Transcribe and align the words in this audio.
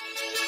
Bye. 0.00 0.23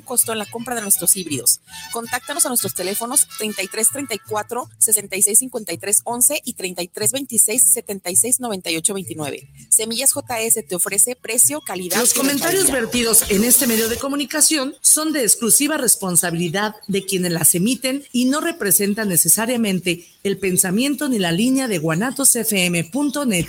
costo 0.00 0.32
en 0.32 0.38
la 0.38 0.46
compra 0.46 0.74
de 0.74 0.82
nuestros 0.82 1.16
híbridos. 1.16 1.60
Contáctanos 1.92 2.44
a 2.46 2.48
nuestros 2.48 2.74
teléfonos 2.74 3.26
33 3.38 3.88
34 3.90 4.68
66 4.78 5.38
53 5.38 6.00
11 6.04 6.42
y 6.44 6.52
33 6.54 7.12
26 7.12 7.62
76 7.62 8.40
98 8.40 8.94
29. 8.94 9.48
Semillas 9.70 10.10
JS 10.14 10.66
te 10.66 10.74
ofrece 10.74 11.16
precio, 11.16 11.60
calidad. 11.60 11.98
Los 11.98 12.14
comentarios 12.14 12.70
vertidos 12.70 13.30
en 13.30 13.44
este 13.44 13.66
medio 13.66 13.88
de 13.88 13.96
comunicación 13.96 14.74
son 14.80 15.12
de 15.12 15.22
exclusiva 15.22 15.76
responsabilidad 15.76 16.76
de 16.88 17.04
quienes 17.04 17.32
las 17.32 17.54
emiten 17.54 18.04
y 18.12 18.26
no 18.26 18.40
representan 18.40 19.08
necesariamente 19.08 20.06
el 20.22 20.38
pensamiento 20.38 21.08
ni 21.08 21.18
la 21.18 21.32
línea 21.32 21.68
de 21.68 21.78
guanatosfm.net 21.78 23.46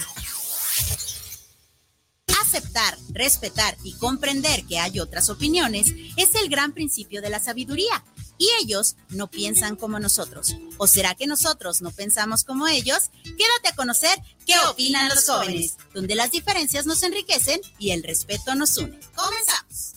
aceptar, 2.45 2.98
respetar 3.09 3.76
y 3.84 3.94
comprender 3.94 4.66
que 4.66 4.80
hay 4.80 4.99
otras 4.99 5.30
opiniones 5.30 5.88
es 6.16 6.35
el 6.35 6.49
gran 6.49 6.73
principio 6.73 7.21
de 7.21 7.30
la 7.30 7.40
sabiduría. 7.40 8.04
Y 8.37 8.49
ellos 8.62 8.96
no 9.10 9.27
piensan 9.27 9.77
como 9.77 9.98
nosotros. 9.99 10.55
¿O 10.77 10.87
será 10.87 11.15
que 11.15 11.26
nosotros 11.26 11.82
no 11.82 11.91
pensamos 11.91 12.43
como 12.43 12.68
ellos? 12.68 13.10
Quédate 13.24 13.70
a 13.70 13.76
conocer 13.76 14.20
qué 14.46 14.54
opinan 14.70 15.07
los 15.07 15.26
jóvenes, 15.26 15.77
donde 15.93 16.15
las 16.15 16.32
diferencias 16.32 16.85
nos 16.85 17.02
enriquecen 17.04 17.62
y 17.79 17.91
el 17.91 18.04
respeto 18.04 18.54
nos 18.55 18.77
une. 18.77 18.99
Comenzamos. 19.15 19.96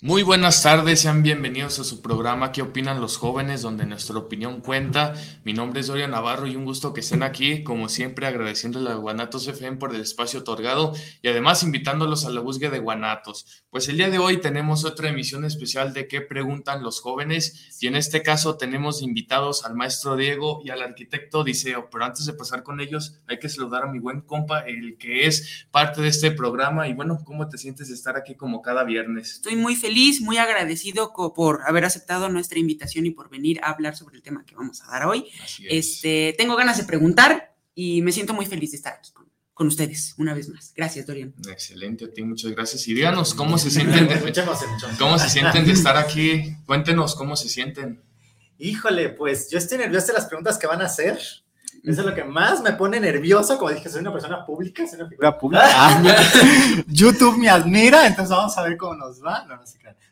Muy 0.00 0.22
buenas 0.22 0.62
tardes, 0.62 1.00
sean 1.00 1.24
bienvenidos 1.24 1.80
a 1.80 1.84
su 1.84 2.02
programa 2.02 2.52
¿Qué 2.52 2.62
opinan 2.62 3.00
los 3.00 3.16
jóvenes? 3.16 3.62
donde 3.62 3.84
nuestra 3.84 4.16
opinión 4.16 4.60
cuenta. 4.60 5.14
Mi 5.42 5.52
nombre 5.52 5.80
es 5.80 5.88
Doria 5.88 6.06
Navarro 6.06 6.46
y 6.46 6.54
un 6.54 6.64
gusto 6.64 6.92
que 6.92 7.00
estén 7.00 7.24
aquí, 7.24 7.64
como 7.64 7.88
siempre 7.88 8.28
agradeciéndole 8.28 8.90
a 8.90 8.94
Guanatos 8.94 9.48
FM 9.48 9.78
por 9.78 9.92
el 9.92 10.00
espacio 10.00 10.38
otorgado 10.38 10.94
y 11.20 11.26
además 11.26 11.64
invitándolos 11.64 12.24
a 12.24 12.30
la 12.30 12.40
búsqueda 12.40 12.70
de 12.70 12.78
Guanatos. 12.78 13.64
Pues 13.70 13.88
el 13.88 13.96
día 13.96 14.08
de 14.08 14.20
hoy 14.20 14.36
tenemos 14.36 14.84
otra 14.84 15.08
emisión 15.08 15.44
especial 15.44 15.92
de 15.92 16.06
¿Qué 16.06 16.20
preguntan 16.20 16.84
los 16.84 17.00
jóvenes? 17.00 17.76
Y 17.80 17.88
en 17.88 17.96
este 17.96 18.22
caso 18.22 18.56
tenemos 18.56 19.02
invitados 19.02 19.64
al 19.64 19.74
maestro 19.74 20.14
Diego 20.14 20.62
y 20.64 20.70
al 20.70 20.80
arquitecto 20.80 21.40
Odiseo, 21.40 21.90
pero 21.90 22.04
antes 22.04 22.24
de 22.24 22.34
pasar 22.34 22.62
con 22.62 22.80
ellos 22.80 23.18
hay 23.26 23.40
que 23.40 23.48
saludar 23.48 23.82
a 23.82 23.90
mi 23.90 23.98
buen 23.98 24.20
compa, 24.20 24.60
el 24.60 24.96
que 24.96 25.26
es 25.26 25.66
parte 25.72 26.02
de 26.02 26.08
este 26.08 26.30
programa 26.30 26.86
y 26.86 26.94
bueno, 26.94 27.18
¿cómo 27.24 27.48
te 27.48 27.58
sientes 27.58 27.88
de 27.88 27.94
estar 27.94 28.16
aquí 28.16 28.36
como 28.36 28.62
cada 28.62 28.84
viernes? 28.84 29.32
Estoy 29.32 29.56
muy 29.56 29.74
feliz 29.74 29.87
feliz, 29.88 30.20
muy 30.20 30.36
agradecido 30.36 31.14
por 31.34 31.62
haber 31.66 31.86
aceptado 31.86 32.28
nuestra 32.28 32.58
invitación 32.58 33.06
y 33.06 33.10
por 33.10 33.30
venir 33.30 33.58
a 33.62 33.70
hablar 33.70 33.96
sobre 33.96 34.16
el 34.16 34.22
tema 34.22 34.44
que 34.44 34.54
vamos 34.54 34.82
a 34.82 34.86
dar 34.90 35.06
hoy. 35.06 35.24
Este, 35.70 36.34
tengo 36.36 36.56
ganas 36.56 36.76
de 36.76 36.84
preguntar 36.84 37.54
y 37.74 38.02
me 38.02 38.12
siento 38.12 38.34
muy 38.34 38.44
feliz 38.44 38.72
de 38.72 38.76
estar 38.76 38.92
aquí 38.92 39.12
con, 39.54 39.66
ustedes 39.66 40.14
una 40.18 40.34
vez 40.34 40.50
más. 40.50 40.72
Gracias, 40.76 41.06
Dorian. 41.06 41.34
Excelente, 41.50 42.04
a 42.04 42.12
ti 42.12 42.22
muchas 42.22 42.52
gracias. 42.52 42.86
Y 42.86 42.94
díganos 42.94 43.32
cómo 43.34 43.56
se 43.56 43.70
sienten 43.70 44.06
de, 44.06 44.44
cómo 44.98 45.18
se 45.18 45.30
sienten 45.30 45.64
de 45.64 45.72
estar 45.72 45.96
aquí. 45.96 46.54
Cuéntenos 46.66 47.14
cómo 47.14 47.34
se 47.34 47.48
sienten. 47.48 48.02
Híjole, 48.58 49.08
pues 49.08 49.50
yo 49.50 49.56
estoy 49.56 49.78
nervioso 49.78 50.08
de 50.08 50.12
las 50.12 50.26
preguntas 50.26 50.58
que 50.58 50.66
van 50.66 50.82
a 50.82 50.84
hacer. 50.84 51.18
Eso 51.84 52.00
es 52.00 52.06
lo 52.06 52.14
que 52.14 52.24
más 52.24 52.62
me 52.62 52.72
pone 52.72 53.00
nervioso. 53.00 53.56
Como 53.58 53.70
dije, 53.70 53.88
soy 53.88 54.00
una 54.00 54.12
persona 54.12 54.44
pública, 54.44 54.86
soy 54.86 55.00
una 55.00 55.08
figura 55.08 55.38
pública. 55.38 55.64
Ah, 55.64 56.02
YouTube 56.86 57.38
me 57.38 57.48
admira, 57.48 58.06
entonces 58.06 58.34
vamos 58.34 58.56
a 58.58 58.62
ver 58.62 58.76
cómo 58.76 58.94
nos 58.94 59.22
va. 59.24 59.44
No, 59.46 59.56
no, 59.56 59.62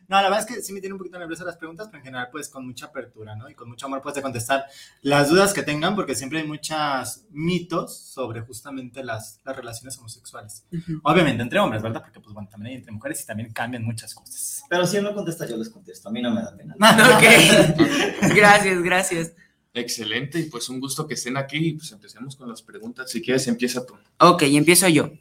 no, 0.07 0.15
la 0.21 0.23
verdad 0.23 0.39
es 0.39 0.45
que 0.45 0.61
sí 0.61 0.71
me 0.71 0.79
tiene 0.79 0.93
un 0.93 0.99
poquito 0.99 1.19
nervioso 1.19 1.43
las 1.43 1.57
preguntas, 1.57 1.87
pero 1.87 1.99
en 1.99 2.05
general, 2.05 2.29
pues 2.31 2.47
con 2.49 2.65
mucha 2.65 2.85
apertura, 2.85 3.35
¿no? 3.35 3.49
Y 3.49 3.55
con 3.55 3.67
mucho 3.67 3.87
amor, 3.87 4.01
puedes 4.01 4.21
contestar 4.21 4.65
las 5.01 5.29
dudas 5.29 5.53
que 5.53 5.63
tengan, 5.63 5.95
porque 5.95 6.15
siempre 6.15 6.39
hay 6.39 6.47
muchos 6.47 7.25
mitos 7.31 7.97
sobre 7.97 8.41
justamente 8.41 9.03
las, 9.03 9.41
las 9.43 9.55
relaciones 9.55 9.97
homosexuales. 9.97 10.65
Obviamente 11.03 11.43
entre 11.43 11.59
hombres, 11.59 11.81
¿verdad? 11.81 12.01
Porque, 12.01 12.21
pues 12.21 12.33
bueno, 12.33 12.47
también 12.49 12.71
hay 12.71 12.77
entre 12.77 12.93
mujeres 12.93 13.21
y 13.21 13.25
también 13.25 13.51
cambian 13.51 13.83
muchas 13.83 14.15
cosas. 14.15 14.63
Pero 14.69 14.87
si 14.87 14.97
él 14.97 15.03
no 15.03 15.13
contesta, 15.13 15.45
yo 15.45 15.57
les 15.57 15.69
contesto. 15.69 16.07
A 16.07 16.11
mí 16.11 16.21
no 16.21 16.31
me 16.31 16.41
da 16.41 16.55
pena. 16.55 16.75
ok. 17.17 18.33
gracias, 18.35 18.81
gracias. 18.81 19.33
Excelente, 19.77 20.39
y 20.39 20.43
pues 20.43 20.69
un 20.69 20.79
gusto 20.79 21.07
que 21.07 21.13
estén 21.13 21.37
aquí 21.37 21.57
y 21.57 21.73
pues 21.73 21.91
empecemos 21.91 22.35
con 22.35 22.49
las 22.49 22.63
preguntas. 22.63 23.11
Si 23.11 23.21
quieres, 23.21 23.47
empieza 23.47 23.85
tú. 23.85 23.93
Ok, 24.19 24.43
empiezo 24.43 24.87
yo. 24.87 25.11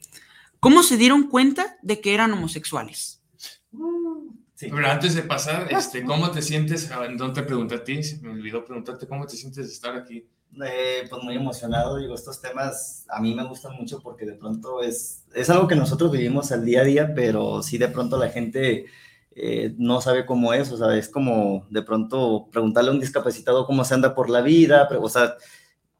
¿Cómo 0.60 0.82
se 0.82 0.96
dieron 0.96 1.28
cuenta 1.28 1.76
de 1.82 2.00
que 2.00 2.14
eran 2.14 2.32
homosexuales? 2.32 3.20
Pero 4.58 4.86
antes 4.88 5.14
de 5.14 5.22
pasar, 5.22 5.70
este, 5.70 6.02
¿cómo 6.04 6.30
te 6.30 6.40
sientes? 6.40 6.90
Ah, 6.90 7.06
no 7.08 7.34
te 7.34 7.42
pregunté 7.42 7.74
a 7.74 7.84
ti, 7.84 8.00
me 8.22 8.30
olvidó 8.30 8.64
preguntarte 8.64 9.06
cómo 9.06 9.26
te 9.26 9.36
sientes 9.36 9.66
de 9.66 9.72
estar 9.72 9.94
aquí. 9.94 10.26
Eh, 10.66 11.06
pues 11.10 11.22
muy 11.22 11.36
emocionado, 11.36 11.98
digo, 11.98 12.14
estos 12.14 12.40
temas 12.40 13.04
a 13.10 13.20
mí 13.20 13.34
me 13.34 13.44
gustan 13.44 13.76
mucho 13.76 14.00
porque 14.00 14.24
de 14.24 14.32
pronto 14.32 14.80
es, 14.80 15.24
es 15.34 15.50
algo 15.50 15.68
que 15.68 15.76
nosotros 15.76 16.10
vivimos 16.10 16.50
al 16.50 16.64
día 16.64 16.80
a 16.80 16.84
día, 16.84 17.14
pero 17.14 17.62
sí 17.62 17.76
de 17.76 17.88
pronto 17.88 18.16
la 18.16 18.30
gente 18.30 18.86
eh, 19.38 19.74
no 19.76 20.00
sabe 20.00 20.24
cómo 20.24 20.54
es, 20.54 20.72
o 20.72 20.78
sea, 20.78 20.96
es 20.96 21.10
como 21.10 21.66
de 21.68 21.82
pronto 21.82 22.48
preguntarle 22.50 22.88
a 22.88 22.94
un 22.94 23.00
discapacitado 23.00 23.66
cómo 23.66 23.84
se 23.84 23.92
anda 23.92 24.14
por 24.14 24.30
la 24.30 24.40
vida, 24.40 24.86
pero, 24.88 25.02
o 25.02 25.10
sea, 25.10 25.36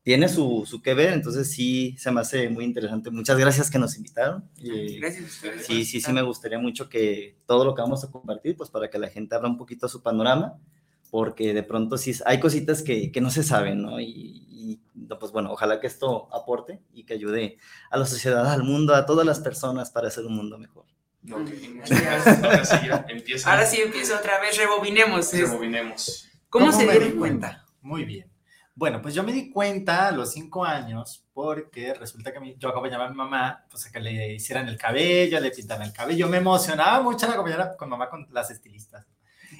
tiene 0.02 0.30
su, 0.30 0.64
su 0.66 0.80
que 0.80 0.94
ver, 0.94 1.12
entonces 1.12 1.50
sí 1.50 1.94
se 1.98 2.10
me 2.10 2.22
hace 2.22 2.48
muy 2.48 2.64
interesante. 2.64 3.10
Muchas 3.10 3.36
gracias 3.36 3.70
que 3.70 3.78
nos 3.78 3.94
invitaron. 3.98 4.48
gracias. 4.98 5.66
Sí, 5.66 5.84
sí, 5.84 6.00
sí, 6.00 6.12
me 6.14 6.22
gustaría 6.22 6.58
mucho 6.58 6.88
que 6.88 7.36
todo 7.44 7.66
lo 7.66 7.74
que 7.74 7.82
vamos 7.82 8.02
a 8.04 8.10
compartir, 8.10 8.56
pues 8.56 8.70
para 8.70 8.88
que 8.88 8.98
la 8.98 9.08
gente 9.08 9.34
abra 9.34 9.50
un 9.50 9.58
poquito 9.58 9.86
su 9.86 10.02
panorama, 10.02 10.58
porque 11.10 11.52
de 11.52 11.62
pronto 11.62 11.98
sí 11.98 12.14
hay 12.24 12.40
cositas 12.40 12.82
que, 12.82 13.12
que 13.12 13.20
no 13.20 13.30
se 13.30 13.42
saben, 13.42 13.82
¿no? 13.82 14.00
Y, 14.00 14.06
y, 14.08 14.80
pues 15.20 15.30
bueno, 15.30 15.52
ojalá 15.52 15.78
que 15.78 15.88
esto 15.88 16.34
aporte 16.34 16.80
y 16.94 17.04
que 17.04 17.12
ayude 17.12 17.58
a 17.90 17.98
la 17.98 18.06
sociedad, 18.06 18.50
al 18.50 18.62
mundo, 18.62 18.94
a 18.94 19.04
todas 19.04 19.26
las 19.26 19.40
personas 19.40 19.90
para 19.90 20.08
hacer 20.08 20.24
un 20.24 20.36
mundo 20.36 20.56
mejor. 20.56 20.86
Ahora 21.32 22.64
sí, 22.64 22.88
empieza. 23.08 23.50
Ahora 23.50 23.66
sí 23.66 23.80
empieza 23.80 24.18
otra 24.18 24.40
vez, 24.40 24.56
rebobinemos. 24.56 25.32
Rebobinemos. 25.32 26.28
¿Cómo, 26.48 26.72
se 26.72 26.84
dieron 26.84 27.18
cuenta? 27.18 27.64
Muy 27.80 28.04
bien. 28.04 28.30
Bueno, 28.74 29.00
pues 29.00 29.14
yo 29.14 29.22
me 29.22 29.32
di 29.32 29.50
cuenta 29.50 30.08
a 30.08 30.12
los 30.12 30.32
cinco 30.32 30.64
años 30.64 31.26
porque 31.32 31.94
resulta 31.94 32.30
que 32.30 32.56
yo 32.58 32.68
acompañaba 32.68 33.06
a 33.06 33.08
mi 33.08 33.16
mamá 33.16 33.64
pues 33.70 33.86
a 33.86 33.90
que 33.90 34.00
le 34.00 34.34
hicieran 34.34 34.68
el 34.68 34.76
cabello, 34.76 35.40
le 35.40 35.50
pintaran 35.50 35.86
el 35.86 35.94
cabello. 35.94 36.28
Me 36.28 36.36
emocionaba 36.36 37.00
mucho 37.00 37.26
la 37.26 37.32
acompañar 37.32 37.74
con 37.78 37.88
mamá 37.88 38.10
con 38.10 38.26
las 38.32 38.50
estilistas. 38.50 39.06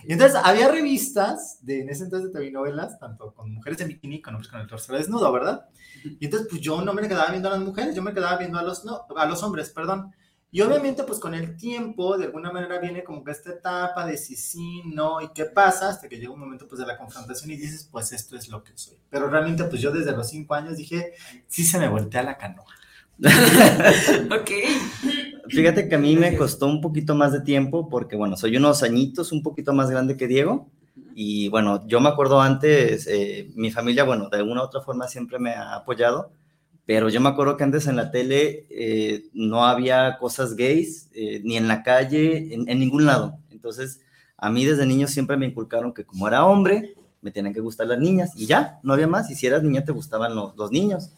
Y 0.05 0.12
entonces 0.12 0.38
había 0.43 0.69
revistas 0.69 1.59
de 1.62 1.81
en 1.81 1.88
ese 1.88 2.05
entonces 2.05 2.32
de 2.32 2.50
novelas, 2.50 2.99
tanto 2.99 3.32
con 3.34 3.53
mujeres 3.53 3.81
en 3.81 3.88
bikini 3.88 4.21
como 4.21 4.38
con 4.49 4.60
el 4.60 4.66
torso 4.66 4.93
desnudo, 4.93 5.32
¿verdad? 5.32 5.66
Y 6.05 6.26
entonces 6.26 6.49
pues 6.50 6.60
yo 6.60 6.82
no 6.82 6.93
me 6.93 7.09
quedaba 7.09 7.31
viendo 7.31 7.49
a 7.49 7.53
las 7.53 7.60
mujeres, 7.60 7.94
yo 7.94 8.03
me 8.03 8.12
quedaba 8.12 8.37
viendo 8.37 8.59
a 8.59 8.62
los, 8.62 8.84
no, 8.84 9.06
a 9.16 9.26
los 9.26 9.43
hombres, 9.43 9.71
perdón. 9.71 10.12
Y 10.56 10.62
obviamente, 10.62 11.03
pues 11.03 11.19
con 11.19 11.35
el 11.35 11.55
tiempo, 11.55 12.17
de 12.17 12.25
alguna 12.25 12.50
manera 12.50 12.79
viene 12.79 13.05
como 13.05 13.23
que 13.23 13.31
esta 13.31 13.50
etapa 13.50 14.06
de 14.06 14.17
si 14.17 14.37
sí, 14.37 14.81
no 14.87 15.20
y 15.20 15.29
qué 15.35 15.44
pasa, 15.44 15.91
hasta 15.91 16.08
que 16.08 16.17
llega 16.17 16.32
un 16.32 16.41
momento 16.41 16.67
pues 16.67 16.81
de 16.81 16.87
la 16.87 16.97
confrontación 16.97 17.50
y 17.50 17.58
dices, 17.58 17.87
pues 17.93 18.11
esto 18.12 18.38
es 18.38 18.49
lo 18.49 18.64
que 18.64 18.73
soy. 18.75 18.97
Pero 19.11 19.29
realmente, 19.29 19.64
pues 19.64 19.82
yo 19.82 19.91
desde 19.91 20.12
los 20.12 20.31
cinco 20.31 20.55
años 20.55 20.79
dije, 20.79 21.12
sí 21.47 21.62
se 21.62 21.79
me 21.79 21.91
voltea 21.91 22.23
la 22.23 22.38
canoa. 22.38 22.64
ok. 23.19 24.50
Fíjate 25.50 25.91
que 25.91 25.94
a 25.94 25.99
mí 25.99 26.17
me 26.17 26.35
costó 26.38 26.69
un 26.69 26.81
poquito 26.81 27.14
más 27.14 27.35
de 27.35 27.43
tiempo 27.43 27.91
porque, 27.91 28.17
bueno, 28.17 28.38
soy 28.38 28.56
unos 28.56 28.82
añitos 28.82 29.32
un 29.32 29.43
poquito 29.43 29.75
más 29.75 29.91
grande 29.91 30.17
que 30.17 30.26
Diego. 30.26 30.70
Y 31.14 31.50
bueno, 31.50 31.87
yo 31.87 32.00
me 32.00 32.09
acuerdo 32.09 32.41
antes, 32.41 33.06
eh, 33.09 33.50
mi 33.56 33.70
familia, 33.70 34.05
bueno, 34.05 34.31
de 34.31 34.38
alguna 34.38 34.62
u 34.62 34.64
otra 34.64 34.81
forma 34.81 35.06
siempre 35.06 35.38
me 35.38 35.50
ha 35.50 35.75
apoyado 35.75 36.32
pero 36.87 37.09
yo 37.09 37.21
me 37.21 37.29
acuerdo 37.29 37.56
que 37.56 37.65
antes 37.65 37.88
en 37.88 37.97
la 37.97 38.12
tele 38.12 38.65
eh, 38.71 39.25
no 39.35 39.67
había 39.67 40.17
cosas 40.19 40.55
gays, 40.55 41.11
eh, 41.12 41.41
ni 41.44 41.56
en 41.56 41.67
la 41.67 41.83
calle, 41.83 42.55
en, 42.55 42.79
ningún 42.79 43.05
lado. 43.05 43.38
Entonces, 43.50 44.00
a 44.37 44.50
mí 44.50 44.65
desde 44.65 44.87
niño 44.87 45.09
siempre 45.09 45.37
me 45.37 45.47
inculcaron 45.47 45.93
que 45.93 46.05
como 46.05 46.29
era 46.29 46.47
hombre, 46.47 46.94
me 47.21 47.33
tenían 47.33 47.53
que 47.53 47.61
gustar 47.61 47.88
las 47.88 47.99
niñas 47.99 48.31
y 48.37 48.47
ya, 48.47 48.79
no 48.85 48.93
había 48.93 49.09
más. 49.09 49.29
Y 49.31 49.35
si 49.35 49.49
eras 49.49 49.65
niña, 49.65 49.85
te 49.85 49.91
gustaban 49.91 50.37
los, 50.37 50.56
los 50.56 50.71
niños. 50.71 51.11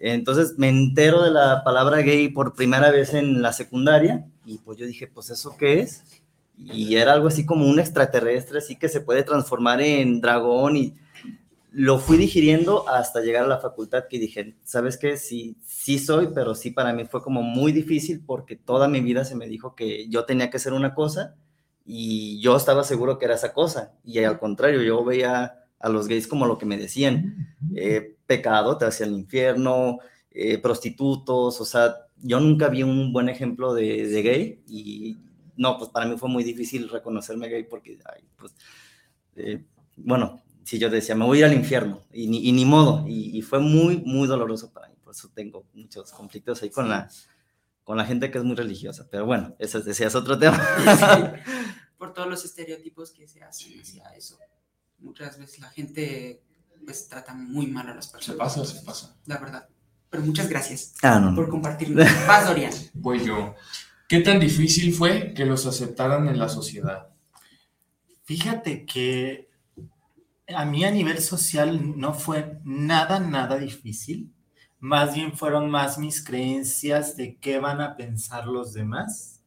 Entonces 0.00 0.54
me 0.56 0.70
entero 0.70 1.22
de 1.22 1.32
la 1.32 1.62
palabra 1.64 1.98
gay 1.98 2.28
por 2.30 2.54
primera 2.54 2.90
vez 2.90 3.12
en 3.12 3.42
la 3.42 3.52
secundaria 3.52 4.24
y 4.46 4.58
pues 4.58 4.78
yo 4.78 4.86
dije, 4.86 5.06
pues 5.06 5.28
eso 5.28 5.56
qué 5.58 5.80
es? 5.80 6.04
Y 6.56 6.96
era 6.96 7.12
algo 7.12 7.28
así 7.28 7.44
como 7.44 7.66
un 7.66 7.78
extraterrestre, 7.78 8.58
así 8.58 8.76
que 8.76 8.88
se 8.88 9.00
puede 9.00 9.22
transformar 9.22 9.80
en 9.80 10.20
dragón 10.20 10.76
y 10.76 10.94
lo 11.70 11.98
fui 11.98 12.16
digiriendo 12.16 12.88
hasta 12.88 13.20
llegar 13.20 13.44
a 13.44 13.48
la 13.48 13.58
facultad 13.58 14.04
que 14.08 14.18
dije, 14.18 14.56
¿sabes 14.64 14.96
qué? 14.96 15.16
Sí, 15.16 15.56
sí 15.66 15.98
soy, 15.98 16.28
pero 16.34 16.54
sí 16.54 16.70
para 16.70 16.92
mí 16.92 17.04
fue 17.04 17.22
como 17.22 17.42
muy 17.42 17.72
difícil 17.72 18.22
porque 18.24 18.56
toda 18.56 18.88
mi 18.88 19.00
vida 19.00 19.24
se 19.24 19.36
me 19.36 19.46
dijo 19.46 19.74
que 19.74 20.08
yo 20.08 20.24
tenía 20.24 20.50
que 20.50 20.58
ser 20.58 20.72
una 20.72 20.94
cosa 20.94 21.36
y 21.84 22.40
yo 22.40 22.56
estaba 22.56 22.84
seguro 22.84 23.18
que 23.18 23.26
era 23.26 23.34
esa 23.34 23.52
cosa. 23.52 23.94
Y 24.04 24.18
al 24.24 24.38
contrario, 24.38 24.82
yo 24.82 25.04
veía 25.04 25.64
a 25.78 25.88
los 25.88 26.08
gays 26.08 26.26
como 26.26 26.46
lo 26.46 26.58
que 26.58 26.66
me 26.66 26.76
decían, 26.76 27.54
eh, 27.74 28.16
pecado, 28.26 28.76
te 28.78 28.84
hacía 28.84 29.06
el 29.06 29.12
infierno, 29.12 29.98
eh, 30.30 30.58
prostitutos, 30.58 31.60
o 31.60 31.64
sea, 31.64 31.94
yo 32.16 32.40
nunca 32.40 32.68
vi 32.68 32.82
un 32.82 33.12
buen 33.12 33.28
ejemplo 33.28 33.74
de, 33.74 34.22
gay 34.22 34.62
y 34.66 35.18
no, 35.56 35.78
pues 35.78 35.90
para 35.90 36.06
mí 36.06 36.16
fue 36.18 36.28
muy 36.28 36.44
difícil 36.44 36.88
reconocerme 36.88 37.48
gay 37.48 37.64
porque, 37.64 37.98
pues, 38.36 38.54
eh, 39.36 39.64
bueno, 39.96 40.42
si 40.68 40.78
yo 40.78 40.90
decía, 40.90 41.14
me 41.14 41.24
voy 41.24 41.38
a 41.38 41.40
ir 41.40 41.44
al 41.46 41.54
infierno 41.54 42.02
y 42.12 42.26
ni, 42.26 42.52
ni 42.52 42.66
modo, 42.66 43.06
y, 43.08 43.40
fue 43.40 43.58
muy, 43.58 44.02
muy 44.04 44.28
doloroso 44.28 44.70
para 44.70 44.86
mí, 44.88 44.96
por 45.02 45.14
eso 45.14 45.30
tengo 45.34 45.64
muchos 45.72 46.12
conflictos 46.12 46.62
ahí 46.62 46.68
con 46.68 46.90
la, 46.90 47.08
con 47.84 47.96
la 47.96 48.04
gente 48.04 48.30
que 48.30 48.36
es 48.36 48.44
muy 48.44 48.54
religiosa, 48.54 49.08
pero 49.10 49.24
bueno, 49.24 49.56
ese, 49.58 49.78
es 49.78 50.14
otro 50.14 50.38
tema. 50.38 50.62
por 51.96 52.12
todos 52.12 52.28
los 52.28 52.44
estereotipos 52.44 53.12
que 53.12 53.26
se 53.26 53.42
hacen 53.42 53.80
hacia 53.80 54.10
eso 54.14 54.36
muchas 54.98 55.38
veces 55.38 55.58
la 55.60 55.70
gente 55.70 56.42
pues 56.84 57.08
trata 57.08 57.32
muy 57.32 57.68
mal 57.68 57.88
a 57.88 57.94
las 57.94 58.08
personas. 58.08 58.52
Se 58.52 58.60
pasa, 58.60 58.78
se 58.78 58.84
pasa. 58.84 59.16
La 59.24 59.38
verdad. 59.38 59.66
Pero 60.10 60.22
muchas 60.22 60.50
gracias 60.50 60.96
ah, 61.02 61.32
por 61.34 61.48
compartirlo. 61.48 62.04
Vas, 62.26 62.46
Dorian. 62.46 62.74
Voy 62.92 63.24
yo. 63.24 63.54
¿Qué 64.06 64.20
tan 64.20 64.38
difícil 64.38 64.92
fue 64.92 65.32
que 65.32 65.46
los 65.46 65.64
aceptaran 65.64 66.28
en 66.28 66.38
la 66.38 66.50
sociedad? 66.50 67.08
Fíjate 68.24 68.84
que 68.84 69.47
a 70.54 70.64
mí 70.64 70.84
a 70.84 70.90
nivel 70.90 71.20
social 71.20 71.98
no 71.98 72.14
fue 72.14 72.58
nada, 72.64 73.20
nada 73.20 73.58
difícil. 73.58 74.32
Más 74.80 75.14
bien 75.14 75.32
fueron 75.32 75.70
más 75.70 75.98
mis 75.98 76.24
creencias 76.24 77.16
de 77.16 77.36
qué 77.36 77.58
van 77.58 77.80
a 77.80 77.96
pensar 77.96 78.46
los 78.46 78.72
demás. 78.72 79.42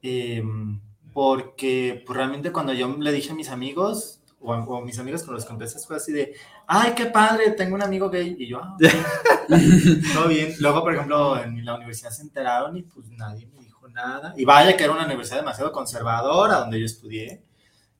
Em, 0.00 0.80
porque 1.12 2.02
pues, 2.06 2.16
realmente 2.16 2.52
cuando 2.52 2.72
yo 2.72 2.88
le 2.98 3.12
dije 3.12 3.32
a 3.32 3.34
mis 3.34 3.48
amigos, 3.48 4.20
o, 4.40 4.82
mis 4.82 4.98
amigos 4.98 5.22
con 5.22 5.34
los 5.34 5.44
que 5.44 5.52
empecé 5.52 5.78
fue 5.78 5.96
así 5.96 6.12
de, 6.12 6.34
ay, 6.66 6.92
qué 6.94 7.06
padre, 7.06 7.52
tengo 7.52 7.74
un 7.74 7.82
amigo 7.82 8.10
gay. 8.10 8.36
Y 8.38 8.46
yo, 8.46 8.60
ah, 8.62 8.76
todo 10.14 10.28
bien. 10.28 10.54
Luego, 10.60 10.82
por 10.82 10.94
ejemplo, 10.94 11.42
en 11.42 11.64
la 11.64 11.74
universidad 11.74 12.10
se 12.10 12.22
enteraron 12.22 12.76
y 12.76 12.82
pues 12.82 13.08
nadie 13.08 13.46
me 13.46 13.60
dijo 13.60 13.88
nada. 13.88 14.34
Y 14.36 14.44
vaya 14.44 14.76
que 14.76 14.84
era 14.84 14.92
una 14.92 15.06
universidad 15.06 15.38
demasiado 15.38 15.72
conservadora 15.72 16.56
donde 16.56 16.80
yo 16.80 16.86
estudié. 16.86 17.42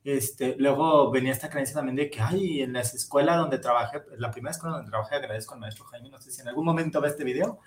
Este, 0.05 0.55
luego 0.59 1.09
venía 1.09 1.31
esta 1.31 1.49
creencia 1.49 1.73
también 1.73 1.95
de 1.95 2.11
que, 2.11 2.21
ay, 2.21 2.61
en 2.61 2.73
la 2.73 2.81
escuela 2.81 3.37
donde 3.37 3.57
trabajé, 3.57 4.03
la 4.19 4.29
primera 4.29 4.51
escuela 4.51 4.75
donde 4.75 4.91
trabajé, 4.91 5.15
agradezco 5.15 5.55
al 5.55 5.59
maestro 5.59 5.83
Jaime, 5.85 6.11
no 6.11 6.21
sé 6.21 6.29
si 6.31 6.41
en 6.41 6.47
algún 6.47 6.63
momento 6.63 7.01
ve 7.01 7.07
este 7.07 7.23
video, 7.23 7.57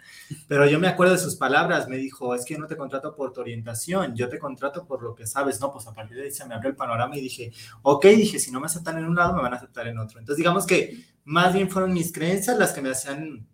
pero 0.46 0.64
yo 0.64 0.78
me 0.78 0.86
acuerdo 0.86 1.14
de 1.14 1.18
sus 1.18 1.34
palabras, 1.34 1.88
me 1.88 1.96
dijo, 1.96 2.36
es 2.36 2.44
que 2.44 2.54
yo 2.54 2.60
no 2.60 2.68
te 2.68 2.76
contrato 2.76 3.16
por 3.16 3.32
tu 3.32 3.40
orientación, 3.40 4.14
yo 4.14 4.28
te 4.28 4.38
contrato 4.38 4.86
por 4.86 5.02
lo 5.02 5.16
que 5.16 5.26
sabes, 5.26 5.60
no, 5.60 5.72
pues 5.72 5.88
a 5.88 5.92
partir 5.92 6.16
de 6.16 6.22
ahí 6.26 6.30
se 6.30 6.46
me 6.46 6.54
abrió 6.54 6.70
el 6.70 6.76
panorama 6.76 7.16
y 7.16 7.22
dije, 7.22 7.50
ok, 7.82 8.06
dije, 8.06 8.38
si 8.38 8.52
no 8.52 8.60
me 8.60 8.66
aceptan 8.66 8.98
en 8.98 9.06
un 9.06 9.16
lado, 9.16 9.34
me 9.34 9.42
van 9.42 9.54
a 9.54 9.56
aceptar 9.56 9.88
en 9.88 9.98
otro. 9.98 10.20
Entonces, 10.20 10.36
digamos 10.36 10.64
que 10.64 10.96
más 11.24 11.52
bien 11.52 11.68
fueron 11.68 11.92
mis 11.92 12.12
creencias 12.12 12.56
las 12.56 12.72
que 12.72 12.82
me 12.82 12.90
hacían 12.90 13.48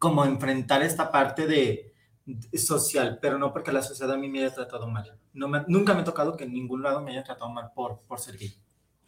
como 0.00 0.24
enfrentar 0.24 0.82
esta 0.82 1.12
parte 1.12 1.46
de, 1.46 1.94
social, 2.54 3.18
pero 3.20 3.38
no 3.38 3.52
porque 3.52 3.72
la 3.72 3.82
sociedad 3.82 4.14
a 4.14 4.18
mí 4.18 4.28
me 4.28 4.40
haya 4.40 4.54
tratado 4.54 4.88
mal. 4.88 5.16
No 5.32 5.48
nunca 5.68 5.94
me 5.94 6.00
ha 6.00 6.04
tocado 6.04 6.36
que 6.36 6.44
en 6.44 6.52
ningún 6.52 6.82
lado 6.82 7.00
me 7.00 7.12
haya 7.12 7.22
tratado 7.22 7.50
mal 7.50 7.70
por, 7.74 8.00
por 8.06 8.18
ser 8.18 8.36
gay. 8.36 8.54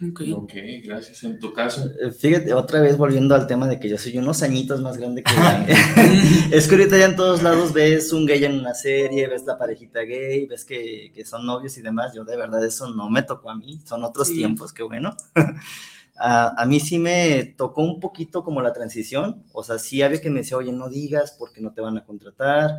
Okay. 0.01 0.33
ok, 0.33 0.53
gracias. 0.85 1.25
En 1.25 1.41
tu 1.41 1.53
caso. 1.53 1.91
Eh, 2.01 2.13
fíjate, 2.13 2.55
otra 2.55 2.81
vez 2.81 2.97
volviendo 2.97 3.35
al 3.35 3.49
tema 3.49 3.67
de 3.67 3.81
que 3.81 3.89
yo 3.89 3.99
soy 3.99 4.17
unos 4.17 4.45
añitos 4.45 4.81
más 4.81 4.97
grande 4.97 5.25
que 5.25 5.33
Es 6.57 6.69
que 6.69 6.77
ahorita 6.77 6.97
ya 6.97 7.07
en 7.07 7.17
todos 7.17 7.43
lados 7.43 7.73
ves 7.73 8.13
un 8.13 8.25
gay 8.25 8.45
en 8.45 8.61
una 8.61 8.75
serie, 8.75 9.27
ves 9.27 9.45
la 9.45 9.59
parejita 9.59 10.03
gay, 10.03 10.47
ves 10.47 10.65
que, 10.65 11.11
que 11.13 11.25
son 11.25 11.45
novios 11.45 11.77
y 11.79 11.83
demás. 11.83 12.15
Yo 12.15 12.23
de 12.25 12.37
verdad 12.37 12.65
eso 12.65 12.89
no 12.95 13.11
me 13.11 13.25
tocó 13.25 13.51
a 13.51 13.57
mí, 13.57 13.81
son 13.85 14.05
otros 14.05 14.29
tiempos, 14.29 14.73
qué 14.73 14.85
bueno. 14.85 15.17
a, 16.17 16.63
a, 16.63 16.65
mí 16.65 16.79
sí 16.79 17.01
me 17.01 17.55
tocó 17.57 17.83
un 17.83 17.99
poquito 17.99 18.45
como 18.45 18.63
la 18.63 18.73
transición, 18.73 19.43
o 19.53 19.65
sea, 19.65 19.81
sí 19.81 20.03
había 20.03 20.21
que 20.21 20.31
me 20.31 20.41
decía, 20.41 20.59
oye, 20.59 20.71
no 20.71 20.89
digas 20.89 21.35
porque 21.37 21.61
no 21.61 21.73
te 21.73 21.81
van 21.81 21.99
a 21.99 22.05
contratar 22.05 22.77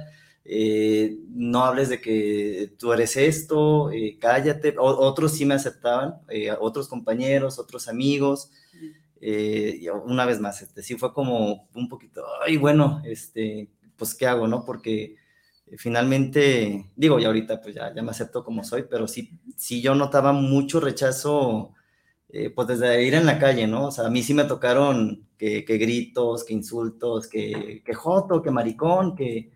eh, 0.51 1.15
no 1.29 1.63
hables 1.63 1.89
de 1.89 2.01
que 2.01 2.73
tú 2.79 2.91
eres 2.91 3.15
esto, 3.17 3.91
eh, 3.91 4.17
cállate. 4.19 4.73
otros 4.79 5.33
sí 5.33 5.45
me 5.45 5.53
aceptaban, 5.53 6.15
eh, 6.27 6.51
otros 6.59 6.87
compañeros, 6.87 7.59
otros 7.59 7.87
amigos. 7.87 8.51
una 10.05 10.25
vez 10.25 10.39
más, 10.39 10.61
este, 10.63 10.81
sí 10.81 10.95
fue 10.95 11.13
como 11.13 11.69
un 11.75 11.87
poquito, 11.87 12.23
ay, 12.43 12.57
bueno, 12.57 12.99
este, 13.05 13.69
pues, 13.95 14.15
¿qué 14.15 14.25
hago, 14.25 14.47
no? 14.47 14.65
Porque 14.65 15.17
finalmente, 15.77 16.89
digo, 16.95 17.19
ya 17.19 17.27
ahorita 17.27 17.61
pues 17.61 17.75
ya, 17.75 17.93
ya 17.93 18.01
me 18.01 18.11
acepto 18.11 18.43
como 18.43 18.63
soy, 18.63 18.85
pero 18.89 19.07
sí, 19.07 19.39
sí 19.55 19.81
yo 19.81 19.93
notaba 19.93 20.33
mucho 20.33 20.79
rechazo, 20.79 21.75
pues 22.55 22.67
desde 22.67 23.03
ir 23.05 23.13
en 23.13 23.25
la 23.27 23.37
calle, 23.39 23.67
¿no? 23.67 23.87
O 23.87 23.91
sea, 23.91 24.07
a 24.07 24.09
mí 24.09 24.23
sí 24.23 24.33
me 24.33 24.45
tocaron 24.45 25.27
que, 25.37 25.61
gritos, 25.61 26.43
que 26.43 26.53
insultos, 26.53 27.27
que, 27.27 27.83
que 27.85 27.93
joto, 27.93 28.41
que 28.41 28.51
maricón, 28.51 29.15
que 29.15 29.51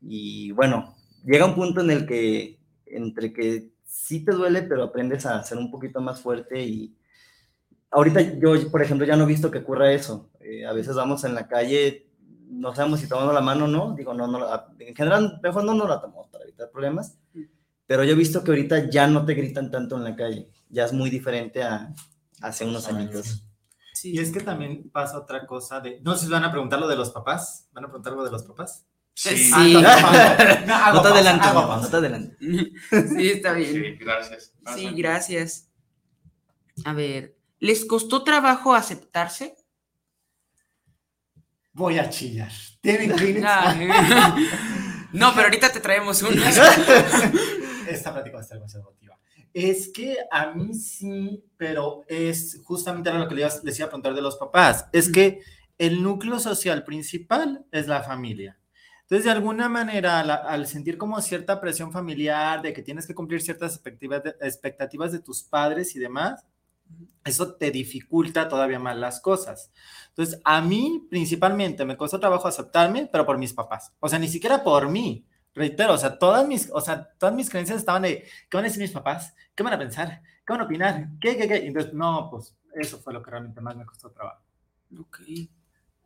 y 0.00 0.52
bueno, 0.52 0.94
llega 1.24 1.46
un 1.46 1.54
punto 1.54 1.80
en 1.80 1.90
el 1.90 2.06
que, 2.06 2.58
entre 2.86 3.32
que 3.32 3.70
sí 3.84 4.24
te 4.24 4.32
duele, 4.32 4.62
pero 4.62 4.84
aprendes 4.84 5.26
a 5.26 5.42
ser 5.42 5.58
un 5.58 5.70
poquito 5.70 6.00
más 6.00 6.20
fuerte 6.20 6.62
y 6.62 6.94
ahorita 7.90 8.20
yo, 8.38 8.70
por 8.70 8.82
ejemplo, 8.82 9.06
ya 9.06 9.16
no 9.16 9.24
he 9.24 9.28
visto 9.28 9.50
que 9.50 9.58
ocurra 9.58 9.92
eso. 9.92 10.30
Eh, 10.40 10.66
a 10.66 10.72
veces 10.72 10.94
vamos 10.94 11.24
en 11.24 11.34
la 11.34 11.48
calle, 11.48 12.06
no 12.48 12.74
sabemos 12.74 13.00
si 13.00 13.08
tomamos 13.08 13.34
la 13.34 13.40
mano 13.40 13.66
o 13.66 13.68
no, 13.68 13.94
digo, 13.94 14.14
no, 14.14 14.26
no, 14.26 14.46
en 14.78 14.94
general, 14.94 15.40
mejor 15.42 15.64
no 15.64 15.74
nos 15.74 15.88
la 15.88 16.00
tomamos 16.00 16.28
para 16.28 16.44
evitar 16.44 16.70
problemas, 16.70 17.18
pero 17.86 18.04
yo 18.04 18.12
he 18.12 18.16
visto 18.16 18.42
que 18.42 18.50
ahorita 18.50 18.90
ya 18.90 19.06
no 19.06 19.24
te 19.24 19.34
gritan 19.34 19.70
tanto 19.70 19.96
en 19.96 20.04
la 20.04 20.16
calle, 20.16 20.50
ya 20.68 20.84
es 20.84 20.92
muy 20.92 21.10
diferente 21.10 21.62
a 21.62 21.92
hace 22.40 22.64
unos 22.64 22.88
años. 22.88 23.44
Sí. 23.94 24.12
Y 24.12 24.20
es 24.20 24.30
que 24.30 24.40
también 24.40 24.90
pasa 24.90 25.18
otra 25.18 25.44
cosa 25.46 25.80
de, 25.80 26.00
no 26.02 26.14
sé 26.16 26.26
si 26.26 26.32
van 26.32 26.44
a 26.44 26.52
preguntar 26.52 26.78
lo 26.78 26.86
de 26.86 26.96
los 26.96 27.10
papás, 27.10 27.68
van 27.72 27.84
a 27.84 27.88
preguntar 27.88 28.12
algo 28.12 28.24
de 28.24 28.30
los 28.30 28.44
papás. 28.44 28.86
Sí. 29.18 29.50
Ah, 29.52 30.92
no, 30.94 31.02
te 31.02 31.08
adelante, 31.08 31.48
no 31.52 31.88
te 31.88 31.96
adelante. 31.96 32.36
Sí, 33.16 33.30
está 33.30 33.52
bien. 33.52 33.72
Sí, 33.72 33.96
gracias. 33.98 34.52
Sí, 34.76 34.90
gracias. 34.94 35.68
A 36.84 36.92
ver, 36.92 37.36
¿les 37.58 37.84
costó 37.84 38.22
trabajo 38.22 38.76
aceptarse? 38.76 39.56
Voy 41.72 41.98
a 41.98 42.08
chillar. 42.08 42.52
¿Tienen 42.80 43.10
Kleenex? 43.16 43.44
no, 45.10 45.34
pero 45.34 45.46
ahorita 45.46 45.72
te 45.72 45.80
traemos 45.80 46.22
una. 46.22 46.48
Esta 47.88 48.12
plática 48.12 48.34
va 48.34 48.38
a 48.38 48.42
estar 48.42 48.56
demasiado 48.56 48.88
emotiva. 48.88 49.18
Es 49.52 49.90
que 49.92 50.16
a 50.30 50.52
mí 50.52 50.72
sí, 50.74 51.44
pero 51.56 52.04
es 52.06 52.60
justamente 52.62 53.12
lo 53.12 53.26
que 53.26 53.34
les 53.34 53.78
iba 53.80 53.86
a 53.86 53.90
preguntar 53.90 54.14
de 54.14 54.22
los 54.22 54.36
papás. 54.36 54.86
Es 54.92 55.10
que 55.10 55.40
el 55.76 56.04
núcleo 56.04 56.38
social 56.38 56.84
principal 56.84 57.66
es 57.72 57.88
la 57.88 58.04
familia. 58.04 58.58
Entonces, 59.08 59.24
de 59.24 59.30
alguna 59.30 59.70
manera, 59.70 60.20
al, 60.20 60.66
sentir 60.66 60.98
como 60.98 61.18
cierta 61.22 61.62
presión 61.62 61.90
familiar 61.90 62.60
de 62.60 62.74
que 62.74 62.82
tienes 62.82 63.06
que 63.06 63.14
cumplir 63.14 63.40
ciertas 63.40 63.72
expectativas 63.72 64.22
de, 64.22 64.34
expectativas 64.42 65.12
de 65.12 65.20
tus 65.20 65.42
padres 65.42 65.96
y 65.96 65.98
demás, 65.98 66.44
eso 67.24 67.54
te 67.54 67.70
dificulta 67.70 68.50
todavía 68.50 68.78
más 68.78 68.98
las 68.98 69.18
cosas. 69.22 69.72
Entonces, 70.10 70.38
a 70.44 70.60
mí 70.60 71.06
principalmente 71.08 71.86
me 71.86 71.96
costó 71.96 72.20
trabajo 72.20 72.48
aceptarme, 72.48 73.08
pero 73.10 73.24
por 73.24 73.38
mis 73.38 73.54
papás. 73.54 73.94
O 73.98 74.10
sea, 74.10 74.18
ni 74.18 74.28
siquiera 74.28 74.62
por 74.62 74.90
mí. 74.90 75.24
Reitero, 75.54 75.94
o 75.94 75.98
sea, 75.98 76.18
todas 76.18 76.46
mis, 76.46 76.70
o 76.70 76.80
sea, 76.82 77.08
todas 77.16 77.34
mis 77.34 77.48
creencias 77.48 77.78
estaban 77.78 78.02
de, 78.02 78.28
¿qué 78.50 78.58
van 78.58 78.64
a 78.66 78.68
decir 78.68 78.82
mis 78.82 78.92
papás? 78.92 79.34
¿Qué 79.54 79.62
van 79.62 79.72
a 79.72 79.78
pensar? 79.78 80.20
¿Qué 80.46 80.52
van 80.52 80.60
a 80.60 80.64
opinar? 80.64 81.08
¿Qué, 81.18 81.34
qué, 81.38 81.48
qué? 81.48 81.66
Entonces, 81.66 81.94
no, 81.94 82.28
pues 82.30 82.54
eso 82.74 82.98
fue 82.98 83.14
lo 83.14 83.22
que 83.22 83.30
realmente 83.30 83.62
más 83.62 83.74
me 83.74 83.86
costó 83.86 84.10
trabajo. 84.10 84.42
Ok 85.00 85.20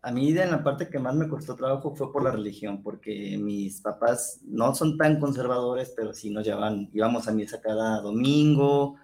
a 0.04 0.10
mí 0.10 0.30
en 0.30 0.50
la 0.50 0.64
parte 0.64 0.88
que 0.88 0.98
más 0.98 1.14
me 1.14 1.28
costó 1.28 1.54
trabajo 1.54 1.94
fue 1.94 2.12
por 2.12 2.24
la 2.24 2.32
religión, 2.32 2.82
porque 2.82 3.38
mis 3.38 3.80
papás 3.80 4.40
no 4.44 4.74
son 4.74 4.98
tan 4.98 5.20
conservadores, 5.20 5.92
pero 5.96 6.12
sí 6.12 6.28
nos 6.28 6.44
llevaban, 6.44 6.90
íbamos 6.92 7.28
a 7.28 7.32
misa 7.32 7.60
cada 7.60 8.00
domingo, 8.00 8.96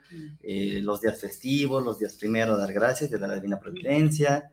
eh, 0.43 0.81
los 0.83 1.01
días 1.01 1.21
festivos, 1.21 1.85
los 1.85 2.01
días 2.01 2.17
primero, 2.17 2.57
dar 2.57 2.73
gracias, 2.73 3.13
de 3.13 3.19
la 3.21 3.33
divina 3.37 3.61
providencia. 3.61 4.51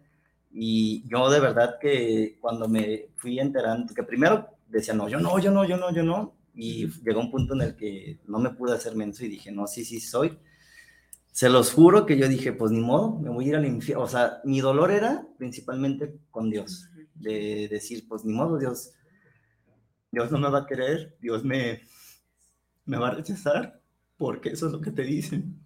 Y 0.51 1.03
yo 1.07 1.31
de 1.31 1.39
verdad 1.39 1.77
que 1.81 2.37
cuando 2.39 2.67
me 2.67 3.07
fui 3.15 3.39
enterando, 3.39 3.91
que 3.95 4.03
primero 4.03 4.47
decía, 4.67 4.93
no, 4.93 5.09
yo 5.09 5.19
no, 5.19 5.39
yo 5.39 5.49
no, 5.49 5.65
yo 5.65 5.77
no, 5.77 5.91
yo 5.91 6.03
no, 6.03 6.35
y 6.53 6.87
llegó 7.01 7.21
un 7.21 7.31
punto 7.31 7.55
en 7.55 7.61
el 7.61 7.75
que 7.75 8.19
no 8.27 8.37
me 8.37 8.51
pude 8.51 8.75
hacer 8.75 8.95
menso 8.95 9.25
y 9.25 9.29
dije, 9.29 9.51
no, 9.51 9.65
sí, 9.65 9.83
sí 9.83 9.99
soy 9.99 10.37
se 11.36 11.50
los 11.50 11.74
juro 11.74 12.06
que 12.06 12.18
yo 12.18 12.30
dije, 12.30 12.54
pues 12.54 12.72
ni 12.72 12.80
modo, 12.80 13.20
me 13.20 13.30
voy 13.30 13.44
a 13.44 13.48
ir 13.50 13.56
al 13.58 13.65
infierno. 13.65 14.06
O 14.06 14.08
sea, 14.08 14.39
mi 14.46 14.62
dolor 14.62 14.89
era 14.89 15.27
principalmente 15.38 16.18
con 16.32 16.50
Dios. 16.50 16.88
de 17.13 17.68
decir, 17.70 18.08
pues 18.08 18.24
ni 18.24 18.32
modo, 18.32 18.58
Dios, 18.58 18.94
Dios 20.12 20.32
no 20.32 20.39
me 20.39 20.50
va 20.50 20.60
a 20.60 20.65
querer, 20.65 21.18
Dios 21.20 21.44
me, 21.44 21.82
me 22.86 22.98
va 22.98 23.10
a 23.10 23.15
rechazar, 23.15 23.82
porque 24.15 24.48
eso 24.48 24.68
es 24.68 24.72
lo 24.72 24.80
que 24.80 24.92
te 24.92 25.01
dicen. 25.01 25.60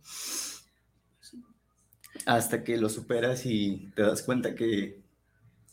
Hasta 2.25 2.63
que 2.63 2.75
lo 2.75 2.89
superas 2.89 3.45
y 3.45 3.91
te 3.95 4.01
das 4.01 4.23
cuenta 4.23 4.55
que, 4.55 5.03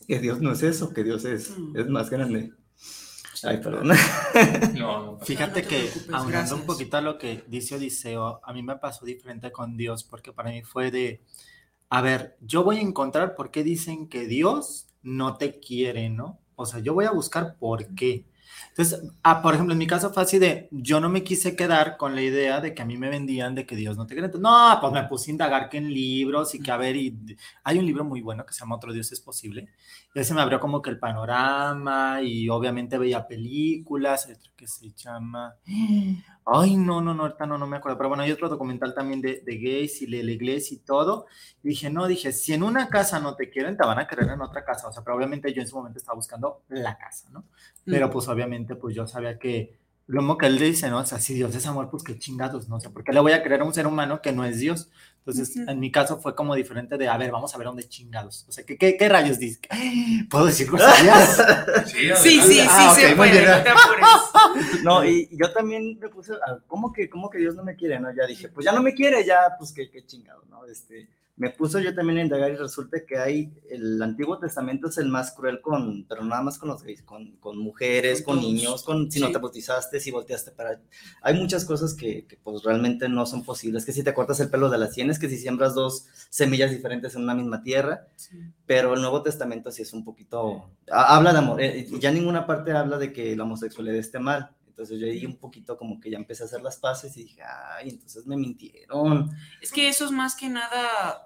que 0.06 0.18
Dios 0.18 0.42
no 0.42 0.52
es 0.52 0.62
eso, 0.62 0.92
que 0.92 1.04
Dios 1.04 1.24
es, 1.24 1.56
mm. 1.58 1.74
es 1.74 1.88
más 1.88 2.10
grande. 2.10 2.52
Ay, 3.44 3.58
perdón. 3.58 3.90
Fíjate 5.22 5.62
que, 5.62 5.90
aunando 6.12 6.56
un 6.56 6.62
poquito 6.62 6.96
a 6.96 7.00
lo 7.00 7.18
que 7.18 7.44
dice 7.46 7.76
Odiseo, 7.76 8.40
a 8.42 8.52
mí 8.52 8.62
me 8.62 8.76
pasó 8.76 9.04
diferente 9.04 9.52
con 9.52 9.76
Dios, 9.76 10.04
porque 10.04 10.32
para 10.32 10.50
mí 10.50 10.62
fue 10.62 10.90
de, 10.90 11.22
a 11.88 12.00
ver, 12.00 12.36
yo 12.40 12.64
voy 12.64 12.78
a 12.78 12.82
encontrar 12.82 13.34
por 13.34 13.50
qué 13.50 13.62
dicen 13.62 14.08
que 14.08 14.26
Dios 14.26 14.88
no 15.02 15.36
te 15.36 15.60
quiere, 15.60 16.08
¿no? 16.10 16.40
O 16.54 16.66
sea, 16.66 16.80
yo 16.80 16.94
voy 16.94 17.04
a 17.04 17.10
buscar 17.10 17.56
por 17.58 17.94
qué. 17.94 18.24
Entonces, 18.68 19.02
ah, 19.22 19.42
por 19.42 19.54
ejemplo, 19.54 19.72
en 19.72 19.78
mi 19.78 19.86
caso 19.86 20.12
fue 20.12 20.22
así 20.22 20.38
de, 20.38 20.68
yo 20.70 21.00
no 21.00 21.08
me 21.08 21.24
quise 21.24 21.56
quedar 21.56 21.96
con 21.96 22.14
la 22.14 22.22
idea 22.22 22.60
de 22.60 22.74
que 22.74 22.82
a 22.82 22.84
mí 22.84 22.96
me 22.96 23.08
vendían 23.08 23.54
de 23.54 23.66
que 23.66 23.76
Dios 23.76 23.96
no 23.96 24.06
te 24.06 24.14
quiere. 24.14 24.30
No, 24.38 24.78
pues 24.80 24.92
me 24.92 25.04
puse 25.04 25.30
a 25.30 25.32
indagar 25.32 25.68
que 25.68 25.78
en 25.78 25.92
libros 25.92 26.54
y 26.54 26.60
que 26.60 26.70
a 26.70 26.76
ver, 26.76 26.96
y 26.96 27.36
hay 27.64 27.78
un 27.78 27.86
libro 27.86 28.04
muy 28.04 28.20
bueno 28.20 28.44
que 28.44 28.52
se 28.52 28.60
llama 28.60 28.76
Otro 28.76 28.92
Dios 28.92 29.10
es 29.12 29.20
posible. 29.20 29.68
Y 30.14 30.20
ese 30.20 30.34
me 30.34 30.40
abrió 30.40 30.60
como 30.60 30.82
que 30.82 30.90
el 30.90 30.98
panorama 30.98 32.20
y 32.22 32.48
obviamente 32.48 32.98
veía 32.98 33.26
películas, 33.26 34.28
otro 34.30 34.52
que 34.56 34.66
se 34.66 34.90
llama... 34.92 35.54
Ay, 36.48 36.76
no, 36.76 37.00
no, 37.00 37.12
no, 37.12 37.24
ahorita 37.24 37.44
no, 37.44 37.58
no 37.58 37.66
me 37.66 37.76
acuerdo. 37.76 37.98
Pero 37.98 38.08
bueno, 38.08 38.22
hay 38.22 38.30
otro 38.30 38.48
documental 38.48 38.94
también 38.94 39.20
de, 39.20 39.42
de 39.44 39.58
gays 39.58 40.00
y 40.02 40.06
de 40.06 40.22
la 40.22 40.30
iglesia 40.30 40.76
y 40.76 40.78
todo. 40.78 41.26
Y 41.62 41.70
dije, 41.70 41.90
no, 41.90 42.06
dije, 42.06 42.32
si 42.32 42.52
en 42.52 42.62
una 42.62 42.88
casa 42.88 43.18
no 43.18 43.34
te 43.34 43.50
quieren, 43.50 43.76
te 43.76 43.84
van 43.84 43.98
a 43.98 44.06
querer 44.06 44.30
en 44.30 44.40
otra 44.40 44.64
casa. 44.64 44.86
O 44.88 44.92
sea, 44.92 45.02
pero 45.02 45.16
obviamente 45.16 45.52
yo 45.52 45.60
en 45.60 45.66
ese 45.66 45.74
momento 45.74 45.98
estaba 45.98 46.14
buscando 46.14 46.62
la 46.68 46.96
casa, 46.96 47.28
¿no? 47.30 47.44
Pero 47.88 48.08
pues 48.10 48.28
obviamente, 48.28 48.76
pues 48.76 48.94
yo 48.94 49.08
sabía 49.08 49.38
que 49.40 49.76
lo 50.06 50.20
mismo 50.20 50.38
que 50.38 50.46
él 50.46 50.58
dice, 50.58 50.88
¿no? 50.88 50.98
O 50.98 51.04
sea, 51.04 51.18
si 51.18 51.34
Dios 51.34 51.54
es 51.54 51.66
amor, 51.66 51.90
pues 51.90 52.04
qué 52.04 52.16
chingados, 52.16 52.68
¿no? 52.68 52.76
O 52.76 52.80
sea, 52.80 52.92
¿por 52.92 53.02
qué 53.02 53.12
le 53.12 53.18
voy 53.20 53.32
a 53.32 53.42
creer 53.42 53.62
a 53.62 53.64
un 53.64 53.74
ser 53.74 53.88
humano 53.88 54.22
que 54.22 54.32
no 54.32 54.44
es 54.44 54.60
Dios? 54.60 54.88
Entonces, 55.26 55.56
en 55.56 55.80
mi 55.80 55.90
caso 55.90 56.20
fue 56.20 56.36
como 56.36 56.54
diferente 56.54 56.96
de, 56.96 57.08
a 57.08 57.16
ver, 57.16 57.32
vamos 57.32 57.52
a 57.52 57.58
ver 57.58 57.66
dónde 57.66 57.88
chingados. 57.88 58.46
O 58.48 58.52
sea, 58.52 58.64
¿qué, 58.64 58.78
qué, 58.78 59.08
rayos 59.08 59.40
dice? 59.40 59.58
¿Puedo 60.30 60.46
decir 60.46 60.70
cosas 60.70 60.94
Sí, 61.86 62.10
sí, 62.14 62.40
sí, 62.40 62.60
ah, 62.62 62.94
sí, 62.94 63.02
no, 64.84 65.04
y 65.04 65.28
yo 65.32 65.52
también 65.52 65.98
me 65.98 66.08
puse, 66.10 66.34
¿cómo 66.68 66.92
que, 66.92 67.10
cómo 67.10 67.28
que 67.28 67.38
Dios 67.38 67.56
no 67.56 67.64
me 67.64 67.74
quiere? 67.74 67.98
No, 67.98 68.14
ya 68.14 68.24
dije, 68.24 68.48
pues 68.50 68.64
ya 68.64 68.70
no 68.70 68.82
me 68.82 68.94
quiere, 68.94 69.24
ya, 69.24 69.56
pues 69.58 69.72
qué, 69.72 69.90
qué 69.90 70.06
chingado, 70.06 70.44
¿no? 70.48 70.64
Este, 70.64 71.08
me 71.36 71.50
puso 71.50 71.78
yo 71.80 71.94
también 71.94 72.18
a 72.18 72.22
indagar 72.22 72.50
y 72.50 72.56
resulta 72.56 73.04
que 73.06 73.18
hay, 73.18 73.52
el 73.68 74.00
Antiguo 74.02 74.38
Testamento 74.38 74.88
es 74.88 74.96
el 74.96 75.08
más 75.08 75.32
cruel 75.32 75.60
con, 75.60 76.06
pero 76.08 76.24
nada 76.24 76.42
más 76.42 76.56
con 76.56 76.70
los 76.70 76.82
gays, 76.82 77.02
con, 77.02 77.32
con 77.36 77.58
mujeres, 77.58 78.22
con, 78.22 78.40
niños, 78.40 78.82
con 78.82 79.10
si 79.10 79.20
no 79.20 79.30
te 79.30 79.36
bautizaste, 79.36 80.00
si 80.00 80.10
volteaste 80.10 80.52
para... 80.52 80.80
Hay 81.20 81.34
muchas 81.34 81.66
cosas 81.66 81.92
que, 81.92 82.26
que, 82.26 82.38
pues 82.38 82.62
realmente 82.62 83.10
no 83.10 83.26
son 83.26 83.44
posibles, 83.44 83.84
que 83.84 83.92
si 83.92 84.02
te 84.02 84.14
cortas 84.14 84.40
el 84.40 84.48
pelo 84.48 84.70
de 84.70 84.78
las 84.78 84.94
sienes, 84.94 85.18
que 85.18 85.28
si 85.28 85.36
siembras 85.36 85.74
dos 85.74 86.06
semillas 86.30 86.70
diferentes 86.70 87.14
en 87.14 87.24
una 87.24 87.34
misma 87.34 87.62
tierra, 87.62 88.06
pero 88.64 88.94
el 88.94 89.02
Nuevo 89.02 89.22
Testamento 89.22 89.70
sí 89.70 89.82
es 89.82 89.92
un 89.92 90.04
poquito... 90.04 90.70
Habla 90.90 91.32
de 91.32 91.38
amor, 91.38 91.60
eh, 91.60 91.86
ya 92.00 92.10
ninguna 92.12 92.46
parte 92.46 92.72
habla 92.72 92.96
de 92.96 93.12
que 93.12 93.36
la 93.36 93.44
homosexualidad 93.44 93.96
esté 93.96 94.18
mal, 94.18 94.56
entonces 94.76 95.00
yo 95.00 95.06
ahí 95.06 95.24
un 95.24 95.36
poquito 95.36 95.78
como 95.78 95.98
que 95.98 96.10
ya 96.10 96.18
empecé 96.18 96.42
a 96.42 96.46
hacer 96.46 96.60
las 96.60 96.76
paces 96.76 97.16
y 97.16 97.24
dije, 97.24 97.42
ay, 97.42 97.88
entonces 97.88 98.26
me 98.26 98.36
mintieron. 98.36 99.30
Es 99.62 99.72
que 99.72 99.88
eso 99.88 100.04
es 100.04 100.10
más 100.10 100.36
que 100.36 100.50
nada 100.50 101.25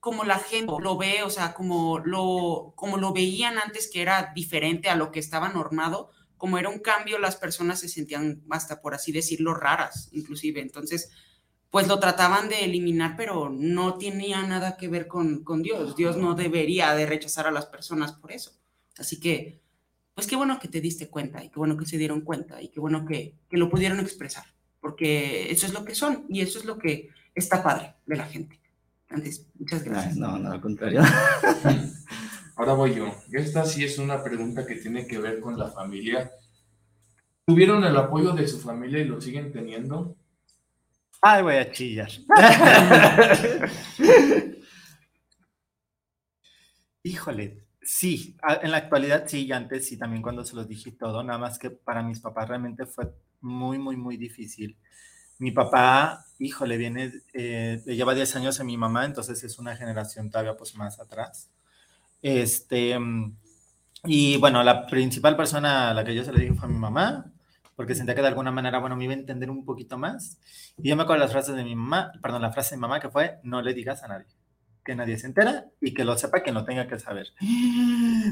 como 0.00 0.24
la 0.24 0.38
gente 0.38 0.72
lo 0.80 0.96
ve, 0.96 1.22
o 1.22 1.30
sea, 1.30 1.54
como 1.54 1.98
lo, 1.98 2.72
como 2.76 2.96
lo 2.96 3.12
veían 3.12 3.58
antes 3.58 3.90
que 3.90 4.02
era 4.02 4.32
diferente 4.34 4.88
a 4.88 4.96
lo 4.96 5.10
que 5.10 5.18
estaba 5.18 5.48
normado, 5.48 6.10
como 6.36 6.58
era 6.58 6.68
un 6.68 6.80
cambio, 6.80 7.18
las 7.18 7.36
personas 7.36 7.80
se 7.80 7.88
sentían 7.88 8.42
hasta 8.50 8.80
por 8.80 8.94
así 8.94 9.10
decirlo 9.10 9.54
raras, 9.54 10.08
inclusive. 10.12 10.60
Entonces, 10.60 11.10
pues 11.70 11.88
lo 11.88 11.98
trataban 11.98 12.48
de 12.48 12.64
eliminar, 12.64 13.14
pero 13.16 13.50
no 13.50 13.98
tenía 13.98 14.42
nada 14.42 14.76
que 14.76 14.88
ver 14.88 15.08
con, 15.08 15.42
con 15.44 15.62
Dios. 15.62 15.96
Dios 15.96 16.16
no 16.16 16.34
debería 16.34 16.94
de 16.94 17.06
rechazar 17.06 17.46
a 17.46 17.50
las 17.50 17.66
personas 17.66 18.12
por 18.12 18.32
eso. 18.32 18.52
Así 18.98 19.18
que 19.18 19.60
pues 20.16 20.26
qué 20.26 20.34
bueno 20.34 20.58
que 20.58 20.68
te 20.68 20.80
diste 20.80 21.10
cuenta 21.10 21.44
y 21.44 21.50
qué 21.50 21.58
bueno 21.58 21.76
que 21.76 21.84
se 21.84 21.98
dieron 21.98 22.22
cuenta 22.22 22.62
y 22.62 22.68
qué 22.68 22.80
bueno 22.80 23.04
que, 23.04 23.34
que 23.50 23.58
lo 23.58 23.68
pudieron 23.68 24.00
expresar, 24.00 24.46
porque 24.80 25.52
eso 25.52 25.66
es 25.66 25.74
lo 25.74 25.84
que 25.84 25.94
son 25.94 26.24
y 26.30 26.40
eso 26.40 26.58
es 26.58 26.64
lo 26.64 26.78
que 26.78 27.10
está 27.34 27.62
padre 27.62 27.96
de 28.06 28.16
la 28.16 28.24
gente. 28.24 28.58
Antes, 29.08 29.46
muchas 29.58 29.82
gracias. 29.84 30.16
No, 30.16 30.38
no, 30.38 30.52
al 30.52 30.60
contrario. 30.60 31.02
Ahora 32.56 32.74
voy 32.74 32.94
yo. 32.94 33.14
Esta 33.32 33.64
sí 33.64 33.84
es 33.84 33.98
una 33.98 34.22
pregunta 34.22 34.66
que 34.66 34.76
tiene 34.76 35.06
que 35.06 35.18
ver 35.18 35.40
con 35.40 35.58
la 35.58 35.70
familia. 35.70 36.30
¿Tuvieron 37.44 37.84
el 37.84 37.96
apoyo 37.96 38.32
de 38.32 38.48
su 38.48 38.58
familia 38.58 39.00
y 39.00 39.04
lo 39.04 39.20
siguen 39.20 39.52
teniendo? 39.52 40.16
Ay, 41.22 41.42
voy 41.42 41.56
a 41.56 41.70
chillar. 41.70 42.10
Híjole, 47.02 47.66
Sí, 47.88 48.36
en 48.62 48.72
la 48.72 48.78
actualidad 48.78 49.28
sí, 49.28 49.46
y 49.46 49.52
antes 49.52 49.86
sí, 49.86 49.96
también 49.96 50.20
cuando 50.20 50.44
se 50.44 50.56
los 50.56 50.66
dije 50.66 50.90
todo, 50.90 51.22
nada 51.22 51.38
más 51.38 51.56
que 51.56 51.70
para 51.70 52.02
mis 52.02 52.18
papás 52.18 52.48
realmente 52.48 52.84
fue 52.84 53.14
muy, 53.40 53.78
muy, 53.78 53.96
muy 53.96 54.16
difícil. 54.16 54.76
Mi 55.38 55.50
papá, 55.50 56.24
híjole, 56.38 56.76
viene, 56.76 57.12
eh, 57.32 57.82
lleva 57.86 58.14
10 58.14 58.36
años 58.36 58.60
a 58.60 58.64
mi 58.64 58.76
mamá, 58.76 59.04
entonces 59.04 59.42
es 59.44 59.58
una 59.58 59.76
generación 59.76 60.30
todavía 60.30 60.56
pues 60.56 60.74
más 60.76 60.98
atrás. 60.98 61.50
Este, 62.22 62.98
y 64.04 64.36
bueno, 64.38 64.62
la 64.62 64.86
principal 64.86 65.36
persona 65.36 65.90
a 65.90 65.94
la 65.94 66.04
que 66.04 66.14
yo 66.14 66.24
se 66.24 66.32
le 66.32 66.40
dije 66.40 66.54
fue 66.54 66.68
a 66.68 66.72
mi 66.72 66.78
mamá, 66.78 67.32
porque 67.74 67.94
sentía 67.94 68.14
que 68.14 68.22
de 68.22 68.28
alguna 68.28 68.50
manera, 68.50 68.78
bueno, 68.78 68.96
me 68.96 69.04
iba 69.04 69.12
a 69.12 69.16
entender 69.16 69.50
un 69.50 69.64
poquito 69.64 69.98
más. 69.98 70.38
Y 70.78 70.88
yo 70.88 70.96
me 70.96 71.02
acuerdo 71.02 71.22
las 71.22 71.32
frases 71.32 71.56
de 71.56 71.64
mi 71.64 71.74
mamá, 71.74 72.12
perdón, 72.22 72.42
la 72.42 72.52
frase 72.52 72.70
de 72.70 72.78
mi 72.78 72.82
mamá 72.82 73.00
que 73.00 73.10
fue, 73.10 73.38
no 73.42 73.60
le 73.62 73.74
digas 73.74 74.02
a 74.02 74.08
nadie 74.08 74.26
que 74.86 74.94
nadie 74.94 75.18
se 75.18 75.26
entera 75.26 75.66
y 75.80 75.92
que 75.92 76.04
lo 76.04 76.16
sepa 76.16 76.44
que 76.44 76.52
no 76.52 76.64
tenga 76.64 76.86
que 76.86 76.98
saber. 76.98 77.32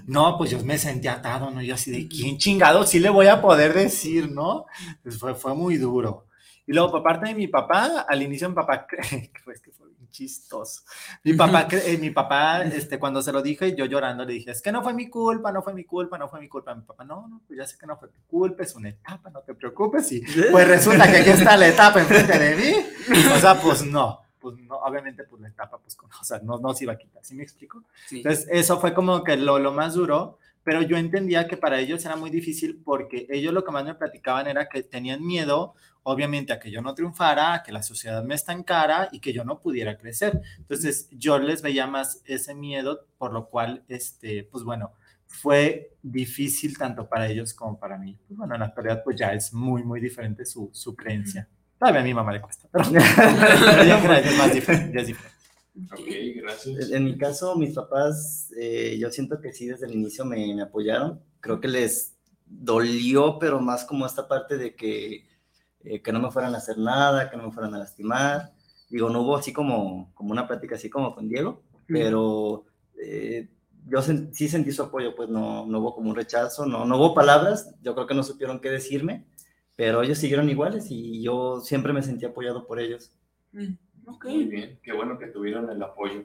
No, 0.06 0.38
pues 0.38 0.50
yo 0.52 0.64
me 0.64 0.78
sentí 0.78 1.08
atado, 1.08 1.50
¿no? 1.50 1.60
Yo 1.60 1.74
así 1.74 1.90
de, 1.90 2.06
¿quién 2.06 2.38
chingado 2.38 2.86
sí 2.86 3.00
le 3.00 3.10
voy 3.10 3.26
a 3.26 3.42
poder 3.42 3.74
decir, 3.74 4.30
no? 4.30 4.66
Pues 5.02 5.18
fue, 5.18 5.34
fue 5.34 5.54
muy 5.54 5.76
duro. 5.76 6.26
Y 6.66 6.72
luego, 6.72 6.92
por 6.92 7.02
parte 7.02 7.28
de 7.28 7.34
mi 7.34 7.46
papá, 7.46 8.06
al 8.08 8.22
inicio 8.22 8.48
mi 8.48 8.54
papá, 8.54 8.86
que 8.86 9.02
fue 9.42 9.54
bien 9.88 10.08
chistoso. 10.10 10.82
Mi 11.22 11.34
papá, 11.34 11.68
eh, 11.72 11.98
mi 11.98 12.10
papá, 12.10 12.62
este, 12.62 12.98
cuando 12.98 13.22
se 13.22 13.32
lo 13.32 13.42
dije, 13.42 13.74
yo 13.74 13.84
llorando 13.84 14.24
le 14.24 14.32
dije, 14.34 14.50
es 14.50 14.62
que 14.62 14.72
no 14.72 14.82
fue 14.82 14.94
mi 14.94 15.10
culpa, 15.10 15.52
no 15.52 15.62
fue 15.62 15.74
mi 15.74 15.84
culpa, 15.84 16.16
no 16.16 16.28
fue 16.28 16.40
mi 16.40 16.48
culpa. 16.48 16.74
Mi 16.74 16.82
papá, 16.82 17.04
no, 17.04 17.28
no, 17.28 17.42
pues 17.46 17.58
ya 17.58 17.66
sé 17.66 17.76
que 17.78 17.86
no 17.86 17.96
fue 17.96 18.08
tu 18.08 18.20
culpa, 18.26 18.62
es 18.62 18.74
una 18.74 18.88
etapa, 18.88 19.30
no 19.30 19.40
te 19.40 19.54
preocupes. 19.54 20.10
Y 20.12 20.20
pues 20.50 20.68
resulta 20.68 21.10
que 21.10 21.18
aquí 21.18 21.30
está 21.30 21.56
la 21.56 21.68
etapa 21.68 22.00
enfrente 22.00 22.38
de 22.38 22.56
mí. 22.56 23.26
O 23.34 23.38
sea, 23.38 23.60
pues 23.60 23.84
no 23.84 24.24
pues 24.44 24.58
no, 24.58 24.76
obviamente 24.76 25.24
pues 25.24 25.40
la 25.40 25.48
etapa, 25.48 25.78
pues, 25.78 25.96
o 26.20 26.22
sea, 26.22 26.38
no, 26.40 26.58
no 26.58 26.74
se 26.74 26.84
iba 26.84 26.92
a 26.92 26.98
quitar, 26.98 27.24
¿sí 27.24 27.34
me 27.34 27.42
explico? 27.42 27.82
Entonces, 28.10 28.46
eso 28.50 28.78
fue 28.78 28.92
como 28.92 29.24
que 29.24 29.38
lo, 29.38 29.58
lo 29.58 29.72
más 29.72 29.94
duro, 29.94 30.38
pero 30.64 30.82
yo 30.82 30.96
entendía 30.96 31.46
que 31.46 31.58
para 31.58 31.78
ellos 31.78 32.04
era 32.04 32.16
muy 32.16 32.30
difícil 32.30 32.80
porque 32.82 33.26
ellos 33.30 33.52
lo 33.52 33.64
que 33.64 33.70
más 33.70 33.84
me 33.84 33.94
platicaban 33.94 34.48
era 34.48 34.68
que 34.68 34.82
tenían 34.82 35.24
miedo, 35.24 35.74
obviamente, 36.02 36.52
a 36.52 36.58
que 36.58 36.70
yo 36.70 36.80
no 36.80 36.94
triunfara, 36.94 37.54
a 37.54 37.62
que 37.62 37.70
la 37.70 37.82
sociedad 37.82 38.24
me 38.24 38.34
estancara 38.34 39.08
y 39.12 39.20
que 39.20 39.34
yo 39.34 39.44
no 39.44 39.60
pudiera 39.60 39.98
crecer. 39.98 40.40
Entonces, 40.58 41.08
yo 41.12 41.38
les 41.38 41.60
veía 41.60 41.86
más 41.86 42.22
ese 42.24 42.54
miedo, 42.54 43.06
por 43.18 43.32
lo 43.32 43.48
cual, 43.50 43.84
este, 43.88 44.44
pues 44.50 44.64
bueno, 44.64 44.92
fue 45.26 45.96
difícil 46.02 46.78
tanto 46.78 47.08
para 47.08 47.28
ellos 47.28 47.52
como 47.52 47.78
para 47.78 47.98
mí. 47.98 48.18
Pues 48.26 48.38
bueno, 48.38 48.54
en 48.54 48.60
la 48.60 48.66
actualidad, 48.66 49.02
pues 49.04 49.16
ya 49.16 49.32
es 49.34 49.52
muy, 49.52 49.82
muy 49.84 50.00
diferente 50.00 50.46
su, 50.46 50.70
su 50.72 50.96
creencia. 50.96 51.46
Todavía 51.78 52.00
a 52.00 52.04
mi 52.04 52.14
mamá 52.14 52.32
le 52.32 52.40
cuesta, 52.40 52.68
pero, 52.72 52.84
es 52.88 54.38
más 54.38 54.54
diferente, 54.54 55.00
es 55.00 55.06
diferente. 55.08 55.33
Ok, 55.76 56.00
gracias. 56.36 56.90
En 56.90 57.04
mi 57.04 57.18
caso, 57.18 57.56
mis 57.56 57.74
papás, 57.74 58.52
eh, 58.56 58.96
yo 58.98 59.10
siento 59.10 59.40
que 59.40 59.52
sí, 59.52 59.66
desde 59.66 59.86
el 59.86 59.94
inicio 59.94 60.24
me, 60.24 60.54
me, 60.54 60.62
apoyaron. 60.62 61.20
Creo 61.40 61.60
que 61.60 61.68
les 61.68 62.16
dolió, 62.46 63.38
pero 63.38 63.60
más 63.60 63.84
como 63.84 64.06
esta 64.06 64.28
parte 64.28 64.56
de 64.56 64.76
que, 64.76 65.26
eh, 65.80 66.00
que 66.00 66.12
no 66.12 66.20
me 66.20 66.30
fueran 66.30 66.54
a 66.54 66.58
hacer 66.58 66.78
nada, 66.78 67.28
que 67.30 67.36
no 67.36 67.44
me 67.44 67.52
fueran 67.52 67.74
a 67.74 67.78
lastimar. 67.78 68.52
Digo, 68.88 69.10
no 69.10 69.22
hubo 69.22 69.36
así 69.36 69.52
como, 69.52 70.12
como 70.14 70.30
una 70.32 70.46
plática 70.46 70.76
así 70.76 70.88
como 70.88 71.14
con 71.14 71.28
Diego, 71.28 71.64
pero 71.88 72.66
eh, 73.02 73.48
yo 73.86 74.00
sí 74.02 74.48
sentí 74.48 74.72
su 74.72 74.82
apoyo, 74.82 75.14
pues 75.14 75.28
no, 75.28 75.66
no 75.66 75.80
hubo 75.80 75.94
como 75.94 76.10
un 76.10 76.16
rechazo, 76.16 76.66
no, 76.66 76.84
no 76.84 76.96
hubo 76.96 77.14
palabras, 77.14 77.74
yo 77.82 77.94
creo 77.94 78.06
que 78.06 78.14
no 78.14 78.22
supieron 78.22 78.60
qué 78.60 78.70
decirme, 78.70 79.26
pero 79.76 80.02
ellos 80.02 80.18
siguieron 80.18 80.48
iguales 80.48 80.86
y 80.90 81.22
yo 81.22 81.60
siempre 81.60 81.92
me 81.92 82.02
sentí 82.02 82.24
apoyado 82.24 82.66
por 82.66 82.78
ellos. 82.78 83.12
Mm, 83.52 83.74
Muy 84.06 84.44
bien, 84.44 84.78
qué 84.82 84.92
bueno 84.92 85.18
que 85.18 85.26
tuvieron 85.26 85.68
el 85.70 85.82
apoyo. 85.82 86.22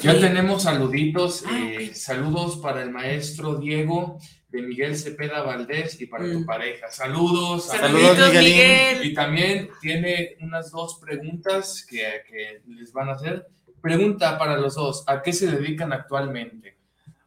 Ya 0.00 0.18
tenemos 0.18 0.62
saluditos, 0.62 1.44
ah, 1.46 1.58
eh, 1.58 1.94
saludos 1.94 2.56
para 2.58 2.82
el 2.82 2.90
maestro 2.90 3.56
Diego 3.56 4.18
de 4.48 4.62
Miguel 4.62 4.96
Cepeda 4.96 5.42
Valdés 5.42 6.00
y 6.00 6.06
para 6.06 6.24
tu 6.24 6.40
mm. 6.40 6.46
pareja. 6.46 6.90
Saludos. 6.90 7.66
Saludos, 7.66 8.32
Miguel. 8.32 9.04
Y 9.04 9.14
también 9.14 9.70
tiene 9.80 10.36
unas 10.40 10.70
dos 10.70 10.98
preguntas 11.00 11.86
que, 11.88 12.22
que 12.28 12.62
les 12.66 12.92
van 12.92 13.10
a 13.10 13.12
hacer. 13.12 13.46
Pregunta 13.80 14.38
para 14.38 14.56
los 14.56 14.74
dos, 14.74 15.04
¿a 15.06 15.22
qué 15.22 15.32
se 15.32 15.50
dedican 15.50 15.92
actualmente? 15.92 16.78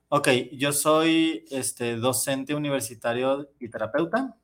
Ok, 0.10 0.30
yo 0.54 0.72
soy 0.72 1.46
este, 1.52 1.98
docente 1.98 2.56
universitario 2.56 3.50
y 3.60 3.70
terapeuta. 3.70 4.36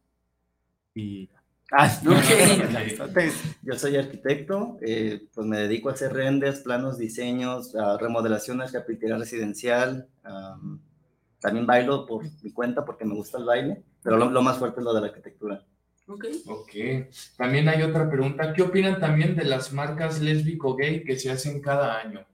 Y. 0.93 1.29
Ah, 1.73 1.89
Yo 3.63 3.73
soy 3.77 3.95
arquitecto, 3.95 4.77
eh, 4.81 5.27
pues 5.33 5.47
me 5.47 5.59
dedico 5.59 5.89
a 5.89 5.93
hacer 5.93 6.11
renders, 6.11 6.59
planos, 6.59 6.97
diseños, 6.97 7.73
a 7.75 7.97
remodelaciones, 7.97 8.73
carpintería 8.73 9.17
residencial. 9.17 10.07
también 11.39 11.65
bailo 11.65 12.05
por 12.05 12.23
mi 12.43 12.51
cuenta 12.51 12.83
porque 12.83 13.05
me 13.05 13.15
gusta 13.15 13.37
el 13.37 13.45
baile, 13.45 13.83
pero 14.03 14.17
lo, 14.17 14.41
más 14.41 14.57
fuerte 14.57 14.81
es 14.81 14.83
lo 14.83 14.93
de 14.93 15.01
la 15.01 15.07
arquitectura. 15.07 15.63
Ok. 16.07 16.25
Ok. 16.47 16.71
También 17.37 17.69
hay 17.69 17.83
otra 17.83 18.09
pregunta. 18.09 18.51
¿Qué 18.51 18.63
opinan 18.63 18.99
también 18.99 19.35
de 19.35 19.45
las 19.45 19.71
marcas 19.71 20.19
lésbico-gay 20.19 21.05
que 21.05 21.17
se 21.17 21.31
hacen 21.31 21.61
cada 21.61 21.99
año? 21.99 22.25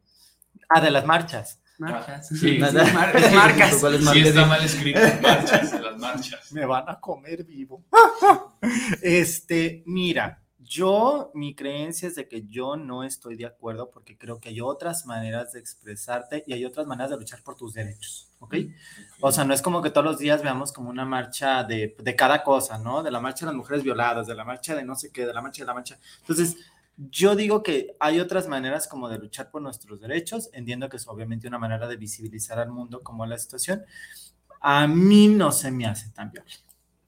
Ah, 0.67 0.81
de 0.81 0.89
las 0.89 1.05
marchas. 1.05 1.61
Marchas. 1.77 2.27
Sí, 2.29 2.57
marcas. 2.59 3.79
Sí, 4.11 4.19
está 4.19 4.45
mal 4.47 4.63
escrito. 4.63 4.99
Marchas, 5.21 5.79
las 5.79 5.97
marchas. 5.99 6.51
Me 6.51 6.65
van 6.65 6.89
a 6.89 6.99
comer 6.99 7.43
vivo. 7.43 7.83
este, 9.01 9.83
mira, 9.85 10.43
yo, 10.59 11.31
mi 11.33 11.55
creencia 11.55 12.07
es 12.07 12.15
de 12.15 12.27
que 12.27 12.45
yo 12.45 12.75
no 12.75 13.03
estoy 13.03 13.37
de 13.37 13.45
acuerdo 13.45 13.89
porque 13.89 14.17
creo 14.17 14.39
que 14.39 14.49
hay 14.49 14.59
otras 14.59 15.05
maneras 15.05 15.53
de 15.53 15.59
expresarte 15.59 16.43
y 16.45 16.53
hay 16.53 16.65
otras 16.65 16.85
maneras 16.85 17.11
de 17.11 17.17
luchar 17.17 17.41
por 17.41 17.55
tus 17.55 17.73
derechos, 17.73 18.29
¿ok? 18.39 18.55
O 19.21 19.31
sea, 19.31 19.45
no 19.45 19.53
es 19.53 19.61
como 19.61 19.81
que 19.81 19.91
todos 19.91 20.05
los 20.05 20.19
días 20.19 20.43
veamos 20.43 20.73
como 20.73 20.89
una 20.89 21.05
marcha 21.05 21.63
de, 21.63 21.95
de 21.97 22.15
cada 22.15 22.43
cosa, 22.43 22.77
¿no? 22.77 23.01
De 23.01 23.11
la 23.11 23.21
marcha 23.21 23.45
de 23.45 23.51
las 23.51 23.57
mujeres 23.57 23.83
violadas, 23.83 24.27
de 24.27 24.35
la 24.35 24.43
marcha 24.43 24.75
de 24.75 24.83
no 24.83 24.95
sé 24.95 25.09
qué, 25.11 25.25
de 25.25 25.33
la 25.33 25.41
marcha 25.41 25.63
de 25.63 25.67
la 25.67 25.73
marcha. 25.73 25.99
Entonces, 26.19 26.57
yo 26.97 27.35
digo 27.35 27.61
que 27.61 27.95
hay 27.99 28.19
otras 28.19 28.47
maneras 28.47 28.87
como 28.87 29.07
de 29.07 29.19
luchar 29.19 29.51
por 29.51 29.61
nuestros 29.61 30.01
derechos. 30.01 30.49
Entiendo 30.51 30.89
que 30.89 30.97
es 30.97 31.07
obviamente 31.07 31.47
una 31.47 31.59
manera 31.59 31.87
de 31.87 31.95
visibilizar 31.95 32.59
al 32.59 32.71
mundo 32.71 33.01
como 33.01 33.25
la 33.25 33.37
situación. 33.37 33.85
A 34.59 34.87
mí 34.87 35.27
no 35.27 35.51
se 35.51 35.71
me 35.71 35.85
hace 35.85 36.09
tan 36.09 36.31
viable. 36.31 36.51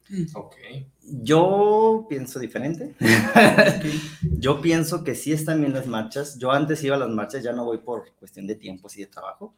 Mm. 0.09 0.25
Ok. 0.35 0.55
Yo 1.01 2.05
pienso 2.09 2.39
diferente. 2.39 2.95
Yo 4.21 4.61
pienso 4.61 5.03
que 5.03 5.15
sí 5.15 5.31
están 5.31 5.61
bien 5.61 5.73
las 5.73 5.87
marchas. 5.87 6.37
Yo 6.37 6.51
antes 6.51 6.83
iba 6.83 6.95
a 6.95 6.99
las 6.99 7.09
marchas, 7.09 7.43
ya 7.43 7.53
no 7.53 7.65
voy 7.65 7.79
por 7.79 8.13
cuestión 8.15 8.47
de 8.47 8.55
tiempo 8.55 8.87
y 8.95 9.01
de 9.01 9.07
trabajo. 9.07 9.55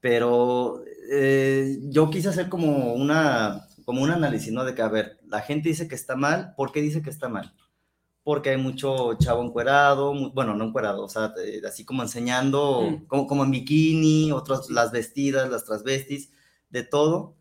Pero 0.00 0.84
eh, 1.10 1.78
yo 1.84 2.10
quise 2.10 2.28
hacer 2.28 2.50
como 2.50 2.92
una 2.92 3.66
como 3.86 4.02
un 4.02 4.10
análisis, 4.10 4.52
¿no? 4.52 4.64
De 4.64 4.74
que, 4.74 4.82
a 4.82 4.88
ver, 4.88 5.18
la 5.26 5.40
gente 5.40 5.70
dice 5.70 5.88
que 5.88 5.94
está 5.94 6.14
mal, 6.14 6.54
¿por 6.56 6.72
qué 6.72 6.82
dice 6.82 7.00
que 7.00 7.10
está 7.10 7.28
mal? 7.28 7.54
porque 8.24 8.50
hay 8.50 8.56
mucho 8.56 9.14
chavo 9.18 9.44
encuerado, 9.44 10.14
bueno, 10.32 10.54
no 10.54 10.64
encuerado, 10.64 11.04
o 11.04 11.08
sea, 11.08 11.34
así 11.68 11.84
como 11.84 12.02
enseñando, 12.02 12.90
mm. 12.90 13.06
como, 13.06 13.26
como 13.26 13.44
en 13.44 13.50
bikini, 13.50 14.32
otros 14.32 14.70
las 14.70 14.90
vestidas, 14.90 15.50
las 15.50 15.66
transvestis, 15.66 16.30
de 16.70 16.82
todo. 16.82 17.36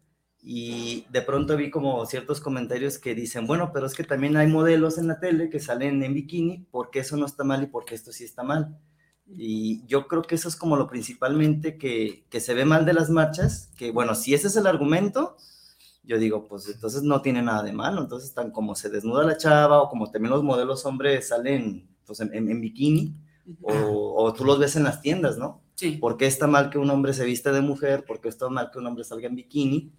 Y 0.46 1.06
de 1.10 1.22
pronto 1.22 1.56
vi 1.56 1.72
como 1.72 2.06
ciertos 2.06 2.42
comentarios 2.42 3.00
que 3.00 3.16
dicen, 3.16 3.48
bueno, 3.48 3.72
pero 3.74 3.86
es 3.86 3.94
que 3.94 4.04
también 4.04 4.36
hay 4.36 4.48
modelos 4.48 4.98
en 4.98 5.08
la 5.08 5.20
tele 5.20 5.50
que 5.50 5.62
salen 5.62 6.04
en 6.04 6.14
bikini, 6.14 6.68
porque 6.70 7.00
eso 7.00 7.16
no 7.16 7.26
está 7.26 7.46
mal 7.46 7.64
y 7.64 7.68
porque 7.68 7.96
esto 7.96 8.12
sí 8.12 8.26
está 8.26 8.44
mal. 8.44 8.78
Y 9.26 9.86
yo 9.88 10.08
creo 10.08 10.22
que 10.22 10.36
eso 10.36 10.50
es 10.50 10.58
como 10.58 10.76
lo 10.76 10.88
principalmente 10.88 11.78
que, 11.78 12.26
que 12.30 12.42
se 12.42 12.54
ve 12.54 12.66
mal 12.66 12.86
de 12.86 12.94
las 12.94 13.10
marchas, 13.10 13.72
que 13.78 13.92
bueno, 13.92 14.16
si 14.16 14.34
ese 14.34 14.48
es 14.48 14.58
el 14.58 14.68
argumento, 14.68 15.38
yo 16.04 16.18
digo, 16.18 16.46
pues 16.48 16.68
entonces 16.68 17.04
no 17.04 17.22
tiene 17.22 17.42
nada 17.42 17.64
de 17.64 17.72
malo, 17.72 18.02
entonces 18.02 18.34
tan 18.34 18.52
como 18.52 18.76
se 18.76 18.90
desnuda 18.90 19.24
la 19.24 19.38
chava 19.38 19.82
o 19.82 19.90
como 19.90 20.12
también 20.12 20.32
los 20.32 20.44
modelos 20.44 20.86
hombres 20.86 21.30
salen 21.30 21.88
pues 22.06 22.20
en, 22.20 22.62
bikini 22.62 23.16
o, 23.62 24.34
tú 24.34 24.44
los 24.44 24.60
ves 24.60 24.76
en 24.76 24.84
las 24.84 25.02
tiendas, 25.02 25.38
¿no? 25.38 25.62
Sí. 25.76 25.94
¿Por 25.94 26.18
qué 26.18 26.28
está 26.28 26.48
mal 26.48 26.70
que 26.70 26.78
un 26.78 26.90
hombre 26.90 27.14
se 27.14 27.24
viste 27.26 27.52
de 27.52 27.62
mujer? 27.62 28.04
¿Por 28.06 28.20
qué 28.20 28.28
está 28.28 28.50
mal 28.50 28.70
que 28.72 28.80
un 28.80 28.88
hombre 28.88 29.06
salga 29.06 29.28
en 29.28 29.36
bikini? 29.36 29.94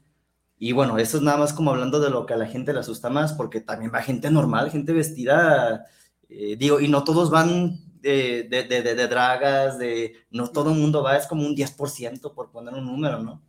Y 0.58 0.72
bueno, 0.72 0.98
eso 0.98 1.16
es 1.16 1.22
nada 1.22 1.36
más 1.38 1.52
como 1.52 1.70
hablando 1.70 2.00
de 2.00 2.10
lo 2.10 2.26
que 2.26 2.34
a 2.34 2.36
la 2.36 2.46
gente 2.46 2.72
le 2.72 2.80
asusta 2.80 3.10
más, 3.10 3.32
porque 3.32 3.60
también 3.60 3.92
va 3.92 4.02
gente 4.02 4.30
normal, 4.30 4.70
gente 4.70 4.92
vestida, 4.92 5.86
eh, 6.28 6.56
digo, 6.56 6.80
y 6.80 6.88
no 6.88 7.04
todos 7.04 7.30
van 7.30 7.78
de, 8.00 8.44
de, 8.44 8.64
de, 8.64 8.82
de, 8.82 9.08
dragas, 9.08 9.78
de, 9.78 10.14
no 10.30 10.48
todo 10.50 10.72
el 10.72 10.78
mundo 10.78 11.02
va, 11.02 11.16
es 11.16 11.26
como 11.26 11.46
un 11.46 11.56
10% 11.56 12.34
por 12.34 12.50
poner 12.50 12.74
un 12.74 12.86
número, 12.86 13.20
¿no? 13.20 13.42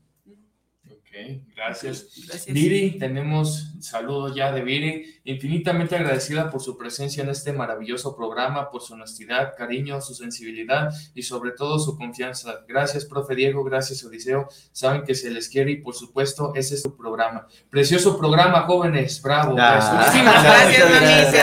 Gracias. 1.56 2.12
gracias. 2.28 2.54
Viri, 2.54 2.98
tenemos 2.98 3.74
saludos 3.80 4.36
ya 4.36 4.52
de 4.52 4.62
Viri, 4.62 5.20
infinitamente 5.24 5.96
agradecida 5.96 6.50
por 6.50 6.62
su 6.62 6.78
presencia 6.78 7.24
en 7.24 7.30
este 7.30 7.54
maravilloso 7.54 8.16
programa, 8.16 8.70
por 8.70 8.82
su 8.82 8.94
honestidad, 8.94 9.54
cariño, 9.58 10.02
su 10.02 10.14
sensibilidad 10.14 10.94
y 11.14 11.24
sobre 11.24 11.52
todo 11.52 11.80
su 11.80 11.98
confianza. 11.98 12.66
Gracias, 12.68 13.06
profe 13.06 13.36
Diego, 13.36 13.64
gracias, 13.64 14.04
Odiseo. 14.04 14.48
Saben 14.72 15.04
que 15.04 15.16
se 15.16 15.30
les 15.32 15.50
quiere 15.50 15.72
y 15.72 15.78
por 15.78 15.96
supuesto 15.96 16.54
ese 16.56 16.76
es 16.76 16.82
su 16.82 16.96
programa. 16.96 17.48
Precioso 17.70 18.18
programa, 18.18 18.62
jóvenes, 18.62 19.22
bravo. 19.22 19.56
Muchísimas 19.56 20.44
gracias, 20.44 21.36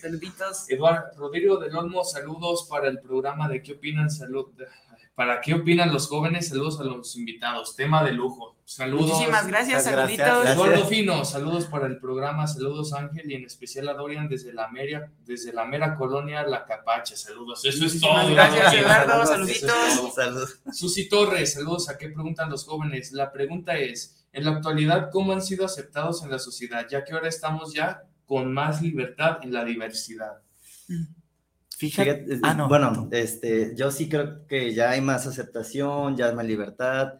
Saluditos. 0.00 0.70
Eduardo 0.70 1.08
Rodrigo 1.16 1.56
del 1.58 1.74
Olmo, 1.76 2.04
saludos 2.04 2.66
para 2.68 2.88
el 2.88 3.00
programa 3.00 3.48
de 3.48 3.62
¿Qué 3.62 3.72
opinan? 3.72 4.10
Salud 4.10 4.46
¿Para 5.14 5.42
qué 5.42 5.52
opinan 5.52 5.92
los 5.92 6.08
jóvenes? 6.08 6.48
Saludos 6.48 6.80
a 6.80 6.84
los 6.84 7.16
invitados. 7.16 7.76
Tema 7.76 8.02
de 8.02 8.12
lujo. 8.12 8.56
Saludos. 8.64 9.10
Muchísimas 9.10 9.46
gracias, 9.46 9.84
saluditos. 9.84 10.46
Eduardo 10.46 10.86
Fino, 10.86 11.24
saludos 11.26 11.66
para 11.66 11.86
el 11.86 11.98
programa. 11.98 12.46
Saludos, 12.46 12.94
Ángel, 12.94 13.30
y 13.30 13.34
en 13.34 13.44
especial 13.44 13.90
a 13.90 13.92
Dorian 13.92 14.26
desde 14.26 14.54
la 14.54 14.68
mera, 14.68 15.12
desde 15.26 15.52
la 15.52 15.66
mera 15.66 15.96
colonia 15.96 16.42
La 16.44 16.64
Capacha. 16.64 17.14
Saludos. 17.14 17.62
Eso 17.62 17.84
es 17.84 18.00
todo. 18.00 18.32
Gracias, 18.32 18.72
Eduardo. 18.72 19.26
Saluditos. 19.26 20.14
Saludos. 20.14 20.60
Susi 20.72 21.08
Torres, 21.10 21.52
saludos. 21.52 21.90
¿A 21.90 21.98
qué 21.98 22.08
preguntan 22.08 22.48
los 22.48 22.64
jóvenes? 22.64 23.12
La 23.12 23.30
pregunta 23.30 23.76
es: 23.76 24.24
en 24.32 24.46
la 24.46 24.52
actualidad, 24.52 25.10
¿cómo 25.12 25.32
han 25.32 25.42
sido 25.42 25.66
aceptados 25.66 26.22
en 26.22 26.30
la 26.30 26.38
sociedad? 26.38 26.86
Ya 26.90 27.04
que 27.04 27.12
ahora 27.12 27.28
estamos 27.28 27.74
ya 27.74 28.04
con 28.24 28.50
más 28.54 28.80
libertad 28.80 29.40
en 29.42 29.52
la 29.52 29.62
diversidad. 29.62 30.40
Mm. 30.88 31.21
Fíjate, 31.90 32.38
ah, 32.44 32.66
bueno, 32.68 33.08
este, 33.10 33.74
yo 33.74 33.90
sí 33.90 34.08
creo 34.08 34.46
que 34.46 34.72
ya 34.72 34.90
hay 34.90 35.00
más 35.00 35.26
aceptación, 35.26 36.16
ya 36.16 36.28
hay 36.28 36.34
más 36.36 36.46
libertad. 36.46 37.14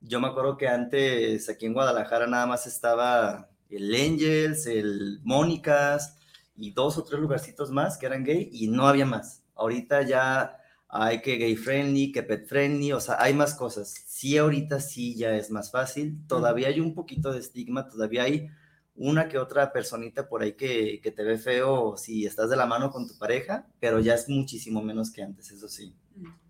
Yo 0.00 0.20
me 0.20 0.28
acuerdo 0.28 0.56
que 0.56 0.68
antes 0.68 1.50
aquí 1.50 1.66
en 1.66 1.74
Guadalajara 1.74 2.26
nada 2.26 2.46
más 2.46 2.66
estaba 2.66 3.50
el 3.68 3.94
Angels, 3.94 4.66
el 4.66 5.20
Mónicas 5.22 6.16
y 6.56 6.70
dos 6.70 6.96
o 6.96 7.04
tres 7.04 7.20
lugarcitos 7.20 7.70
más 7.70 7.98
que 7.98 8.06
eran 8.06 8.24
gay 8.24 8.48
y 8.50 8.68
no 8.68 8.88
había 8.88 9.04
más. 9.04 9.42
Ahorita 9.54 10.00
ya 10.00 10.56
hay 10.88 11.20
que 11.20 11.36
gay 11.36 11.54
friendly, 11.54 12.10
que 12.10 12.22
pet 12.22 12.48
friendly, 12.48 12.92
o 12.92 13.00
sea, 13.00 13.16
hay 13.18 13.34
más 13.34 13.54
cosas. 13.54 13.92
Sí, 14.06 14.38
ahorita 14.38 14.80
sí 14.80 15.14
ya 15.14 15.36
es 15.36 15.50
más 15.50 15.70
fácil. 15.70 16.26
Todavía 16.26 16.68
hay 16.68 16.80
un 16.80 16.94
poquito 16.94 17.32
de 17.32 17.40
estigma, 17.40 17.86
todavía 17.86 18.22
hay 18.22 18.48
una 18.96 19.28
que 19.28 19.38
otra 19.38 19.72
personita 19.72 20.28
por 20.28 20.42
ahí 20.42 20.52
que, 20.52 21.00
te 21.02 21.22
ve 21.22 21.38
feo 21.38 21.96
si 21.96 22.26
estás 22.26 22.50
de 22.50 22.56
la 22.56 22.66
mano 22.66 22.90
con 22.90 23.06
tu 23.06 23.16
pareja, 23.18 23.66
pero 23.80 24.00
ya 24.00 24.14
es 24.14 24.28
muchísimo 24.28 24.82
menos 24.82 25.10
que 25.10 25.22
antes, 25.22 25.50
eso 25.50 25.68
sí. 25.68 25.94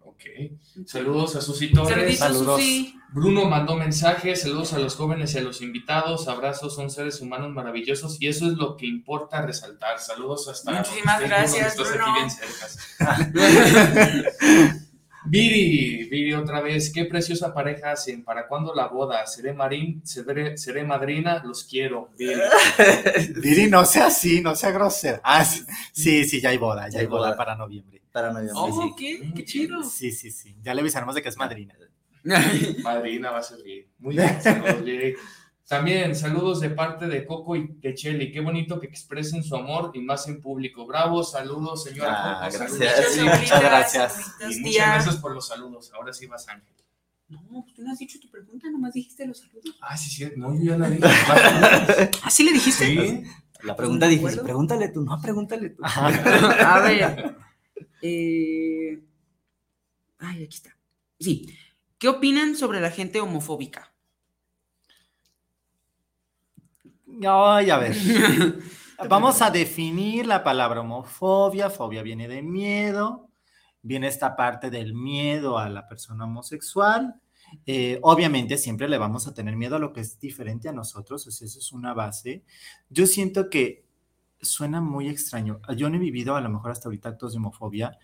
Ok. 0.00 0.22
Saludos 0.86 1.36
a 1.36 1.42
Susi 1.42 1.72
Torres. 1.72 2.18
Saludos. 2.18 2.60
Bruno 3.12 3.44
mandó 3.44 3.76
mensajes. 3.76 4.42
Saludos 4.42 4.72
a 4.72 4.78
los 4.78 4.94
jóvenes 4.94 5.34
y 5.34 5.38
a 5.38 5.42
los 5.42 5.60
invitados. 5.60 6.28
Abrazos, 6.28 6.74
son 6.74 6.90
seres 6.90 7.20
humanos 7.20 7.52
maravillosos 7.52 8.22
y 8.22 8.28
eso 8.28 8.46
es 8.46 8.54
lo 8.54 8.76
que 8.76 8.86
importa 8.86 9.42
resaltar. 9.42 9.98
Saludos 9.98 10.48
hasta. 10.48 10.72
Muchísimas 10.72 11.20
gracias, 11.20 11.76
Bruno. 11.76 12.06
Viri, 15.28 16.08
Viri 16.08 16.34
otra 16.34 16.60
vez, 16.60 16.92
qué 16.92 17.04
preciosa 17.04 17.52
pareja 17.52 17.92
hacen. 17.92 18.24
¿Para 18.24 18.46
cuándo 18.46 18.74
la 18.74 18.88
boda? 18.88 19.26
¿Seré 19.26 19.52
marín? 19.52 20.00
¿Seré, 20.04 20.56
seré 20.56 20.84
madrina? 20.84 21.42
Los 21.44 21.64
quiero, 21.64 22.10
Viri. 22.18 22.40
Viri, 23.42 23.68
no 23.68 23.84
sea 23.84 24.06
así, 24.06 24.40
no 24.40 24.54
sea 24.54 24.70
grosero. 24.70 25.20
Ah, 25.24 25.44
sí, 25.44 26.24
sí, 26.24 26.40
ya 26.40 26.50
hay 26.50 26.58
boda, 26.58 26.88
ya 26.88 27.00
hay 27.00 27.06
boda, 27.06 27.36
para 27.36 27.56
noviembre. 27.56 28.02
Para 28.12 28.32
noviembre. 28.32 28.54
Oh, 28.56 28.94
¿qué? 28.96 29.32
Qué 29.34 29.44
chido. 29.44 29.82
Sí, 29.84 30.12
sí, 30.12 30.30
sí. 30.30 30.56
Ya 30.62 30.74
le 30.74 30.80
avisaremos 30.80 31.14
de 31.14 31.22
que 31.22 31.28
es 31.28 31.36
madrina. 31.36 31.74
madrina 32.82 33.30
va 33.30 33.38
a 33.38 33.42
ser 33.42 33.62
Viri. 33.62 33.86
Muy 33.98 34.16
bien, 34.16 34.42
saludos, 34.42 34.82
Viri. 34.84 35.14
También 35.66 36.14
saludos 36.14 36.60
de 36.60 36.70
parte 36.70 37.08
de 37.08 37.26
Coco 37.26 37.56
y 37.56 37.80
Techeli. 37.80 38.30
Qué 38.30 38.40
bonito 38.40 38.78
que 38.78 38.86
expresen 38.86 39.42
su 39.42 39.56
amor 39.56 39.90
y 39.94 40.00
más 40.00 40.28
en 40.28 40.40
público. 40.40 40.86
Bravo, 40.86 41.24
saludos, 41.24 41.82
señora 41.82 42.44
ah, 42.44 42.48
Gracias. 42.48 43.18
muchas 43.20 43.60
gracias. 43.60 44.34
Y 44.48 44.60
muchas 44.60 44.86
gracias 44.86 45.16
por 45.16 45.34
los 45.34 45.48
saludos. 45.48 45.90
Ahora 45.92 46.12
sí 46.12 46.26
vas, 46.26 46.46
Ángel. 46.48 46.72
No, 47.28 47.64
pues 47.64 47.74
tú 47.74 47.82
no 47.82 47.90
has 47.90 47.98
dicho 47.98 48.20
tu 48.20 48.30
pregunta, 48.30 48.70
nomás 48.70 48.94
dijiste 48.94 49.26
los 49.26 49.40
saludos. 49.40 49.76
Ah, 49.80 49.96
sí, 49.96 50.08
sí. 50.08 50.30
No, 50.36 50.54
yo 50.54 50.62
ya 50.62 50.78
la 50.78 50.88
dije. 50.88 51.04
¿Así 52.22 52.44
le 52.44 52.52
dijiste? 52.52 52.86
Sí. 52.86 53.22
La 53.62 53.74
pregunta 53.74 54.06
dije, 54.06 54.24
pregúntale 54.36 54.88
tú. 54.90 55.02
No, 55.02 55.20
pregúntale 55.20 55.70
tú. 55.70 55.82
A 55.84 56.80
ver. 56.80 57.36
Eh... 58.02 59.02
Ay, 60.18 60.44
aquí 60.44 60.54
está. 60.54 60.76
Sí. 61.18 61.52
¿Qué 61.98 62.06
opinan 62.06 62.54
sobre 62.54 62.80
la 62.80 62.92
gente 62.92 63.20
homofóbica? 63.20 63.95
Ay, 67.24 67.70
a 67.70 67.78
ver. 67.78 67.96
Vamos 69.08 69.40
a 69.42 69.50
definir 69.50 70.26
la 70.26 70.42
palabra 70.42 70.80
homofobia. 70.80 71.70
Fobia 71.70 72.02
viene 72.02 72.28
de 72.28 72.42
miedo. 72.42 73.28
Viene 73.82 74.08
esta 74.08 74.36
parte 74.36 74.70
del 74.70 74.94
miedo 74.94 75.58
a 75.58 75.68
la 75.68 75.86
persona 75.88 76.24
homosexual. 76.24 77.20
Eh, 77.64 77.98
obviamente 78.02 78.58
siempre 78.58 78.88
le 78.88 78.98
vamos 78.98 79.26
a 79.26 79.34
tener 79.34 79.56
miedo 79.56 79.76
a 79.76 79.78
lo 79.78 79.92
que 79.92 80.00
es 80.00 80.18
diferente 80.18 80.68
a 80.68 80.72
nosotros, 80.72 81.26
eso 81.28 81.44
es 81.44 81.72
una 81.72 81.94
base. 81.94 82.42
Yo 82.90 83.06
siento 83.06 83.48
que 83.48 83.84
suena 84.40 84.80
muy 84.80 85.08
extraño. 85.08 85.60
Yo 85.76 85.88
no 85.88 85.96
he 85.96 86.00
vivido 86.00 86.34
a 86.34 86.40
lo 86.40 86.48
mejor 86.48 86.72
hasta 86.72 86.88
ahorita 86.88 87.10
actos 87.10 87.32
de 87.32 87.38
homofobia, 87.38 87.96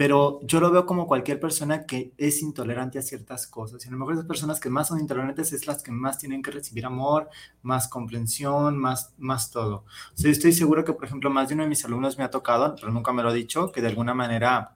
pero 0.00 0.40
yo 0.44 0.60
lo 0.60 0.70
veo 0.70 0.86
como 0.86 1.06
cualquier 1.06 1.38
persona 1.38 1.84
que 1.84 2.14
es 2.16 2.40
intolerante 2.40 2.98
a 2.98 3.02
ciertas 3.02 3.46
cosas. 3.46 3.84
Y 3.84 3.88
a 3.88 3.90
lo 3.90 3.98
mejor 3.98 4.16
las 4.16 4.24
personas 4.24 4.58
que 4.58 4.70
más 4.70 4.88
son 4.88 4.98
intolerantes 4.98 5.52
es 5.52 5.66
las 5.66 5.82
que 5.82 5.92
más 5.92 6.16
tienen 6.16 6.42
que 6.42 6.50
recibir 6.50 6.86
amor, 6.86 7.28
más 7.60 7.86
comprensión, 7.86 8.78
más, 8.78 9.12
más 9.18 9.50
todo. 9.50 9.84
O 10.14 10.16
sea, 10.16 10.30
estoy 10.30 10.54
seguro 10.54 10.86
que, 10.86 10.94
por 10.94 11.04
ejemplo, 11.04 11.28
más 11.28 11.48
de 11.48 11.54
uno 11.54 11.64
de 11.64 11.68
mis 11.68 11.84
alumnos 11.84 12.16
me 12.16 12.24
ha 12.24 12.30
tocado, 12.30 12.76
pero 12.76 12.90
nunca 12.90 13.12
me 13.12 13.22
lo 13.22 13.28
ha 13.28 13.34
dicho, 13.34 13.72
que 13.72 13.82
de 13.82 13.88
alguna 13.88 14.14
manera 14.14 14.74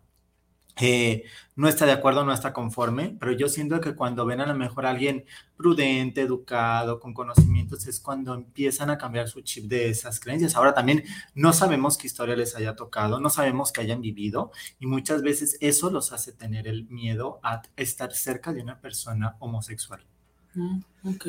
eh, 0.76 1.24
no 1.56 1.68
está 1.68 1.86
de 1.86 1.92
acuerdo, 1.92 2.24
no 2.24 2.32
está 2.32 2.52
conforme, 2.52 3.16
pero 3.20 3.32
yo 3.32 3.48
siento 3.48 3.80
que 3.80 3.94
cuando 3.94 4.26
ven 4.26 4.40
a 4.40 4.46
lo 4.46 4.54
mejor 4.54 4.86
a 4.86 4.90
alguien 4.90 5.24
prudente, 5.56 6.22
educado, 6.22 6.98
con 6.98 7.14
conocimientos, 7.14 7.86
es 7.86 8.00
cuando 8.00 8.34
empiezan 8.34 8.90
a 8.90 8.98
cambiar 8.98 9.28
su 9.28 9.40
chip 9.42 9.66
de 9.66 9.88
esas 9.88 10.18
creencias. 10.18 10.56
Ahora 10.56 10.74
también 10.74 11.04
no 11.34 11.52
sabemos 11.52 11.96
qué 11.96 12.08
historia 12.08 12.34
les 12.34 12.56
haya 12.56 12.74
tocado, 12.74 13.20
no 13.20 13.30
sabemos 13.30 13.72
qué 13.72 13.82
hayan 13.82 14.00
vivido 14.00 14.50
y 14.80 14.86
muchas 14.86 15.22
veces 15.22 15.56
eso 15.60 15.90
los 15.90 16.12
hace 16.12 16.32
tener 16.32 16.66
el 16.66 16.86
miedo 16.88 17.38
a 17.42 17.62
estar 17.76 18.12
cerca 18.12 18.52
de 18.52 18.62
una 18.62 18.80
persona 18.80 19.36
homosexual. 19.38 20.04
Ok. 21.04 21.26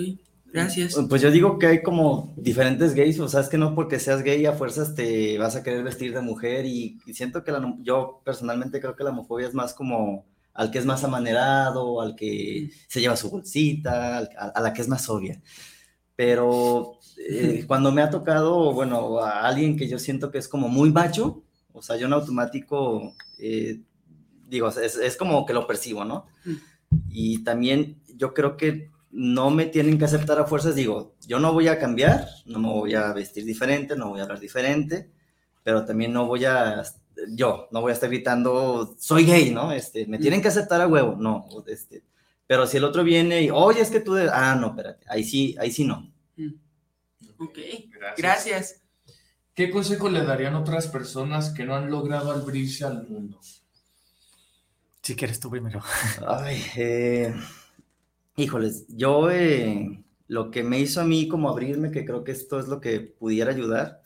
Gracias. 0.55 0.95
Pues 1.09 1.21
yo 1.21 1.31
digo 1.31 1.59
que 1.59 1.67
hay 1.67 1.83
como 1.83 2.33
diferentes 2.37 2.93
gays, 2.93 3.19
o 3.19 3.27
sea, 3.27 3.41
es 3.41 3.49
que 3.49 3.57
no 3.57 3.75
porque 3.75 3.99
seas 3.99 4.23
gay 4.23 4.45
a 4.45 4.53
fuerzas 4.53 4.95
te 4.95 5.37
vas 5.37 5.57
a 5.57 5.63
querer 5.63 5.83
vestir 5.83 6.13
de 6.13 6.21
mujer 6.21 6.65
y, 6.65 6.97
siento 7.13 7.43
que 7.43 7.51
la, 7.51 7.75
yo 7.81 8.21
personalmente 8.23 8.79
creo 8.79 8.95
que 8.95 9.03
la 9.03 9.09
homofobia 9.09 9.49
es 9.49 9.53
más 9.53 9.73
como 9.73 10.25
al 10.53 10.71
que 10.71 10.79
es 10.79 10.85
más 10.85 11.03
amanerado, 11.03 11.99
al 11.99 12.15
que 12.15 12.69
se 12.87 13.01
lleva 13.01 13.17
su 13.17 13.29
bolsita, 13.29 14.19
a, 14.19 14.61
la 14.61 14.71
que 14.71 14.81
es 14.81 14.87
más 14.87 15.09
obvia. 15.09 15.41
Pero 16.15 16.99
eh, 17.17 17.65
cuando 17.67 17.91
me 17.91 18.01
ha 18.01 18.09
tocado, 18.09 18.71
bueno, 18.71 19.19
a 19.19 19.41
alguien 19.41 19.75
que 19.75 19.89
yo 19.89 19.99
siento 19.99 20.31
que 20.31 20.37
es 20.37 20.47
como 20.47 20.69
muy 20.69 20.89
macho, 20.89 21.43
o 21.73 21.81
sea, 21.81 21.97
yo 21.97 22.07
en 22.07 22.13
automático, 22.13 23.13
eh, 23.39 23.81
digo, 24.47 24.69
es, 24.69 24.95
es 24.95 25.17
como 25.17 25.45
que 25.45 25.53
lo 25.53 25.67
percibo, 25.67 26.05
¿no? 26.05 26.27
Y 27.09 27.43
también 27.43 28.01
yo 28.15 28.33
creo 28.33 28.55
que 28.55 28.94
no 29.15 29.49
me 29.49 29.65
tienen 29.67 29.97
que 29.97 30.03
aceptar 30.03 30.37
a 30.39 30.45
fuerzas, 30.45 30.75
digo, 30.75 31.15
yo 31.25 31.39
no 31.39 31.53
voy 31.53 31.69
a 31.69 31.79
cambiar, 31.79 32.27
no 32.45 32.59
me 32.59 32.67
voy 32.67 32.95
a 32.95 33.13
vestir 33.13 33.45
diferente, 33.45 33.95
no 33.95 34.09
voy 34.09 34.19
a 34.19 34.23
hablar 34.23 34.41
diferente, 34.41 35.09
pero 35.63 35.85
también 35.85 36.11
no 36.11 36.27
voy 36.27 36.43
a, 36.43 36.83
yo, 37.29 37.69
no 37.71 37.79
voy 37.79 37.91
a 37.91 37.93
estar 37.93 38.09
gritando, 38.09 38.93
soy 38.99 39.25
gay, 39.25 39.51
¿no? 39.51 39.71
Este, 39.71 40.05
me 40.05 40.19
tienen 40.19 40.41
que 40.41 40.49
aceptar 40.49 40.81
a 40.81 40.87
huevo, 40.87 41.15
no, 41.17 41.47
este, 41.65 42.03
pero 42.45 42.67
si 42.67 42.75
el 42.75 42.83
otro 42.83 43.05
viene 43.05 43.41
y, 43.41 43.49
oye, 43.49 43.79
es 43.79 43.89
que 43.89 44.01
tú, 44.01 44.17
ah, 44.17 44.57
no, 44.59 44.67
espérate, 44.67 45.05
ahí 45.07 45.23
sí, 45.23 45.55
ahí 45.59 45.71
sí 45.71 45.85
no. 45.85 46.11
Mm. 46.35 46.53
Ok, 47.37 47.57
gracias. 48.17 48.81
¿Qué 49.53 49.71
consejo 49.71 50.09
le 50.09 50.25
darían 50.25 50.55
otras 50.55 50.87
personas 50.87 51.51
que 51.51 51.63
no 51.63 51.73
han 51.73 51.89
logrado 51.89 52.31
abrirse 52.31 52.83
al 52.83 53.07
mundo? 53.07 53.39
Si 55.01 55.15
quieres 55.15 55.39
tú 55.39 55.49
primero. 55.49 55.81
Ay, 56.27 56.61
eh 56.75 57.33
Híjoles, 58.37 58.85
yo 58.89 59.31
eh, 59.31 60.03
lo 60.27 60.51
que 60.51 60.61
me 60.61 60.79
hizo 60.79 60.99
a 60.99 61.05
mí 61.05 61.29
como 61.29 61.49
abrirme, 61.49 61.91
que 61.91 62.03
creo 62.03 62.25
que 62.25 62.33
esto 62.33 62.59
es 62.59 62.67
lo 62.67 62.81
que 62.81 62.99
pudiera 62.99 63.51
ayudar, 63.51 64.01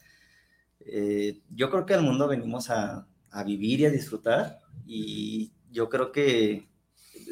eh, 0.81 1.41
yo 1.49 1.71
creo 1.71 1.85
que 1.87 1.95
al 1.95 2.03
mundo 2.03 2.27
venimos 2.27 2.69
a, 2.69 3.07
vivir 3.45 3.79
y 3.81 3.85
a 3.85 3.91
disfrutar 3.91 4.59
y 4.87 5.51
yo 5.71 5.87
creo 5.89 6.11
que 6.11 6.67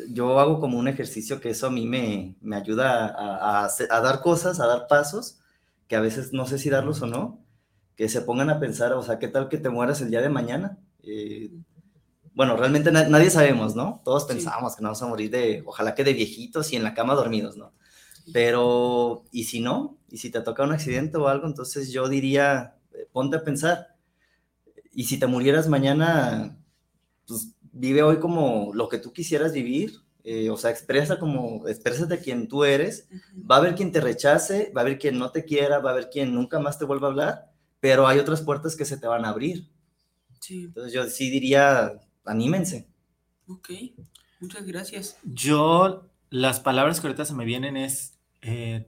yo 0.10 0.39
hago 0.39 0.60
como 0.60 0.77
un 0.77 0.88
ejercicio 0.88 1.41
que 1.41 1.49
eso 1.49 1.67
a 1.67 1.71
mí 1.71 1.86
me, 1.88 2.36
ayuda 2.55 3.15
a, 3.65 4.01
dar 4.01 4.21
cosas, 4.21 4.60
a 4.60 4.67
dar 4.67 4.88
pasos, 4.88 5.39
que 5.88 5.95
a 5.95 6.01
veces 6.01 6.33
no 6.33 6.45
sé 6.47 6.57
si 6.57 6.69
darlos 6.69 7.01
o 7.01 7.07
no, 7.07 7.45
que 7.95 8.10
se 8.10 8.21
pongan 8.21 8.49
a 8.49 8.60
pensar, 8.60 8.93
o 8.93 9.03
sea, 9.03 9.19
¿qué 9.19 9.27
tal 9.27 9.49
que 9.49 9.57
te 9.57 9.69
mueras 9.69 10.01
el 10.01 10.10
día 10.10 10.21
de 10.21 10.29
mañana? 10.29 10.79
Eh, 11.03 11.51
bueno, 12.38 12.56
realmente 12.56 12.91
nadie 12.91 13.32
sabemos, 13.32 13.76
¿no? 13.76 14.00
Todos 14.06 14.26
pensábamos 14.26 14.76
que 14.76 14.84
nos 14.84 14.91
vamos 14.91 15.02
a 15.02 15.08
morir 15.08 15.32
de, 15.32 15.63
ojalá 15.65 15.95
que 15.95 16.04
de 16.04 16.13
viejitos 16.13 16.71
y 16.71 16.76
en 16.76 16.84
la 16.84 16.93
cama 16.93 17.15
dormidos, 17.15 17.58
¿no? 17.58 17.73
Pero, 18.32 19.26
¿y 19.32 19.45
si 19.45 19.60
no? 19.60 19.97
¿Y 20.08 20.19
si 20.19 20.30
te 20.30 20.41
toca 20.41 20.62
un 20.62 20.71
accidente 20.71 21.17
o 21.17 21.30
algo? 21.30 21.47
Entonces 21.47 21.91
yo 21.91 22.08
diría, 22.08 22.76
eh, 22.93 23.10
ponte 23.12 23.38
a 23.38 23.43
pensar, 23.43 23.95
y 24.93 25.06
si 25.06 25.17
te 25.17 25.26
murieras 25.26 25.67
mañana, 25.67 26.56
pues 27.26 27.56
vive 27.71 28.04
hoy 28.04 28.19
como 28.19 28.69
lo 28.71 28.88
que 28.88 29.00
tú 29.00 29.12
quisieras 29.13 29.52
vivir, 29.52 29.93
eh, 30.23 30.52
o 30.52 30.58
sea, 30.58 30.69
expresa 30.69 31.17
como, 31.17 31.67
exprésate 31.67 32.19
quien 32.19 32.47
tú 32.47 32.65
eres, 32.65 33.10
va 33.50 33.56
a 33.56 33.58
haber 33.58 33.73
quien 33.73 33.91
te 33.91 34.00
rechace, 34.00 34.71
va 34.78 34.82
a 34.82 34.84
haber 34.84 35.00
quien 35.00 35.17
no 35.17 35.32
te 35.32 35.43
quiera, 35.43 35.80
va 35.80 35.89
a 35.89 35.93
haber 35.93 36.12
quien 36.12 36.36
nunca 36.36 36.60
más 36.60 36.78
te 36.78 36.86
vuelva 36.86 37.08
a 37.08 37.10
hablar, 37.10 37.52
pero 37.80 38.06
hay 38.06 38.19
otras 38.19 38.43
puertas 38.43 38.76
que 38.76 38.86
se 38.86 38.97
te 38.97 39.08
van 39.08 39.26
a 39.26 39.30
abrir. 39.30 39.71
Sí. 40.39 40.65
Entonces 40.65 40.93
yo 40.93 41.04
sí 41.10 41.32
diría, 41.32 42.00
anímense. 42.28 42.88
Ok, 43.48 43.70
muchas 44.40 44.66
gracias. 44.66 45.18
Yo, 45.24 46.10
las 46.30 46.60
palabras 46.60 47.00
que 47.00 47.08
ahorita 47.08 47.26
se 47.26 47.34
me 47.34 47.46
vienen 47.46 47.78
es, 47.78 48.20
eh, 48.42 48.88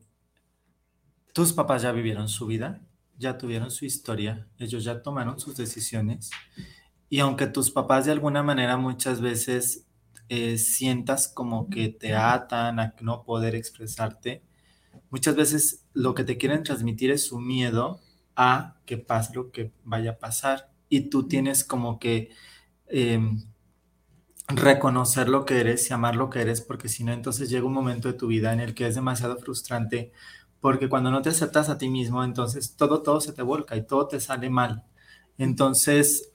tus 1.34 1.54
papás 1.54 1.82
ya 1.82 1.92
vivieron 1.92 2.28
su 2.28 2.46
vida, 2.46 2.82
ya 3.18 3.38
tuvieron 3.38 3.72
su 3.72 3.86
historia, 3.86 4.48
ellos 4.58 4.84
ya 4.84 5.02
tomaron 5.02 5.40
sus 5.40 5.56
decisiones. 5.56 6.30
Y 7.10 7.20
aunque 7.20 7.48
tus 7.48 7.72
papás 7.72 8.06
de 8.06 8.12
alguna 8.12 8.44
manera 8.44 8.78
muchas 8.78 9.20
veces 9.22 9.88
eh, 10.30 10.58
sientas 10.58 11.28
como 11.28 11.70
que 11.70 11.90
te 11.90 12.16
atan 12.16 12.80
a 12.80 12.96
no 13.02 13.24
poder 13.24 13.56
expresarte, 13.56 14.44
muchas 15.10 15.36
veces 15.36 15.86
lo 15.94 16.14
que 16.14 16.24
te 16.24 16.38
quieren 16.38 16.64
transmitir 16.64 17.12
es 17.12 17.26
su 17.26 17.40
miedo 17.40 18.00
a 18.36 18.78
que 18.86 18.98
pase 18.98 19.34
lo 19.34 19.52
que 19.52 19.74
vaya 19.84 20.12
a 20.12 20.18
pasar. 20.20 20.72
Y 20.88 21.10
tú 21.10 21.28
tienes 21.28 21.64
como 21.64 22.00
que 22.00 22.30
Em, 22.90 23.44
reconocer 24.50 25.30
lo 25.30 25.46
que 25.46 25.60
eres 25.60 25.90
y 25.90 25.94
amar 25.94 26.16
lo 26.16 26.30
que 26.30 26.42
eres, 26.42 26.62
porque 26.62 26.90
si 26.90 27.04
no, 27.04 27.14
entonces 27.14 27.50
llega 27.50 27.66
un 27.68 27.74
momento 27.74 28.08
de 28.08 28.16
tu 28.16 28.28
vida 28.28 28.52
en 28.54 28.60
el 28.60 28.74
que 28.74 28.88
es 28.88 28.96
demasiado 28.96 29.38
frustrante, 29.38 30.12
porque 30.60 30.90
cuando 30.90 31.12
no 31.12 31.22
te 31.22 31.30
aceptas 31.30 31.70
a 31.70 31.78
ti 31.78 31.90
mismo, 31.90 32.24
entonces 32.24 32.76
todo, 32.76 33.02
todo 33.04 33.22
se 33.22 33.34
te 33.34 33.44
vuelca 33.44 33.76
y 33.76 33.86
todo 33.86 34.08
te 34.08 34.20
sale 34.20 34.50
mal. 34.50 34.84
Entonces, 35.38 36.32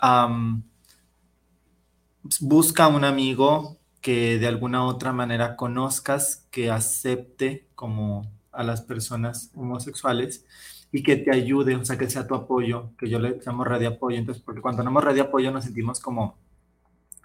busca 2.40 2.88
un 2.88 3.04
amigo 3.04 3.78
que 4.00 4.38
de 4.38 4.46
alguna 4.46 4.84
otra 4.84 5.12
manera 5.12 5.56
conozcas, 5.56 6.46
que 6.50 6.70
acepte 6.70 7.68
como 7.74 8.30
a 8.52 8.62
las 8.62 8.82
personas 8.82 9.50
homosexuales 9.54 10.44
y 10.92 11.02
que 11.02 11.16
te 11.16 11.32
ayude, 11.34 11.74
o 11.76 11.84
sea, 11.84 11.98
que 11.98 12.08
sea 12.08 12.26
tu 12.26 12.34
apoyo, 12.34 12.90
que 12.98 13.08
yo 13.08 13.18
le 13.18 13.40
llamo 13.44 13.64
red 13.64 13.84
apoyo, 13.84 14.16
entonces, 14.18 14.42
porque 14.44 14.60
cuando 14.60 14.82
tenemos 14.82 15.02
red 15.04 15.14
de 15.14 15.22
apoyo 15.22 15.50
nos 15.50 15.64
sentimos 15.64 16.00
como 16.00 16.36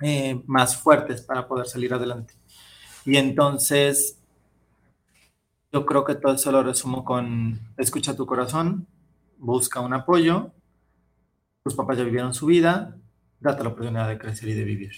eh, 0.01 0.41
más 0.45 0.77
fuertes 0.77 1.21
para 1.21 1.47
poder 1.47 1.67
salir 1.67 1.93
adelante. 1.93 2.33
Y 3.05 3.17
entonces, 3.17 4.17
yo 5.71 5.85
creo 5.85 6.03
que 6.03 6.15
todo 6.15 6.33
eso 6.33 6.51
lo 6.51 6.63
resumo 6.63 7.03
con 7.03 7.59
escucha 7.77 8.15
tu 8.15 8.25
corazón, 8.25 8.87
busca 9.37 9.79
un 9.79 9.93
apoyo, 9.93 10.51
tus 11.63 11.75
papás 11.75 11.97
ya 11.97 12.03
vivieron 12.03 12.33
su 12.33 12.45
vida, 12.45 12.97
date 13.39 13.63
la 13.63 13.69
oportunidad 13.69 14.07
de 14.07 14.17
crecer 14.17 14.49
y 14.49 14.53
de 14.53 14.63
vivir. 14.63 14.91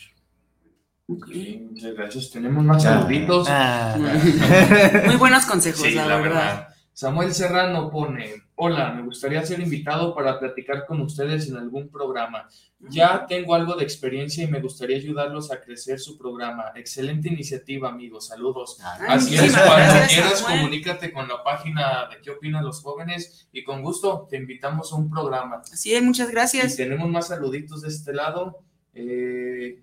muchas 1.07 1.93
gracias. 1.93 2.31
Tenemos 2.31 2.63
más 2.63 2.83
saluditos. 2.83 3.47
Ah. 3.49 3.97
Muy 5.05 5.15
buenos 5.15 5.45
consejos, 5.45 5.91
la, 5.93 6.17
verdad. 6.17 6.67
Samuel 6.93 7.33
Serrano 7.33 7.89
pone, 7.89 8.40
hola, 8.63 8.91
me 8.91 9.01
gustaría 9.01 9.43
ser 9.43 9.59
invitado 9.59 10.13
para 10.13 10.39
platicar 10.39 10.85
con 10.85 11.01
ustedes 11.01 11.49
en 11.49 11.57
algún 11.57 11.89
programa. 11.89 12.47
Ya 12.89 13.25
tengo 13.25 13.55
algo 13.55 13.73
de 13.73 13.83
experiencia 13.83 14.43
y 14.43 14.47
me 14.47 14.61
gustaría 14.61 14.97
ayudarlos 14.97 15.51
a 15.51 15.59
crecer 15.59 15.99
su 15.99 16.15
programa. 16.15 16.65
Excelente 16.75 17.27
iniciativa, 17.27 17.89
amigos. 17.89 18.27
Saludos. 18.27 18.77
Así 19.07 19.33
es, 19.33 19.57
cuando 19.57 20.07
quieras, 20.07 20.43
comunícate 20.43 21.11
con 21.11 21.27
la 21.27 21.43
página 21.43 22.07
de 22.11 22.21
qué 22.21 22.29
opinan 22.29 22.63
los 22.63 22.83
jóvenes 22.83 23.49
y 23.51 23.63
con 23.63 23.81
gusto 23.81 24.27
te 24.29 24.37
invitamos 24.37 24.93
a 24.93 24.95
un 24.95 25.09
programa. 25.09 25.63
Así 25.73 25.95
es, 25.95 26.03
muchas 26.03 26.29
gracias. 26.29 26.75
Y 26.75 26.77
tenemos 26.77 27.09
más 27.09 27.29
saluditos 27.29 27.81
de 27.81 27.87
este 27.87 28.13
lado. 28.13 28.59
Eh, 28.93 29.81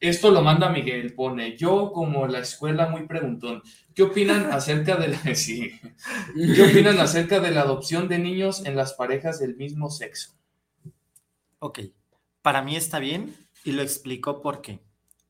esto 0.00 0.30
lo 0.30 0.42
manda 0.42 0.68
Miguel, 0.68 1.12
pone, 1.14 1.56
yo 1.56 1.90
como 1.92 2.26
la 2.28 2.38
escuela 2.38 2.88
muy 2.88 3.06
preguntón, 3.06 3.62
¿qué 3.98 4.04
opinan 4.04 4.52
acerca 4.52 4.94
de 4.94 5.08
la, 5.08 5.18
sí, 5.34 5.72
¿qué 6.54 6.62
opinan 6.62 7.00
acerca 7.00 7.40
de 7.40 7.50
la 7.50 7.62
adopción 7.62 8.06
de 8.06 8.20
niños 8.20 8.64
en 8.64 8.76
las 8.76 8.92
parejas 8.92 9.40
del 9.40 9.56
mismo 9.56 9.90
sexo? 9.90 10.36
Ok, 11.58 11.80
para 12.40 12.62
mí 12.62 12.76
está 12.76 13.00
bien 13.00 13.34
y 13.64 13.72
lo 13.72 13.82
explico 13.82 14.40
por 14.40 14.62
qué. 14.62 14.78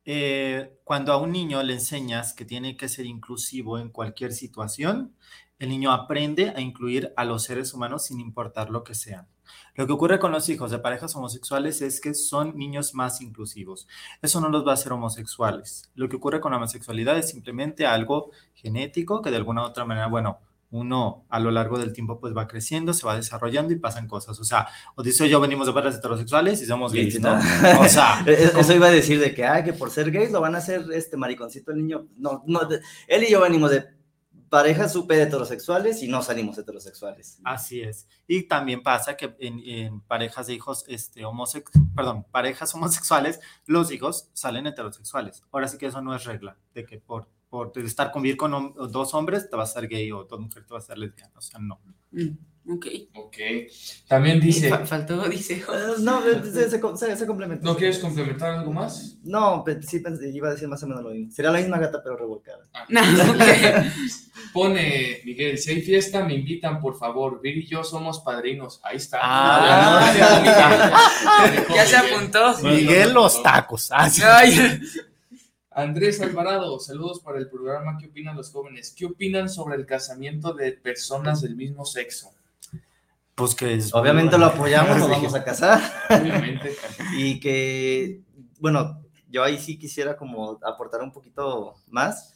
Eh, 0.05 0.81
cuando 0.85 1.15
a 1.15 1.17
un 1.17 1.33
niño 1.33 1.63
le 1.63 1.73
enseñas 1.73 2.35
que 2.35 2.45
tiene 2.45 2.77
que 2.77 2.91
ser 2.91 3.07
inclusivo 3.07 3.79
en 3.79 3.89
cualquier 3.89 4.35
situación, 4.35 5.17
El 5.59 5.71
niño 5.71 5.91
aprende 5.91 6.51
a 6.51 6.61
incluir 6.61 7.13
a 7.17 7.25
los 7.25 7.45
seres 7.45 7.73
humanos 7.75 8.05
sin 8.05 8.21
importar 8.21 8.69
lo 8.71 8.85
que 8.85 8.95
sean. 8.95 9.27
Lo 9.75 9.87
que 9.87 9.93
ocurre 9.93 10.19
con 10.19 10.33
los 10.33 10.49
hijos 10.49 10.71
de 10.71 10.79
parejas 10.79 11.15
homosexuales 11.17 11.83
es 11.83 12.01
que 12.01 12.15
son 12.15 12.57
niños 12.57 12.95
más 12.95 13.21
inclusivos. 13.21 13.87
Eso 14.23 14.41
no 14.41 14.49
los 14.49 14.67
va 14.67 14.73
a 14.73 14.75
hacer 14.75 14.93
homosexuales. 14.93 15.91
Lo 15.95 16.09
que 16.09 16.17
ocurre 16.17 16.41
con 16.41 16.53
la 16.53 16.59
homosexualidad 16.59 17.19
es 17.19 17.31
simplemente 17.31 17.87
algo 17.87 18.31
genético 18.55 19.23
que 19.23 19.31
de 19.31 19.37
alguna 19.37 19.63
u 19.63 19.67
otra 19.67 19.85
manera, 19.85 20.09
bueno, 20.09 20.39
uno 20.71 21.25
a 21.31 21.41
lo 21.41 21.51
largo 21.51 21.79
del 21.79 21.93
tiempo 21.93 22.21
pues 22.21 22.37
va 22.37 22.47
creciendo, 22.47 22.93
se 22.93 23.07
va 23.07 23.17
desarrollando 23.17 23.73
y 23.73 23.77
pasan 23.77 24.07
cosas. 24.07 24.39
O 24.39 24.45
sea, 24.45 24.69
Odiseo 24.97 25.27
y 25.27 25.31
yo 25.31 25.41
venimos 25.41 25.67
de 25.67 25.73
padres 25.73 25.97
heterosexuales 25.97 26.61
y 26.61 26.67
somos 26.67 26.93
gays, 26.93 27.21
¿no? 27.21 27.39
O 27.81 27.89
sea, 27.89 28.23
eso 28.27 28.75
iba 28.75 28.89
a 28.89 28.91
decir 28.91 29.19
de 29.19 29.35
que, 29.35 29.47
ay, 29.47 29.65
que 29.65 29.73
por 29.73 29.91
ser 29.91 30.11
gays 30.11 30.31
lo 30.31 30.41
van 30.41 30.55
a 30.55 30.59
hacer 30.59 30.85
este 30.93 31.17
mariconcito 31.17 31.73
el 31.73 31.79
niño. 31.79 32.07
No, 32.17 32.43
no, 32.47 32.61
él 33.07 33.25
y 33.25 33.31
yo 33.31 33.41
venimos 33.41 33.71
de 33.71 33.98
parejas 34.49 34.93
súper 34.93 35.21
heterosexuales 35.21 36.03
y 36.03 36.09
no 36.09 36.23
salimos 36.23 36.59
heterosexuales. 36.59 37.41
Así 37.45 37.81
es. 37.81 38.09
Y 38.27 38.45
también 38.45 38.83
pasa 38.83 39.17
que 39.17 39.37
en, 39.39 40.01
parejas 40.03 40.47
de 40.47 40.55
hijos 40.55 40.85
este, 40.89 41.25
homosexuales, 41.25 41.91
perdón, 41.95 42.25
parejas 42.31 42.75
homosexuales, 42.75 43.41
los 43.67 43.91
hijos 43.91 44.31
salen 44.33 44.67
heterosexuales. 44.67 45.43
Ahora 45.53 45.69
sí 45.69 45.79
que 45.79 45.87
eso 45.87 46.01
no 46.01 46.15
es 46.15 46.25
regla, 46.25 46.57
de 46.75 46.85
que 46.85 46.99
por 46.99 47.29
por 47.49 47.73
estar 47.79 48.11
convivir 48.13 48.37
con 48.37 48.75
dos 48.75 49.15
hombres 49.15 49.49
te 49.49 49.57
vas 49.57 49.71
a 49.71 49.81
ser 49.81 49.89
gay 49.89 50.13
o 50.13 50.25
dos 50.25 50.41
mujeres 50.41 50.67
te 50.67 50.75
vas 50.75 50.85
a 50.85 50.87
ser 50.89 50.99
lesbiana. 50.99 51.33
O 51.37 51.41
sea, 51.41 51.59
no. 51.59 51.81
Mm, 52.11 52.73
ok. 52.75 52.87
Ok. 53.15 53.37
También 54.07 54.39
dice. 54.39 54.71
faltó, 54.85 55.23
dice. 55.29 55.55
Eh, 55.55 55.95
no, 56.01 56.23
se, 56.23 56.71
se, 56.71 57.17
se, 57.17 57.27
complementa. 57.27 57.65
¿No 57.65 57.75
quieres 57.75 57.99
complementar 57.99 58.51
algo 58.51 58.73
más? 58.73 59.17
No, 59.25 59.65
sí, 59.81 60.03
iba 60.35 60.49
a 60.49 60.53
decir 60.53 60.69
más 60.69 60.83
o 60.83 60.87
menos 60.87 61.05
lo 61.05 61.11
mismo. 61.11 61.31
Sería 61.31 61.51
la 61.51 61.59
misma 61.59 61.79
gata, 61.79 62.03
pero 62.03 62.17
revolcada. 62.17 62.67
Ah. 62.75 62.87
Pone 64.53 65.21
Miguel, 65.25 65.59
si 65.59 65.71
hay 65.71 65.83
fiesta, 65.83 66.25
me 66.25 66.35
invitan, 66.35 66.81
por 66.81 66.99
favor. 66.99 67.41
Vir 67.41 67.59
y 67.59 67.67
yo 67.67 67.83
somos 67.83 68.21
padrinos. 68.21 68.81
Ahí 68.83 68.97
está. 68.97 69.21
Ah, 69.23 70.13
ya, 71.75 71.87
se 71.87 71.97
apuntó. 71.97 72.59
Miguel 72.63 73.15
los 73.15 73.43
tacos. 73.43 73.89
Ah, 73.91 74.09
Andrés 75.79 76.21
Alvarado, 76.21 76.81
saludos 76.81 77.21
para 77.21 77.38
el 77.38 77.49
programa. 77.49 77.97
¿Qué 77.99 78.09
opinan 78.09 78.35
los 78.35 78.51
jóvenes? 78.51 78.93
¿Qué 78.97 79.07
opinan 79.07 79.49
sobre 79.49 79.77
el 79.77 79.87
casamiento 79.87 80.53
de 80.53 80.73
personas 80.73 81.41
del 81.41 81.55
mismo 81.55 81.85
sexo? 81.85 82.33
Pues 83.37 83.55
que 83.55 83.79
Obviamente 83.93 84.37
lo 84.38 84.47
apoyamos, 84.47 84.99
nos 84.99 85.09
vamos 85.09 85.35
a 85.37 85.45
casar. 85.45 85.81
Obviamente. 86.11 86.75
y 87.17 87.38
que, 87.38 88.23
bueno, 88.59 89.05
yo 89.31 89.45
ahí 89.45 89.57
sí 89.57 89.79
quisiera 89.79 90.17
como 90.17 90.59
aportar 90.64 91.01
un 91.01 91.12
poquito 91.12 91.77
más. 91.87 92.35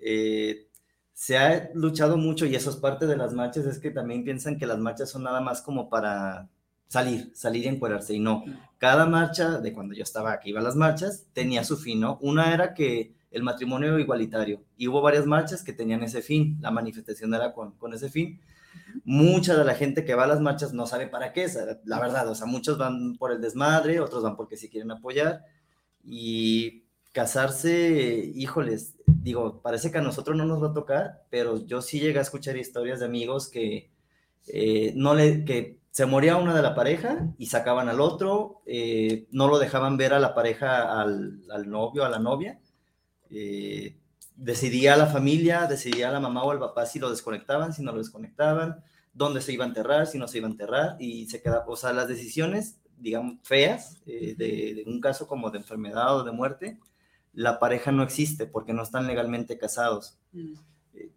Eh, 0.00 0.66
se 1.12 1.38
ha 1.38 1.70
luchado 1.74 2.16
mucho 2.16 2.44
y 2.44 2.56
eso 2.56 2.70
es 2.70 2.76
parte 2.76 3.06
de 3.06 3.16
las 3.16 3.32
marchas, 3.34 3.66
es 3.66 3.78
que 3.78 3.92
también 3.92 4.24
piensan 4.24 4.58
que 4.58 4.66
las 4.66 4.78
marchas 4.78 5.10
son 5.10 5.22
nada 5.22 5.40
más 5.40 5.62
como 5.62 5.88
para 5.88 6.48
salir, 6.90 7.30
salir 7.34 7.64
y 7.64 7.68
encuadrarse. 7.68 8.14
Y 8.14 8.20
no, 8.20 8.44
cada 8.78 9.06
marcha, 9.06 9.60
de 9.60 9.72
cuando 9.72 9.94
yo 9.94 10.02
estaba 10.02 10.32
aquí, 10.32 10.50
iba 10.50 10.60
a 10.60 10.64
las 10.64 10.74
marchas, 10.76 11.26
tenía 11.32 11.62
su 11.64 11.76
fin, 11.76 12.00
¿no? 12.00 12.18
Una 12.20 12.52
era 12.52 12.74
que 12.74 13.14
el 13.30 13.44
matrimonio 13.44 13.96
igualitario, 14.00 14.64
y 14.76 14.88
hubo 14.88 15.00
varias 15.00 15.24
marchas 15.24 15.62
que 15.62 15.72
tenían 15.72 16.02
ese 16.02 16.20
fin, 16.20 16.58
la 16.60 16.72
manifestación 16.72 17.32
era 17.32 17.52
con, 17.52 17.72
con 17.78 17.94
ese 17.94 18.10
fin. 18.10 18.40
Mucha 19.04 19.56
de 19.56 19.64
la 19.64 19.76
gente 19.76 20.04
que 20.04 20.16
va 20.16 20.24
a 20.24 20.26
las 20.26 20.40
marchas 20.40 20.72
no 20.72 20.84
sabe 20.84 21.06
para 21.06 21.32
qué, 21.32 21.46
la 21.84 22.00
verdad, 22.00 22.28
o 22.28 22.34
sea, 22.34 22.46
muchos 22.46 22.76
van 22.76 23.16
por 23.18 23.30
el 23.30 23.40
desmadre, 23.40 24.00
otros 24.00 24.24
van 24.24 24.36
porque 24.36 24.56
sí 24.56 24.68
quieren 24.68 24.90
apoyar, 24.90 25.44
y 26.04 26.82
casarse, 27.12 28.32
híjoles, 28.34 28.96
digo, 29.06 29.60
parece 29.62 29.92
que 29.92 29.98
a 29.98 30.02
nosotros 30.02 30.36
no 30.36 30.44
nos 30.44 30.60
va 30.60 30.68
a 30.70 30.74
tocar, 30.74 31.22
pero 31.30 31.64
yo 31.64 31.82
sí 31.82 32.00
llegué 32.00 32.18
a 32.18 32.22
escuchar 32.22 32.56
historias 32.56 32.98
de 32.98 33.06
amigos 33.06 33.48
que 33.48 33.90
eh, 34.48 34.92
no 34.96 35.14
le, 35.14 35.44
que 35.44 35.79
se 35.90 36.06
moría 36.06 36.36
una 36.36 36.54
de 36.54 36.62
la 36.62 36.74
pareja 36.74 37.32
y 37.36 37.46
sacaban 37.46 37.88
al 37.88 38.00
otro, 38.00 38.62
eh, 38.64 39.26
no 39.32 39.48
lo 39.48 39.58
dejaban 39.58 39.96
ver 39.96 40.14
a 40.14 40.20
la 40.20 40.34
pareja, 40.34 41.00
al, 41.00 41.42
novio, 41.66 42.04
a 42.04 42.08
la 42.08 42.20
novia. 42.20 42.60
Eh, 43.28 43.96
decidía 44.36 44.96
la 44.96 45.06
familia, 45.06 45.66
decidía 45.66 46.12
la 46.12 46.20
mamá 46.20 46.44
o 46.44 46.52
el 46.52 46.60
papá 46.60 46.86
si 46.86 47.00
lo 47.00 47.10
desconectaban, 47.10 47.72
si 47.72 47.82
no 47.82 47.90
lo 47.92 47.98
desconectaban, 47.98 48.84
dónde 49.12 49.40
se 49.40 49.52
iba 49.52 49.64
a 49.64 49.68
enterrar, 49.68 50.06
si 50.06 50.16
no 50.16 50.28
se 50.28 50.38
iba 50.38 50.46
a 50.46 50.50
enterrar, 50.52 50.96
y 51.00 51.26
se 51.26 51.42
quedaba, 51.42 51.64
o 51.66 51.76
sea, 51.76 51.92
las 51.92 52.06
decisiones, 52.06 52.78
digamos, 52.96 53.38
feas, 53.42 54.00
eh, 54.06 54.34
de, 54.38 54.84
un 54.86 55.00
caso 55.00 55.26
como 55.26 55.50
de 55.50 55.58
enfermedad 55.58 56.16
o 56.16 56.22
de 56.22 56.30
muerte, 56.30 56.78
la 57.32 57.58
pareja 57.58 57.90
no 57.90 58.04
existe 58.04 58.46
porque 58.46 58.72
no 58.72 58.82
están 58.82 59.08
legalmente 59.08 59.58
casados. 59.58 60.18
Mm. 60.32 60.54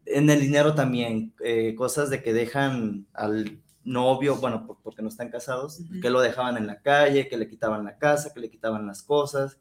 En 0.05 0.29
el 0.29 0.39
dinero 0.39 0.75
también, 0.75 1.33
cosas 1.75 2.09
de 2.09 2.21
que 2.21 2.33
dejan 2.33 3.07
al 3.13 3.62
novio, 3.83 4.37
bueno, 4.37 4.65
porque 4.83 5.01
no 5.01 5.09
están 5.09 5.29
casados, 5.29 5.81
que 6.01 6.09
lo 6.09 6.21
dejaban 6.21 6.57
en 6.57 6.67
la 6.67 6.81
calle, 6.81 7.27
que 7.27 7.37
le 7.37 7.47
quitaban 7.47 7.83
la 7.83 7.97
casa, 7.97 8.33
que 8.33 8.39
le 8.39 8.49
quitaban 8.49 8.87
las 8.87 9.03
cosas. 9.03 9.59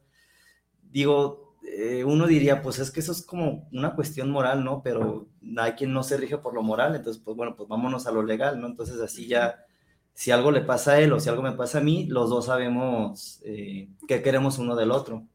Digo, 0.91 1.55
eh, 1.65 2.03
uno 2.03 2.27
diría, 2.27 2.61
pues 2.61 2.79
es 2.79 2.91
que 2.91 2.99
eso 2.99 3.11
es 3.11 3.21
como 3.21 3.67
una 3.71 3.95
cuestión 3.95 4.29
moral, 4.29 4.63
¿no? 4.63 4.81
Pero 4.83 5.27
hay 5.57 5.73
quien 5.73 5.93
no 5.93 6.03
se 6.03 6.17
rige 6.17 6.37
por 6.37 6.53
lo 6.53 6.61
moral, 6.61 6.95
entonces, 6.95 7.21
pues 7.23 7.35
bueno, 7.35 7.55
pues 7.55 7.67
vámonos 7.69 8.07
a 8.07 8.11
lo 8.11 8.23
legal, 8.23 8.59
¿no? 8.59 8.67
Entonces 8.67 8.99
así 8.99 9.27
ya, 9.27 9.65
si 10.13 10.31
algo 10.31 10.51
le 10.51 10.61
pasa 10.61 10.93
a 10.93 10.99
él 10.99 11.11
o 11.13 11.19
si 11.19 11.29
algo 11.29 11.41
me 11.41 11.53
pasa 11.53 11.79
a 11.79 11.83
mí, 11.83 12.05
los 12.07 12.29
dos 12.29 12.45
sabemos 12.45 13.41
eh, 13.43 13.89
que 14.07 14.21
queremos 14.21 14.57
uno 14.59 14.75
del 14.75 14.91
otro, 14.91 15.25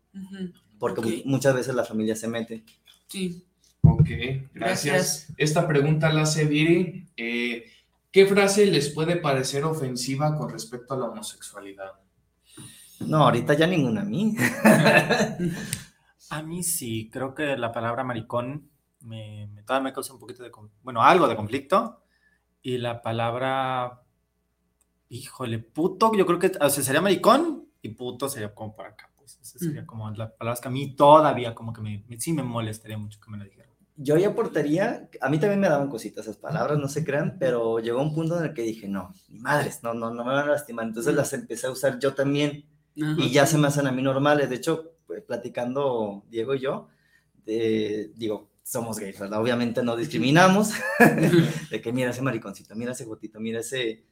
porque 0.78 1.22
muchas 1.24 1.54
veces 1.54 1.74
la 1.74 1.84
familia 1.84 2.14
se 2.14 2.28
mete. 2.28 2.64
Sí. 3.08 3.44
Ok, 3.82 4.10
gracias. 4.54 5.32
Esta 5.36 5.66
pregunta 5.66 6.12
la 6.12 6.22
hace 6.22 6.44
Viri. 6.44 7.06
Eh, 7.16 7.64
¿Qué 8.10 8.26
frase 8.26 8.66
les 8.66 8.90
puede 8.90 9.16
parecer 9.16 9.64
ofensiva 9.64 10.36
con 10.36 10.48
respecto 10.48 10.94
a 10.94 10.96
la 10.96 11.06
homosexualidad? 11.06 11.92
No, 13.00 13.24
ahorita 13.24 13.54
ya 13.54 13.66
ninguna 13.66 14.00
a 14.00 14.04
mí. 14.04 14.34
a 16.30 16.42
mí 16.42 16.62
sí, 16.62 17.10
creo 17.12 17.34
que 17.34 17.56
la 17.56 17.70
palabra 17.70 18.04
maricón 18.04 18.70
me, 19.00 19.48
me, 19.52 19.62
todavía 19.62 19.90
me 19.90 19.92
causa 19.92 20.12
un 20.14 20.18
poquito 20.18 20.42
de, 20.42 20.50
bueno, 20.82 21.02
algo 21.02 21.28
de 21.28 21.36
conflicto. 21.36 22.02
Y 22.62 22.78
la 22.78 23.02
palabra, 23.02 24.02
híjole, 25.10 25.58
puto, 25.58 26.12
yo 26.14 26.26
creo 26.26 26.38
que, 26.38 26.52
o 26.60 26.70
sea, 26.70 26.82
sería 26.82 27.00
maricón 27.00 27.68
y 27.82 27.90
puto 27.90 28.28
sería 28.28 28.54
como 28.54 28.74
por 28.74 28.86
acá. 28.86 29.10
Pues, 29.16 29.38
sería 29.42 29.86
como 29.86 30.10
las 30.10 30.32
palabras 30.32 30.60
que 30.60 30.68
a 30.68 30.70
mí 30.70 30.96
todavía 30.96 31.54
como 31.54 31.72
que 31.72 31.82
me, 31.82 32.04
sí 32.18 32.32
me 32.32 32.42
molestaría 32.42 32.98
mucho 32.98 33.20
que 33.20 33.30
me 33.30 33.38
lo 33.38 33.44
dijeran 33.44 33.67
yo 34.00 34.16
ya 34.16 34.28
aportaría, 34.28 35.10
a 35.20 35.28
mí 35.28 35.38
también 35.40 35.58
me 35.58 35.68
daban 35.68 35.88
cositas 35.88 36.24
esas 36.24 36.36
palabras, 36.36 36.78
no 36.78 36.88
se 36.88 37.04
crean, 37.04 37.36
pero 37.38 37.80
llegó 37.80 38.00
un 38.00 38.14
punto 38.14 38.38
en 38.38 38.44
el 38.44 38.54
que 38.54 38.62
dije, 38.62 38.86
no, 38.86 39.12
ni 39.28 39.40
madres, 39.40 39.80
no, 39.82 39.92
no, 39.92 40.14
no 40.14 40.24
me 40.24 40.32
van 40.32 40.48
a 40.48 40.52
lastimar. 40.52 40.86
Entonces 40.86 41.14
las 41.14 41.32
empecé 41.32 41.66
a 41.66 41.72
usar 41.72 41.98
yo 41.98 42.14
también 42.14 42.64
y 42.94 43.30
ya 43.30 43.44
se 43.44 43.58
me 43.58 43.66
hacen 43.66 43.88
a 43.88 43.92
mí 43.92 44.00
normales. 44.00 44.48
De 44.48 44.56
hecho, 44.56 44.94
pues, 45.04 45.22
platicando 45.22 46.24
Diego 46.30 46.54
y 46.54 46.60
yo, 46.60 46.88
digo, 47.44 48.50
somos 48.62 49.00
gays, 49.00 49.18
¿verdad? 49.18 49.40
Obviamente 49.40 49.82
no 49.82 49.96
discriminamos, 49.96 50.72
de 51.70 51.80
que 51.80 51.92
mira 51.92 52.10
ese 52.10 52.22
mariconcito, 52.22 52.76
mira 52.76 52.92
ese 52.92 53.04
gotito, 53.04 53.40
mira 53.40 53.60
ese, 53.60 54.04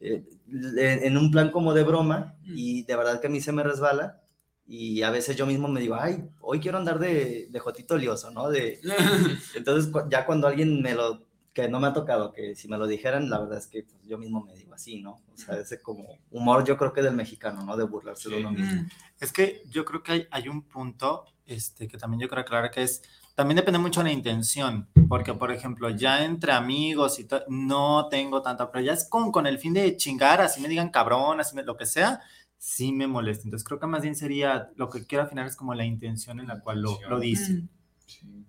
eh, 0.00 0.24
en 0.46 1.18
un 1.18 1.30
plan 1.30 1.50
como 1.50 1.74
de 1.74 1.82
broma, 1.82 2.38
y 2.44 2.84
de 2.84 2.96
verdad 2.96 3.20
que 3.20 3.26
a 3.26 3.30
mí 3.30 3.40
se 3.42 3.52
me 3.52 3.62
resbala, 3.62 4.22
y 4.66 5.02
a 5.02 5.10
veces 5.10 5.36
yo 5.36 5.46
mismo 5.46 5.68
me 5.68 5.80
digo, 5.80 5.96
ay, 5.98 6.24
hoy 6.40 6.60
quiero 6.60 6.78
andar 6.78 6.98
de, 6.98 7.48
de 7.50 7.58
jotito 7.58 7.96
lioso, 7.96 8.30
¿no? 8.30 8.48
De, 8.48 8.80
entonces 9.54 9.92
ya 10.10 10.24
cuando 10.24 10.46
alguien 10.46 10.80
me 10.80 10.94
lo, 10.94 11.26
que 11.54 11.68
no 11.68 11.78
me 11.78 11.86
ha 11.86 11.92
tocado, 11.92 12.32
que 12.32 12.56
si 12.56 12.66
me 12.68 12.76
lo 12.76 12.86
dijeran, 12.86 13.30
la 13.30 13.38
verdad 13.38 13.58
es 13.58 13.68
que 13.68 13.84
pues, 13.84 14.02
yo 14.04 14.18
mismo 14.18 14.42
me 14.42 14.54
digo 14.54 14.74
así, 14.74 15.00
¿no? 15.00 15.22
O 15.32 15.36
sea, 15.36 15.56
ese 15.56 15.80
como 15.80 16.18
humor 16.30 16.64
yo 16.64 16.76
creo 16.76 16.92
que 16.92 17.00
del 17.00 17.14
mexicano, 17.14 17.62
¿no? 17.62 17.76
De 17.76 17.84
burlarse 17.84 18.28
de 18.28 18.40
uno 18.40 18.50
mismo. 18.50 18.82
Mm. 18.82 18.88
Es 19.20 19.32
que 19.32 19.62
yo 19.70 19.84
creo 19.84 20.02
que 20.02 20.12
hay, 20.12 20.26
hay 20.32 20.48
un 20.48 20.62
punto 20.62 21.24
este, 21.46 21.86
que 21.86 21.96
también 21.96 22.20
yo 22.20 22.28
creo 22.28 22.42
aclarar 22.42 22.70
que 22.70 22.82
es, 22.82 23.02
también 23.36 23.56
depende 23.56 23.78
mucho 23.78 24.00
de 24.00 24.06
la 24.06 24.12
intención, 24.12 24.88
porque 25.08 25.32
por 25.32 25.52
ejemplo, 25.52 25.90
ya 25.90 26.24
entre 26.24 26.52
amigos 26.52 27.20
y 27.20 27.24
todo, 27.24 27.44
no 27.48 28.08
tengo 28.08 28.42
tanta, 28.42 28.70
pero 28.70 28.84
ya 28.84 28.92
es 28.92 29.08
con, 29.08 29.30
con 29.30 29.46
el 29.46 29.58
fin 29.58 29.74
de 29.74 29.96
chingar, 29.96 30.40
así 30.40 30.60
me 30.60 30.68
digan 30.68 30.90
cabrón, 30.90 31.40
así 31.40 31.54
me, 31.54 31.62
lo 31.62 31.76
que 31.76 31.86
sea, 31.86 32.20
sí 32.58 32.92
me 32.92 33.06
molesta. 33.06 33.44
Entonces 33.44 33.66
creo 33.66 33.80
que 33.80 33.86
más 33.86 34.02
bien 34.02 34.14
sería, 34.14 34.70
lo 34.76 34.90
que 34.90 35.06
quiero 35.06 35.24
afinar 35.24 35.46
es 35.46 35.56
como 35.56 35.74
la 35.74 35.84
intención 35.84 36.40
en 36.40 36.48
la 36.48 36.60
cual 36.60 36.82
lo, 36.82 36.98
lo 37.08 37.20
dice. 37.20 37.64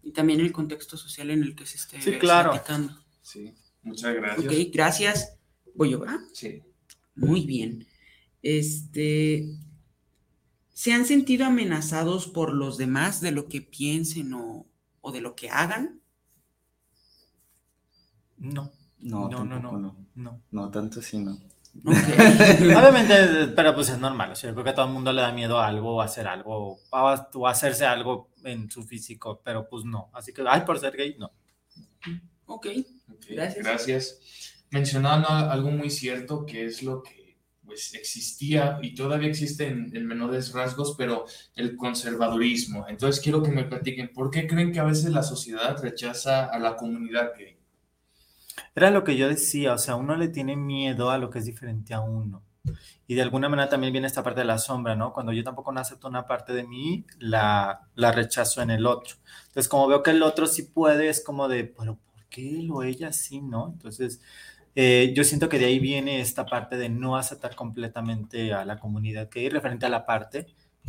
Y 0.04 0.12
también 0.12 0.40
el 0.40 0.52
contexto 0.52 0.98
social 0.98 1.30
en 1.32 1.44
el 1.44 1.56
que 1.56 1.66
se 1.66 1.78
esté 1.78 2.02
sí, 2.02 2.18
claro. 2.18 2.54
Sí, 3.22 3.54
muchas 3.84 4.16
gracias. 4.16 4.46
Ok, 4.46 4.60
gracias. 4.72 5.38
Voy 5.76 5.92
yo, 5.92 6.00
¿verdad? 6.00 6.20
Sí. 6.34 6.62
Muy 7.16 7.46
bien. 7.46 7.88
Este, 8.42 9.46
¿se 10.74 10.94
han 10.94 11.06
sentido 11.06 11.46
amenazados 11.46 12.28
por 12.28 12.54
los 12.54 12.78
demás 12.78 13.22
de 13.22 13.32
lo 13.32 13.48
que 13.48 13.62
piensen 13.62 14.34
o, 14.34 14.68
o 15.02 15.12
de 15.12 15.22
lo 15.22 15.36
que 15.36 15.50
hagan? 15.50 16.02
No. 18.38 18.72
No, 19.00 19.30
no, 19.30 19.46
no, 19.46 19.60
no, 19.60 19.96
no. 20.16 20.42
No, 20.52 20.72
tanto 20.72 21.02
sí, 21.02 21.20
no. 21.20 21.40
Obviamente, 21.84 23.54
pero 23.56 23.76
pues 23.76 23.90
es 23.90 24.00
normal. 24.00 24.32
O 24.32 24.36
sea, 24.36 24.50
yo 24.50 24.54
creo 24.54 24.64
que 24.64 24.70
a 24.72 24.76
todo 24.76 24.88
el 24.88 24.94
mundo 24.94 25.12
le 25.12 25.22
da 25.22 25.32
miedo 25.32 25.60
a 25.60 25.68
algo, 25.68 25.96
o 25.96 26.02
hacer 26.02 26.28
algo, 26.28 26.80
o 26.90 27.48
hacerse 27.48 27.86
algo 27.86 28.30
en 28.44 28.70
su 28.72 28.84
físico, 28.84 29.42
pero 29.44 29.68
pues 29.68 29.84
no. 29.84 30.10
Así 30.14 30.34
que, 30.34 30.44
ay, 30.48 30.62
por 30.62 30.80
ser 30.80 30.96
gay, 30.96 31.16
no. 31.18 31.32
Ok. 32.46 32.68
Gracias. 33.30 33.66
Gracias. 33.66 34.20
Mencionando 34.72 35.30
algo 35.30 35.72
muy 35.72 35.90
cierto 35.90 36.46
que 36.46 36.66
es 36.66 36.84
lo 36.84 37.02
que 37.02 37.26
pues 37.66 37.94
existía 37.96 38.78
y 38.82 38.94
todavía 38.94 39.28
existe 39.28 39.68
en, 39.68 40.06
menores 40.06 40.54
rasgos, 40.54 40.96
pero 40.98 41.26
el 41.56 41.76
conservadurismo. 41.76 42.86
Entonces 42.88 43.22
quiero 43.22 43.42
que 43.42 43.52
me 43.52 43.64
platiquen, 43.64 44.14
¿por 44.14 44.30
qué 44.30 44.48
creen 44.48 44.72
que 44.72 44.80
a 44.80 44.84
veces 44.84 45.10
la 45.12 45.24
sociedad 45.24 45.82
rechaza 45.82 46.46
a 46.46 46.60
la 46.60 46.76
comunidad 46.76 47.32
gay? 47.38 47.55
Era 48.76 48.92
lo 48.92 49.04
que 49.04 49.16
yo 49.16 49.30
decía, 49.30 49.74
o 49.74 49.78
sea, 49.78 49.96
uno 49.96 50.16
le 50.16 50.28
tiene 50.28 50.56
miedo 50.56 51.10
a 51.10 51.18
lo 51.18 51.30
que 51.30 51.40
es 51.40 51.46
diferente 51.46 51.94
a 51.94 52.02
uno. 52.02 52.44
Y 53.08 53.16
de 53.16 53.22
alguna 53.22 53.48
manera 53.48 53.70
también 53.70 53.94
viene 53.94 54.08
esta 54.08 54.24
parte 54.24 54.42
de 54.42 54.48
la 54.48 54.58
sombra, 54.58 54.96
¿no? 54.96 55.14
Cuando 55.14 55.32
yo 55.32 55.44
tampoco 55.44 55.72
no 55.72 55.80
acepto 55.80 56.08
una 56.08 56.26
parte 56.26 56.54
de 56.54 56.64
mí, 56.64 57.06
la, 57.20 57.88
la 57.96 58.12
rechazo 58.12 58.62
en 58.62 58.72
el 58.72 58.86
otro. 58.86 59.16
Entonces, 59.48 59.70
como 59.70 59.88
veo 59.88 60.04
que 60.04 60.12
el 60.12 60.24
otro 60.24 60.48
sí 60.48 60.64
puede, 60.64 61.10
es 61.10 61.24
como 61.24 61.48
de, 61.48 61.66
pero 61.66 61.96
¿por 61.96 62.26
qué 62.30 62.64
lo 62.64 62.84
ella 62.84 63.14
sí, 63.14 63.42
no? 63.42 63.72
Entonces, 63.74 64.20
eh, 64.76 65.14
yo 65.16 65.24
siento 65.24 65.48
que 65.48 65.58
de 65.58 65.66
ahí 65.66 65.80
viene 65.80 66.20
esta 66.20 66.46
parte 66.46 66.76
de 66.76 66.90
no 66.90 67.16
aceptar 67.16 67.56
completamente 67.56 68.54
a 68.54 68.66
la 68.66 68.78
comunidad 68.78 69.30
que 69.30 69.40
hay 69.40 69.50
referente 69.50 69.86
a 69.86 69.90
la 69.90 70.06
parte 70.06 70.48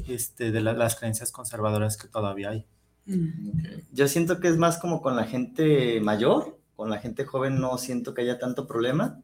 este, 0.09 0.51
de 0.51 0.61
las 0.61 0.96
creencias 0.96 1.31
conservadoras 1.31 1.96
que 1.96 2.09
todavía 2.09 2.51
hay. 2.51 2.66
Mm. 3.07 3.83
Yo 3.92 4.09
siento 4.09 4.40
que 4.40 4.49
es 4.49 4.57
más 4.57 4.79
como 4.79 5.01
con 5.01 5.14
la 5.14 5.25
gente 5.25 6.01
mayor, 6.01 6.59
con 6.77 6.91
la 6.91 6.99
gente 6.99 7.25
joven 7.25 7.61
no 7.61 7.79
siento 7.79 8.15
que 8.15 8.23
haya 8.23 8.39
tanto 8.39 8.67
problema 8.67 9.23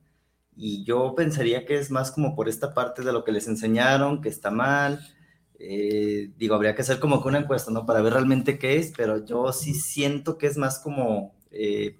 y 0.56 0.84
yo 0.84 1.14
pensaría 1.14 1.64
que 1.64 1.78
es 1.78 1.90
más 1.90 2.10
como 2.10 2.34
por 2.34 2.48
esta 2.48 2.74
parte 2.74 3.02
de 3.02 3.12
lo 3.12 3.24
que 3.24 3.32
les 3.32 3.48
enseñaron, 3.48 4.20
que 4.20 4.28
está 4.28 4.50
mal. 4.50 5.00
Eh, 5.58 6.30
digo, 6.36 6.54
habría 6.54 6.74
que 6.74 6.82
hacer 6.82 6.98
como 6.98 7.22
que 7.22 7.28
una 7.28 7.38
encuesta, 7.38 7.70
¿no? 7.70 7.86
Para 7.86 8.02
ver 8.02 8.12
realmente 8.14 8.58
qué 8.58 8.76
es, 8.76 8.92
pero 8.96 9.24
yo 9.24 9.52
sí 9.52 9.74
siento 9.74 10.36
que 10.36 10.46
es 10.48 10.56
más 10.58 10.78
como 10.78 11.34
eh, 11.50 11.98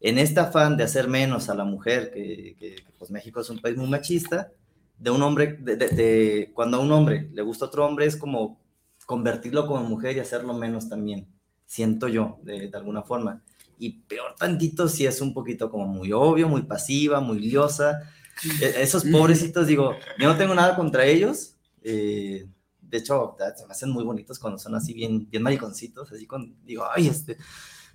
en 0.00 0.18
este 0.18 0.40
afán 0.40 0.76
de 0.76 0.84
hacer 0.84 1.08
menos 1.08 1.48
a 1.50 1.54
la 1.54 1.64
mujer, 1.64 2.12
que, 2.12 2.76
pues 2.98 3.10
México 3.10 3.40
es 3.40 3.50
un 3.50 3.58
país 3.60 3.76
muy 3.76 3.88
machista, 3.88 4.52
de 4.98 5.10
un 5.10 5.22
hombre, 5.22 5.58
de, 5.60 6.50
cuando 6.54 6.78
a 6.78 6.80
un 6.80 6.92
hombre 6.92 7.28
le 7.32 7.42
gusta 7.42 7.66
otro 7.66 7.86
hombre, 7.86 8.06
es 8.06 8.16
como 8.16 8.60
convertirlo 9.06 9.66
como 9.66 9.82
mujer 9.82 10.16
y 10.16 10.20
hacerlo 10.20 10.54
menos 10.54 10.88
también, 10.88 11.26
siento 11.66 12.08
yo, 12.08 12.38
de, 12.42 12.70
alguna 12.72 13.02
forma. 13.02 13.42
Y 13.80 14.02
peor 14.02 14.36
tantito 14.38 14.88
si 14.88 15.06
es 15.06 15.20
un 15.20 15.32
poquito 15.32 15.70
como 15.70 15.86
muy 15.86 16.12
obvio, 16.12 16.48
muy 16.48 16.62
pasiva, 16.62 17.20
muy 17.20 17.40
liosa. 17.40 18.00
E, 18.60 18.82
esos 18.82 19.04
pobrecitos, 19.04 19.66
digo, 19.66 19.96
yo 20.18 20.28
no 20.28 20.36
tengo 20.36 20.54
nada 20.54 20.76
contra 20.76 21.06
ellos. 21.06 21.56
Eh, 21.82 22.46
de 22.78 22.98
hecho, 22.98 23.36
se 23.56 23.66
me 23.66 23.72
hacen 23.72 23.90
muy 23.90 24.04
bonitos 24.04 24.38
cuando 24.38 24.58
son 24.58 24.74
así 24.74 24.92
bien, 24.92 25.28
bien 25.30 25.42
mariconcitos, 25.42 26.12
así 26.12 26.26
con, 26.26 26.56
digo, 26.64 26.84
ay, 26.94 27.08
este, 27.08 27.38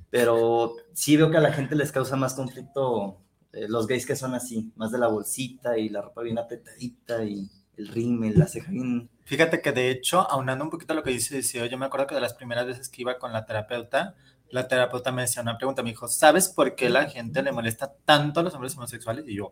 pero 0.10 0.74
sí 0.94 1.18
veo 1.18 1.30
que 1.30 1.38
a 1.38 1.42
la 1.42 1.54
gente 1.54 1.76
les 1.76 1.92
causa 1.92 2.16
más 2.16 2.34
conflicto 2.34 3.22
eh, 3.52 3.68
los 3.68 3.88
gays 3.88 4.06
que 4.06 4.16
son 4.16 4.34
así, 4.34 4.72
más 4.76 4.92
de 4.92 4.98
la 4.98 5.08
bolsita 5.08 5.78
y 5.78 5.90
la 5.90 6.02
ropa 6.02 6.22
bien 6.22 6.38
apretadita 6.38 7.24
y 7.24 7.50
el 7.78 7.88
rímel, 7.90 8.40
la 8.40 8.48
ceja 8.48 8.72
bien... 8.72 9.10
Fíjate 9.26 9.62
que 9.62 9.72
de 9.72 9.90
hecho, 9.90 10.22
aunando 10.30 10.64
un 10.64 10.70
poquito 10.70 10.94
lo 10.94 11.04
que 11.04 11.10
dice 11.12 11.42
yo 11.42 11.78
me 11.78 11.86
acuerdo 11.86 12.08
que 12.08 12.16
de 12.16 12.22
las 12.22 12.36
primeras 12.36 12.68
veces 12.68 12.90
que 12.90 13.02
iba 13.02 13.18
con 13.18 13.34
la 13.34 13.46
terapeuta, 13.46 14.16
la 14.50 14.68
terapeuta 14.68 15.12
me 15.12 15.24
decía 15.24 15.42
una 15.42 15.58
pregunta, 15.58 15.84
me 15.84 15.90
dijo, 15.90 16.08
¿sabes 16.08 16.50
por 16.50 16.76
qué 16.76 16.90
la 16.90 17.10
gente 17.10 17.42
le 17.42 17.52
molesta 17.52 17.94
tanto 18.06 18.40
a 18.40 18.44
los 18.44 18.54
hombres 18.54 18.76
homosexuales? 18.76 19.26
Y 19.28 19.36
yo, 19.36 19.52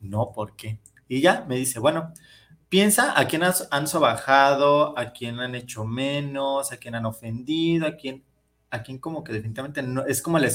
no, 0.00 0.32
¿por 0.32 0.56
qué? 0.56 0.78
Y 1.08 1.20
ya 1.20 1.44
me 1.48 1.56
dice, 1.56 1.78
bueno, 1.78 2.12
piensa 2.68 3.18
a 3.18 3.26
quién 3.26 3.42
han 3.44 3.86
sobajado, 3.86 4.98
a 4.98 5.12
quién 5.12 5.40
han 5.40 5.54
hecho 5.54 5.84
menos, 5.84 6.72
a 6.72 6.76
quién 6.76 6.94
han 6.94 7.06
ofendido, 7.06 7.86
a 7.86 7.96
quién 7.96 8.24
a 8.74 8.82
quien 8.82 8.98
como 8.98 9.22
que 9.22 9.32
definitivamente 9.32 9.82
no, 9.82 10.04
es 10.04 10.20
como 10.20 10.38
el 10.38 10.50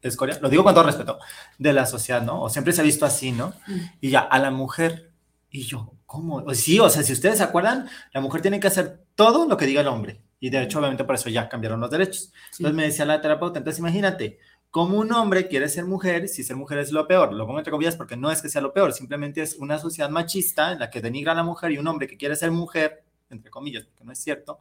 escoria, 0.00 0.38
lo 0.40 0.48
digo 0.48 0.62
con 0.62 0.74
todo 0.74 0.84
respeto, 0.84 1.18
de 1.58 1.72
la 1.72 1.86
sociedad, 1.86 2.22
¿no? 2.22 2.42
O 2.42 2.48
siempre 2.48 2.72
se 2.72 2.80
ha 2.80 2.84
visto 2.84 3.04
así, 3.04 3.32
¿no? 3.32 3.48
Mm. 3.66 3.78
Y 4.00 4.10
ya, 4.10 4.20
a 4.20 4.38
la 4.38 4.50
mujer, 4.50 5.10
y 5.50 5.62
yo, 5.62 5.94
¿cómo? 6.06 6.54
Sí, 6.54 6.78
o 6.78 6.88
sea, 6.88 7.02
si 7.02 7.12
ustedes 7.12 7.38
se 7.38 7.42
acuerdan, 7.42 7.88
la 8.12 8.20
mujer 8.20 8.42
tiene 8.42 8.60
que 8.60 8.68
hacer 8.68 9.04
todo 9.16 9.48
lo 9.48 9.56
que 9.56 9.66
diga 9.66 9.80
el 9.80 9.88
hombre. 9.88 10.20
Y 10.40 10.50
de 10.50 10.62
hecho, 10.62 10.78
obviamente, 10.78 11.04
por 11.04 11.16
eso 11.16 11.28
ya 11.30 11.48
cambiaron 11.48 11.80
los 11.80 11.90
derechos. 11.90 12.32
Entonces 12.52 12.74
me 12.74 12.84
decía 12.84 13.04
la 13.04 13.20
terapeuta, 13.20 13.58
entonces 13.58 13.80
imagínate, 13.80 14.38
como 14.70 14.98
un 14.98 15.12
hombre 15.12 15.48
quiere 15.48 15.68
ser 15.68 15.84
mujer, 15.84 16.28
si 16.28 16.44
ser 16.44 16.56
mujer 16.56 16.78
es 16.78 16.92
lo 16.92 17.06
peor, 17.08 17.32
lo 17.32 17.46
pongo 17.46 17.58
entre 17.58 17.70
comillas 17.70 17.96
porque 17.96 18.16
no 18.16 18.30
es 18.30 18.42
que 18.42 18.48
sea 18.48 18.60
lo 18.60 18.72
peor, 18.72 18.92
simplemente 18.92 19.42
es 19.42 19.56
una 19.56 19.78
sociedad 19.78 20.10
machista 20.10 20.72
en 20.72 20.78
la 20.78 20.90
que 20.90 21.00
denigra 21.00 21.32
a 21.32 21.34
la 21.34 21.42
mujer 21.42 21.72
y 21.72 21.78
un 21.78 21.86
hombre 21.88 22.06
que 22.06 22.16
quiere 22.16 22.36
ser 22.36 22.50
mujer, 22.50 23.02
entre 23.30 23.50
comillas, 23.50 23.84
porque 23.84 24.04
no 24.04 24.12
es 24.12 24.18
cierto, 24.18 24.60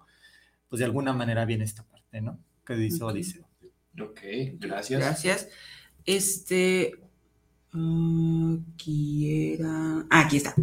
pues 0.70 0.80
de 0.80 0.86
alguna 0.86 1.14
manera 1.14 1.46
viene 1.46 1.66
esta 1.66 1.84
parte, 1.84 2.22
¿no? 2.22 2.40
que 2.68 2.76
dice 2.76 3.04
Odiseo. 3.04 3.48
Ok, 4.00 4.20
gracias. 4.60 5.00
Gracias. 5.00 5.50
Este. 6.06 6.92
Uh, 7.74 8.58
quiera. 8.78 10.06
Ah, 10.10 10.22
aquí 10.26 10.38
está. 10.38 10.54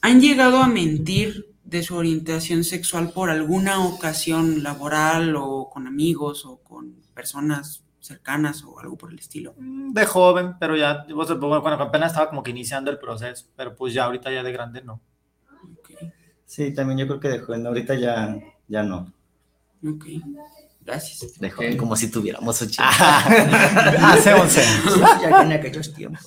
¿Han 0.00 0.20
llegado 0.20 0.58
a 0.58 0.68
mentir 0.68 1.54
de 1.68 1.82
su 1.82 1.96
orientación 1.96 2.64
sexual 2.64 3.10
por 3.10 3.28
alguna 3.28 3.84
ocasión 3.84 4.62
laboral 4.62 5.36
o 5.36 5.68
con 5.68 5.86
amigos 5.86 6.46
o 6.46 6.56
con 6.62 6.94
personas 7.12 7.84
cercanas 8.00 8.64
o 8.64 8.80
algo 8.80 8.96
por 8.96 9.12
el 9.12 9.18
estilo? 9.18 9.54
Mm, 9.58 9.92
de 9.92 10.06
joven, 10.06 10.54
pero 10.58 10.76
ya, 10.76 11.04
cuando 11.06 11.70
apenas 11.84 12.12
estaba 12.12 12.30
como 12.30 12.42
que 12.42 12.52
iniciando 12.52 12.90
el 12.90 12.98
proceso, 12.98 13.48
pero 13.54 13.76
pues 13.76 13.92
ya 13.92 14.04
ahorita 14.04 14.32
ya 14.32 14.42
de 14.42 14.52
grande 14.52 14.82
no. 14.82 15.02
Sí, 16.46 16.72
también 16.72 17.00
yo 17.00 17.06
creo 17.06 17.20
que 17.20 17.28
de 17.28 17.40
joven, 17.40 17.66
ahorita 17.66 17.94
ya, 17.96 18.34
ya 18.66 18.82
no. 18.82 19.12
Ok. 19.86 20.06
Gracias. 20.88 21.34
como 21.76 21.94
si 21.96 22.10
tuviéramos 22.10 22.62
ocho. 22.62 22.82
Hace 22.82 24.32
11 24.32 24.62
ya 25.20 25.42
en 25.42 25.52
aquellos 25.52 25.92
tiempos. 25.92 26.26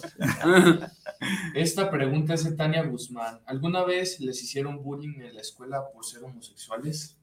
Esta 1.56 1.90
pregunta 1.90 2.36
es 2.36 2.44
de 2.44 2.52
Tania 2.52 2.84
Guzmán. 2.84 3.40
¿Alguna 3.48 3.84
vez 3.84 4.20
les 4.20 4.44
hicieron 4.44 4.84
bullying 4.84 5.20
en 5.22 5.34
la 5.34 5.42
escuela 5.42 5.82
por 5.92 6.06
ser 6.06 6.24
homosexuales? 6.24 7.18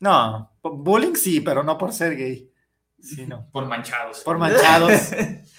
No, 0.00 0.50
bullying 0.62 1.14
sí, 1.14 1.42
pero 1.42 1.62
no 1.62 1.76
por 1.76 1.92
ser 1.92 2.16
gay. 2.16 2.50
Sí, 2.98 3.26
no. 3.26 3.50
Por 3.52 3.66
manchados. 3.66 4.20
Por 4.20 4.38
manchados. 4.38 5.10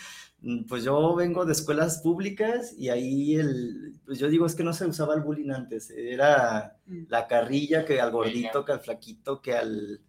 pues 0.68 0.84
yo 0.84 1.14
vengo 1.14 1.46
de 1.46 1.54
escuelas 1.54 2.00
públicas 2.02 2.74
y 2.76 2.90
ahí 2.90 3.36
el, 3.36 4.00
pues 4.04 4.18
yo 4.18 4.30
digo 4.30 4.48
es 4.48 4.56
que 4.56 4.64
no 4.64 4.74
se 4.74 4.88
usaba 4.88 5.14
el 5.14 5.22
bullying 5.22 5.52
antes, 5.52 5.92
era 5.92 6.76
mm. 6.88 7.04
la 7.08 7.28
carrilla 7.28 7.86
que 7.86 8.02
al 8.02 8.10
gordito, 8.10 8.66
que 8.66 8.72
al 8.72 8.82
flaquito, 8.82 9.42
que 9.42 9.54
al 9.54 10.02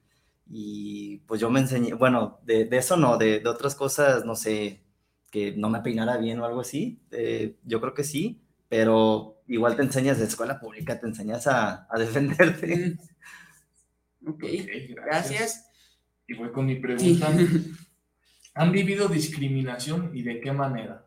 y 0.47 1.19
pues 1.27 1.41
yo 1.41 1.51
me 1.51 1.61
enseñé, 1.61 1.95
bueno, 1.95 2.41
de, 2.45 2.69
eso 2.73 2.97
no, 2.97 3.17
de, 3.17 3.43
otras 3.47 3.75
cosas, 3.75 4.25
no 4.25 4.35
sé, 4.35 4.83
que 5.31 5.53
no 5.57 5.71
me 5.71 5.81
peinara 5.81 6.17
bien 6.17 6.41
o 6.41 6.45
algo 6.45 6.61
así, 6.61 7.01
eh, 7.11 7.57
yo 7.65 7.81
creo 7.81 7.95
que 7.95 8.05
sí, 8.05 8.43
pero 8.69 9.43
igual 9.47 9.77
te 9.77 9.83
enseñas 9.83 10.19
de 10.19 10.25
escuela 10.27 10.61
pública, 10.61 10.99
te 10.99 11.07
enseñas 11.07 11.47
a, 11.47 11.89
defenderte. 11.97 12.97
Ok, 14.27 14.45
gracias. 14.89 15.71
Y 16.27 16.35
voy 16.35 16.51
con 16.51 16.67
mi 16.67 16.77
pregunta. 16.77 17.31
¿Han 18.55 18.73
vivido 18.73 19.09
discriminación 19.09 20.11
y 20.15 20.23
de 20.23 20.41
qué 20.41 20.53
manera? 20.53 21.05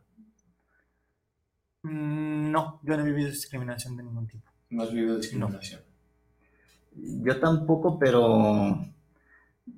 Mm, 1.84 2.52
no, 2.52 2.82
yo 2.84 2.98
no 2.98 3.04
he 3.04 3.10
vivido 3.10 3.30
discriminación 3.30 3.96
de 3.98 4.04
ningún 4.04 4.28
tipo. 4.28 4.52
¿No 4.70 4.84
has 4.84 4.94
vivido 4.94 5.18
discriminación? 5.18 5.82
Yo 6.94 7.40
tampoco, 7.40 7.98
pero 7.98 8.86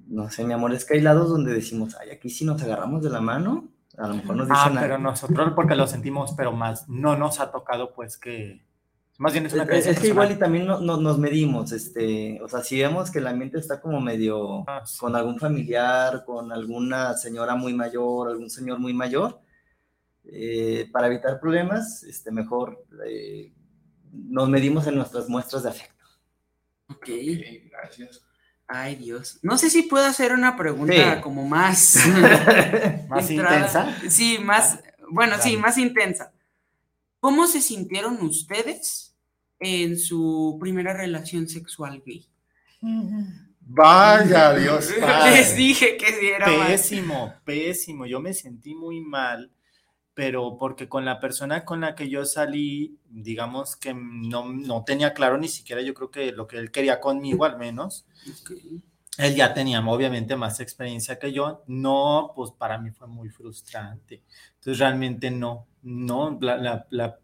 no 0.07 0.29
sé, 0.29 0.43
mi 0.43 0.53
amor, 0.53 0.73
es 0.73 0.85
que 0.85 0.95
hay 0.95 1.01
lados 1.01 1.29
donde 1.29 1.53
decimos, 1.53 1.95
ay, 1.99 2.09
aquí 2.09 2.29
sí 2.29 2.45
nos 2.45 2.61
agarramos 2.61 3.03
de 3.03 3.09
la 3.09 3.21
mano, 3.21 3.69
a 3.97 4.07
lo 4.07 4.15
mejor 4.15 4.35
nos 4.35 4.47
ah, 4.49 4.53
dicen... 4.53 4.77
Ah, 4.77 4.81
pero 4.81 4.97
nosotros 4.97 5.53
porque 5.55 5.75
lo 5.75 5.87
sentimos, 5.87 6.33
pero 6.35 6.51
más 6.51 6.89
no 6.89 7.15
nos 7.15 7.39
ha 7.39 7.51
tocado, 7.51 7.93
pues, 7.93 8.17
que... 8.17 8.65
Más 9.17 9.33
bien 9.33 9.45
es 9.45 9.53
una 9.53 9.63
Es, 9.63 9.99
que 9.99 10.07
igual 10.07 10.31
y 10.31 10.35
también 10.35 10.65
no, 10.65 10.79
nos 10.79 11.19
medimos, 11.19 11.73
este, 11.73 12.41
o 12.41 12.47
sea, 12.47 12.63
si 12.63 12.79
vemos 12.79 13.11
que 13.11 13.19
el 13.19 13.27
ambiente 13.27 13.59
está 13.59 13.81
como 13.81 13.99
medio 13.99 14.63
ah, 14.65 14.83
con 14.97 15.13
algún 15.13 15.37
familiar, 15.37 16.23
con 16.23 16.53
alguna 16.53 17.13
señora 17.15 17.55
muy 17.55 17.73
mayor, 17.73 18.29
algún 18.29 18.49
señor 18.49 18.79
muy 18.79 18.93
mayor, 18.93 19.41
eh, 20.23 20.87
para 20.93 21.07
evitar 21.07 21.39
problemas, 21.41 22.03
este, 22.03 22.31
mejor 22.31 22.85
eh, 23.05 23.51
nos 24.13 24.47
medimos 24.47 24.87
en 24.87 24.95
nuestras 24.95 25.27
muestras 25.27 25.63
de 25.63 25.69
afecto. 25.69 26.05
Ok, 26.89 27.01
okay 27.01 27.69
gracias. 27.69 28.28
Ay, 28.71 28.95
Dios. 28.95 29.39
No 29.41 29.57
sé 29.57 29.71
si 29.71 29.81
puedo 29.81 30.05
hacer 30.05 30.31
una 30.31 30.55
pregunta 30.55 31.21
como 31.21 31.43
más... 31.43 31.97
¿Más 33.09 33.31
intensa? 33.31 33.97
Sí, 34.07 34.37
más... 34.37 34.79
Bueno, 35.09 35.37
sí, 35.41 35.57
más 35.57 35.79
intensa. 35.79 36.31
¿Cómo 37.19 37.47
se 37.47 37.61
sintieron 37.61 38.21
ustedes 38.21 39.15
en 39.59 39.97
su 39.97 40.57
primera 40.61 40.93
relación 40.93 41.49
sexual 41.49 42.03
gay? 42.05 42.27
Vaya, 43.61 44.53
Dios. 44.53 44.91
Les 45.25 45.55
dije 45.55 45.97
que 45.97 46.05
sí 46.13 46.27
era 46.27 46.45
Pésimo, 46.45 47.33
pésimo. 47.43 48.05
Yo 48.05 48.19
me 48.19 48.35
sentí 48.35 48.75
muy 48.75 49.01
mal 49.01 49.51
pero 50.19 50.57
porque 50.57 50.89
con 50.89 51.05
la 51.05 51.17
persona 51.21 51.63
con 51.63 51.79
la 51.79 51.95
que 51.95 52.09
yo 52.09 52.25
salí, 52.25 52.99
digamos 53.09 53.77
que 53.77 53.93
no, 53.93 54.51
no, 54.51 54.83
tenía 54.83 55.13
claro 55.13 55.37
ni 55.37 55.47
siquiera 55.47 55.81
yo 55.81 55.93
creo 55.93 56.11
que 56.11 56.33
lo 56.33 56.45
que 56.45 56.57
él 56.57 56.71
quería 56.71 56.99
conmigo 56.99 57.45
al 57.45 57.57
menos. 57.57 58.05
él 59.17 59.33
ya 59.33 59.53
tenía 59.53 59.79
obviamente 59.79 60.35
más 60.35 60.59
experiencia 60.59 61.17
que 61.17 61.31
yo. 61.31 61.63
No, 61.67 62.33
pues 62.35 62.51
para 62.51 62.77
mí 62.77 62.91
fue 62.91 63.07
muy 63.07 63.29
frustrante. 63.29 64.21
Entonces 64.55 64.79
realmente 64.79 65.31
no, 65.31 65.67
no, 65.83 66.37
la, 66.41 66.85
la, 66.89 67.19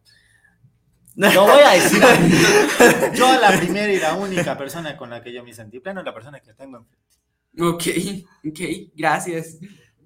no 1.16 1.44
voy 1.48 1.64
a 1.66 1.72
decir, 1.72 2.02
yo 3.14 3.42
la 3.42 3.60
primera 3.60 3.92
y 3.92 4.00
la 4.00 4.14
única 4.14 4.58
persona 4.58 4.96
con 4.96 5.10
la 5.10 5.22
que 5.22 5.34
yo 5.34 5.44
me 5.44 5.54
sentí 5.54 5.82
pleno 5.82 6.00
es 6.00 6.06
la 6.06 6.14
persona 6.14 6.40
que 6.40 6.54
tengo 6.54 6.78
enfrente. 6.78 7.18
Ok, 7.60 7.84
ok, 8.48 8.60
gracias. 8.96 9.58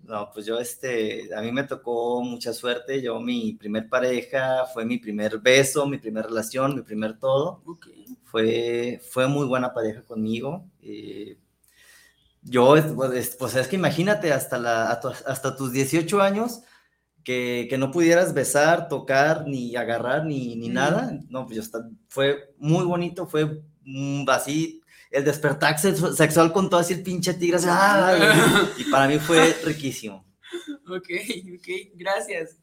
No, 0.10 0.32
pues 0.34 0.48
yo, 0.48 0.58
este, 0.58 1.30
a 1.36 1.42
mí 1.42 1.52
me 1.52 1.66
tocó 1.66 2.24
mucha 2.24 2.52
suerte. 2.52 3.00
Yo, 3.00 3.20
mi 3.20 3.54
primer 3.54 3.88
pareja 3.88 4.66
fue 4.74 4.84
mi 4.84 4.98
primer 4.98 5.38
beso, 5.38 5.86
mi 5.86 6.00
primera 6.00 6.28
relación, 6.28 6.74
mi 6.76 6.82
primer 6.82 7.20
todo. 7.20 7.62
Okay. 7.64 8.18
Fue, 8.24 9.00
fue 9.08 9.28
muy 9.28 9.46
buena 9.46 9.72
pareja 9.72 10.02
conmigo. 10.02 10.66
Eh, 10.82 11.38
yo, 12.42 12.76
pues, 12.96 13.36
pues 13.38 13.56
es 13.56 13.68
que 13.68 13.76
imagínate, 13.76 14.34
hasta, 14.34 14.58
la, 14.58 14.90
hasta 14.90 15.56
tus 15.56 15.72
18 15.72 16.22
años, 16.22 16.62
que, 17.24 17.68
que, 17.70 17.78
no 17.78 17.92
pudieras 17.92 18.34
besar, 18.34 18.88
tocar, 18.88 19.46
ni 19.48 19.76
agarrar, 19.76 20.26
ni, 20.26 20.56
ni 20.56 20.70
nada. 20.70 21.20
No, 21.30 21.46
pues 21.46 21.60
está, 21.60 21.88
fue 22.08 22.56
muy 22.58 22.84
bonito, 22.84 23.28
fue 23.28 23.62
así, 24.28 24.79
el 25.10 25.26
despertar 25.26 25.80
sexual 25.80 26.52
con 26.52 26.70
todo 26.70 26.80
así 26.80 26.94
el 26.94 27.04
pinche 27.04 27.34
tigre, 27.34 27.60
y 28.78 28.84
para 28.86 29.08
mí 29.08 29.20
fue 29.20 29.54
riquísimo. 29.64 30.26
Ok, 30.88 31.10
ok, 31.58 31.68
gracias. 31.96 32.58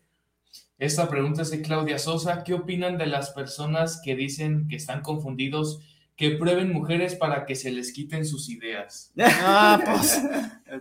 Esta 0.79 1.09
pregunta 1.09 1.43
es 1.43 1.51
de 1.51 1.63
Claudia 1.63 1.99
Sosa. 1.99 2.45
¿Qué 2.45 2.53
opinan 2.55 2.99
de 2.99 3.07
las 3.07 3.31
personas 3.31 4.01
que 4.05 4.15
dicen 4.15 4.69
que 4.69 4.77
están 4.77 5.01
confundidos 5.01 5.81
que 6.17 6.31
prueben 6.31 6.73
mujeres 6.73 7.15
para 7.15 7.45
que 7.45 7.55
se 7.55 7.71
les 7.71 7.93
quiten 7.93 8.25
sus 8.25 8.49
ideas. 8.49 9.13
No, 9.15 9.25
pues, 9.85 10.23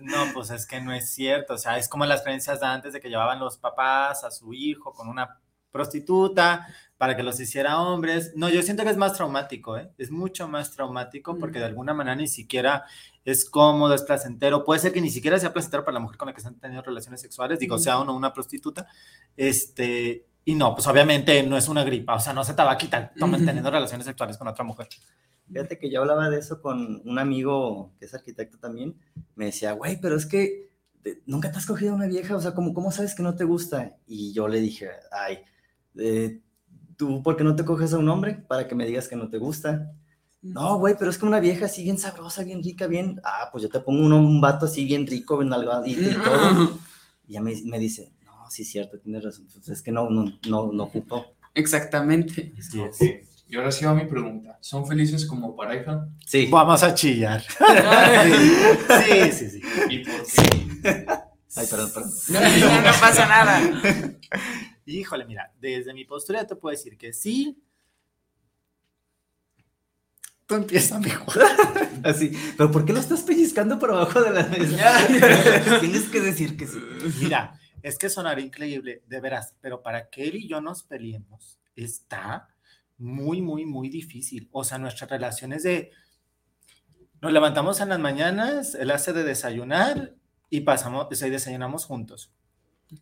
no, 0.02 0.34
pues 0.34 0.50
es 0.50 0.66
que 0.66 0.80
no 0.80 0.94
es 0.94 1.10
cierto. 1.10 1.56
O 1.56 1.58
sea, 1.58 1.78
es 1.78 1.90
como 1.90 2.06
las 2.06 2.22
creencias 2.22 2.62
de 2.62 2.66
antes 2.66 2.94
de 2.94 3.02
que 3.02 3.10
llevaban 3.10 3.40
los 3.40 3.58
papás 3.58 4.24
a 4.24 4.32
su 4.32 4.54
hijo 4.54 4.94
con 4.94 5.10
una 5.10 5.42
prostituta 5.72 6.66
para 6.98 7.16
que 7.16 7.24
los 7.24 7.40
hiciera 7.40 7.82
hombres. 7.82 8.34
No, 8.36 8.50
yo 8.50 8.62
siento 8.62 8.84
que 8.84 8.90
es 8.90 8.98
más 8.98 9.14
traumático, 9.14 9.78
¿eh? 9.78 9.92
Es 9.98 10.12
mucho 10.12 10.48
más 10.48 10.72
traumático 10.72 11.38
porque 11.38 11.60
de 11.60 11.66
alguna 11.66 11.94
manera 11.94 12.16
ni 12.16 12.28
siquiera 12.28 12.86
es 13.24 13.50
cómodo, 13.50 13.94
es 13.94 14.04
placentero. 14.04 14.64
Puede 14.64 14.80
ser 14.80 14.94
que 14.94 15.02
ni 15.02 15.10
siquiera 15.10 15.40
sea 15.40 15.52
placentero 15.52 15.84
para 15.84 15.96
la 15.96 16.00
mujer 16.00 16.18
con 16.18 16.28
la 16.28 16.34
que 16.34 16.42
se 16.42 16.48
han 16.48 16.60
tenido 16.60 16.82
relaciones 16.82 17.22
sexuales, 17.22 17.60
digo, 17.60 17.78
sea 17.78 18.00
o 18.00 18.06
no 18.06 18.16
una 18.16 18.34
prostituta. 18.34 18.88
Este, 19.36 20.26
y 20.46 20.56
no, 20.56 20.74
pues 20.76 20.88
obviamente 20.88 21.42
no 21.44 21.58
es 21.58 21.68
una 21.68 21.84
gripa, 21.84 22.16
o 22.16 22.20
sea, 22.20 22.32
no 22.32 22.44
se 22.44 22.54
te 22.54 22.64
va 22.64 22.72
a 22.72 22.78
quitar 22.78 23.14
teniendo 23.16 23.72
relaciones 23.72 24.06
sexuales 24.06 24.38
con 24.38 24.48
otra 24.48 24.64
mujer. 24.64 24.88
Fíjate 25.48 25.78
que 25.78 25.92
yo 25.92 26.02
hablaba 26.02 26.30
de 26.30 26.40
eso 26.40 26.62
con 26.62 27.02
un 27.06 27.20
amigo 27.20 27.94
que 28.00 28.06
es 28.06 28.14
arquitecto 28.14 28.58
también. 28.58 28.96
Me 29.36 29.46
decía, 29.46 29.74
güey, 29.74 30.00
pero 30.00 30.16
es 30.16 30.26
que 30.26 30.72
nunca 31.26 31.52
te 31.52 31.58
has 31.58 31.66
cogido 31.66 31.94
una 31.94 32.08
vieja, 32.08 32.36
o 32.36 32.42
sea, 32.42 32.54
¿cómo, 32.54 32.74
cómo 32.74 32.92
sabes 32.92 33.16
que 33.16 33.24
no 33.24 33.36
te 33.36 33.44
gusta? 33.44 33.98
Y 34.08 34.34
yo 34.34 34.48
le 34.48 34.60
dije, 34.60 34.90
ay, 35.12 35.40
eh, 35.98 36.42
¿tú 36.98 37.22
por 37.24 37.36
qué 37.38 37.44
no 37.44 37.56
te 37.56 37.66
coges 37.66 37.94
a 37.94 37.98
un 37.98 38.10
hombre 38.10 38.44
para 38.48 38.68
que 38.68 38.76
me 38.76 38.86
digas 38.86 39.08
que 39.08 39.16
no 39.16 39.30
te 39.30 39.38
gusta? 39.38 39.92
No, 40.42 40.78
güey, 40.78 40.96
pero 40.98 41.10
es 41.10 41.18
que 41.18 41.26
una 41.26 41.40
vieja 41.40 41.66
así 41.66 41.84
bien 41.84 41.98
sabrosa, 41.98 42.44
bien 42.44 42.64
rica, 42.64 42.86
bien. 42.86 43.20
Ah, 43.24 43.50
pues 43.52 43.64
yo 43.64 43.70
te 43.70 43.80
pongo 43.80 44.06
un 44.06 44.40
vato 44.40 44.68
así 44.68 44.86
bien 44.86 45.08
rico, 45.08 45.38
bien 45.40 45.52
algo 45.52 45.86
y, 45.86 45.94
y 45.94 46.14
todo. 46.24 46.80
Y 47.28 47.34
ya 47.34 47.42
me, 47.42 47.60
me, 47.66 47.80
dice, 47.80 48.12
no, 48.24 48.32
sí, 48.52 48.62
es 48.62 48.70
cierto, 48.70 49.00
tienes 49.00 49.24
razón. 49.24 49.48
Pues 49.52 49.68
es 49.68 49.82
que 49.82 49.92
no, 49.92 50.12
no, 50.12 50.26
no, 50.48 50.72
no 50.72 50.84
ocupo. 50.84 51.26
Exactamente. 51.56 52.54
Sí, 52.62 52.80
sí. 52.92 53.16
Y 53.48 53.56
ahora 53.56 53.72
sí 53.72 53.84
va 53.86 53.96
mi 53.96 54.06
pregunta. 54.06 54.58
¿Son 54.62 54.86
felices 54.86 55.26
como 55.26 55.56
pareja? 55.56 56.08
Sí. 56.26 56.48
Vamos 56.52 56.84
a 56.84 56.94
chillar. 56.94 57.42
sí, 59.08 59.32
sí, 59.32 59.50
sí. 59.50 59.62
¿Y 59.90 60.06
por 60.06 60.24
qué? 60.24 61.06
Ay, 61.56 61.68
perdón, 61.68 61.92
perdón. 61.94 62.12
No, 62.30 62.40
no, 62.82 63.00
pasa 63.00 63.28
nada. 63.28 63.62
Híjole, 64.86 65.26
mira, 65.26 65.52
desde 65.60 65.94
mi 65.94 66.06
postura 66.06 66.46
te 66.46 66.56
puedo 66.56 66.72
decir 66.72 66.98
que 66.98 67.12
sí. 67.12 67.62
Tú 70.46 70.56
empiezas 70.56 71.02
mejor. 71.02 71.44
Así. 72.04 72.32
¿Pero 72.56 72.72
por 72.72 72.86
qué 72.86 72.94
lo 72.94 73.00
estás 73.00 73.24
pellizcando 73.24 73.80
por 73.80 73.90
abajo 73.92 74.22
de 74.22 74.30
la 74.30 74.44
mesa? 74.44 75.08
Tienes 75.80 76.08
que 76.10 76.22
decir 76.22 76.56
que 76.56 76.68
sí. 76.68 76.78
Mira, 77.20 77.60
es 77.82 77.98
que 77.98 78.10
sonará 78.10 78.40
increíble, 78.42 79.04
de 79.08 79.20
veras, 79.20 79.56
pero 79.60 79.82
para 79.82 80.10
que 80.10 80.28
él 80.28 80.36
y 80.36 80.48
yo 80.48 80.62
nos 80.62 80.84
peleemos, 80.84 81.60
está 81.76 82.50
muy, 82.98 83.42
muy, 83.42 83.66
muy 83.66 83.90
difícil. 83.90 84.50
O 84.52 84.64
sea, 84.64 84.78
nuestras 84.78 85.10
relaciones 85.10 85.64
de... 85.64 85.92
Nos 87.22 87.34
levantamos 87.34 87.82
en 87.82 87.90
las 87.90 88.00
mañanas, 88.00 88.76
él 88.76 88.92
hace 88.92 89.14
de 89.14 89.24
desayunar 89.24 90.14
y 90.50 90.62
pasamos, 90.62 91.08
y 91.10 91.30
desayunamos 91.30 91.86
juntos. 91.86 92.32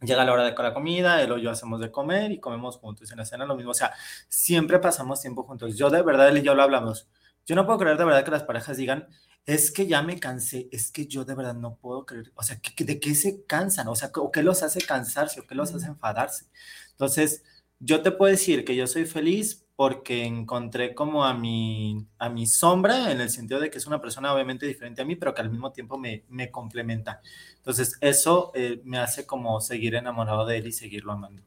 Llega 0.01 0.23
la 0.23 0.33
hora 0.33 0.43
de 0.45 0.53
la 0.55 0.73
comida, 0.73 1.21
él 1.21 1.31
o 1.31 1.37
yo 1.37 1.51
hacemos 1.51 1.79
de 1.79 1.91
comer 1.91 2.31
y 2.31 2.39
comemos 2.39 2.77
juntos. 2.77 3.11
En 3.11 3.17
la 3.17 3.25
cena 3.25 3.45
lo 3.45 3.55
mismo. 3.55 3.71
O 3.71 3.75
sea, 3.75 3.93
siempre 4.29 4.79
pasamos 4.79 5.21
tiempo 5.21 5.43
juntos. 5.43 5.77
Yo 5.77 5.89
de 5.89 6.01
verdad, 6.01 6.29
él 6.29 6.37
y 6.37 6.41
yo 6.41 6.55
lo 6.55 6.63
hablamos. 6.63 7.07
Yo 7.45 7.55
no 7.55 7.65
puedo 7.65 7.79
creer 7.79 7.97
de 7.97 8.05
verdad 8.05 8.23
que 8.23 8.31
las 8.31 8.43
parejas 8.43 8.77
digan, 8.77 9.07
es 9.45 9.71
que 9.71 9.87
ya 9.87 10.01
me 10.01 10.19
cansé, 10.19 10.69
es 10.71 10.91
que 10.91 11.07
yo 11.07 11.25
de 11.25 11.35
verdad 11.35 11.55
no 11.55 11.75
puedo 11.75 12.05
creer. 12.05 12.31
O 12.35 12.43
sea, 12.43 12.59
¿de 12.77 12.99
qué 12.99 13.15
se 13.15 13.45
cansan? 13.45 13.87
O 13.89 13.95
sea, 13.95 14.11
¿o 14.15 14.31
qué 14.31 14.41
los 14.41 14.63
hace 14.63 14.81
cansarse? 14.81 15.41
¿O 15.41 15.47
qué 15.47 15.55
los 15.55 15.73
hace 15.73 15.87
enfadarse? 15.87 16.45
Entonces, 16.91 17.43
yo 17.79 18.01
te 18.01 18.11
puedo 18.11 18.31
decir 18.31 18.63
que 18.63 18.75
yo 18.75 18.87
soy 18.87 19.05
feliz 19.05 19.62
porque 19.75 20.23
encontré 20.23 20.93
como 20.93 21.25
a 21.25 21.33
mi, 21.33 22.05
a 22.19 22.29
mi 22.29 22.45
sombra, 22.45 23.11
en 23.11 23.21
el 23.21 23.29
sentido 23.29 23.59
de 23.59 23.71
que 23.71 23.79
es 23.79 23.87
una 23.87 23.99
persona 23.99 24.33
obviamente 24.33 24.67
diferente 24.67 25.01
a 25.01 25.05
mí, 25.05 25.15
pero 25.15 25.33
que 25.33 25.41
al 25.41 25.49
mismo 25.49 25.71
tiempo 25.71 25.97
me, 25.97 26.23
me 26.29 26.51
complementa. 26.51 27.21
Entonces, 27.57 27.97
eso 28.01 28.51
eh, 28.53 28.81
me 28.83 28.99
hace 28.99 29.25
como 29.25 29.59
seguir 29.61 29.95
enamorado 29.95 30.45
de 30.45 30.57
él 30.57 30.67
y 30.67 30.71
seguirlo 30.71 31.13
amando. 31.13 31.41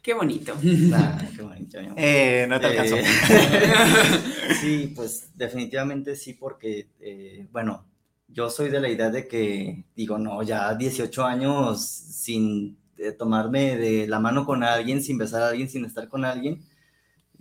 Qué 0.00 0.14
bonito. 0.14 0.54
Ah, 0.94 1.18
qué 1.36 1.42
bonito. 1.42 1.78
Eh, 1.96 2.46
no 2.48 2.58
te 2.58 2.66
alcanzó. 2.66 2.96
Eh, 2.96 3.04
sí, 4.60 4.92
pues 4.96 5.30
definitivamente 5.34 6.16
sí, 6.16 6.32
porque, 6.32 6.88
bueno, 7.52 7.84
yo 8.28 8.48
soy 8.48 8.70
de 8.70 8.80
la 8.80 8.88
idea 8.88 9.10
de 9.10 9.28
que, 9.28 9.84
digo, 9.94 10.16
no, 10.16 10.42
ya 10.42 10.74
18 10.74 11.24
años 11.24 11.84
sin 11.84 12.78
tomarme 13.18 13.76
de 13.76 14.06
la 14.06 14.18
mano 14.18 14.46
con 14.46 14.62
alguien, 14.62 15.02
sin 15.02 15.18
besar 15.18 15.42
a 15.42 15.48
alguien, 15.48 15.68
sin 15.68 15.84
estar 15.84 16.08
con 16.08 16.24
alguien, 16.24 16.62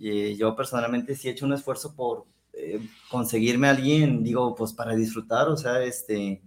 y 0.03 0.35
yo 0.35 0.55
personalmente 0.55 1.13
sí 1.13 1.27
he 1.27 1.31
hecho 1.31 1.45
un 1.45 1.53
esfuerzo 1.53 1.93
por 1.95 2.25
eh, 2.53 2.79
conseguirme 3.07 3.67
a 3.67 3.69
alguien, 3.69 4.23
digo, 4.23 4.55
pues 4.55 4.73
para 4.73 4.95
disfrutar, 4.95 5.47
o 5.47 5.55
sea, 5.55 5.83
este, 5.83 6.41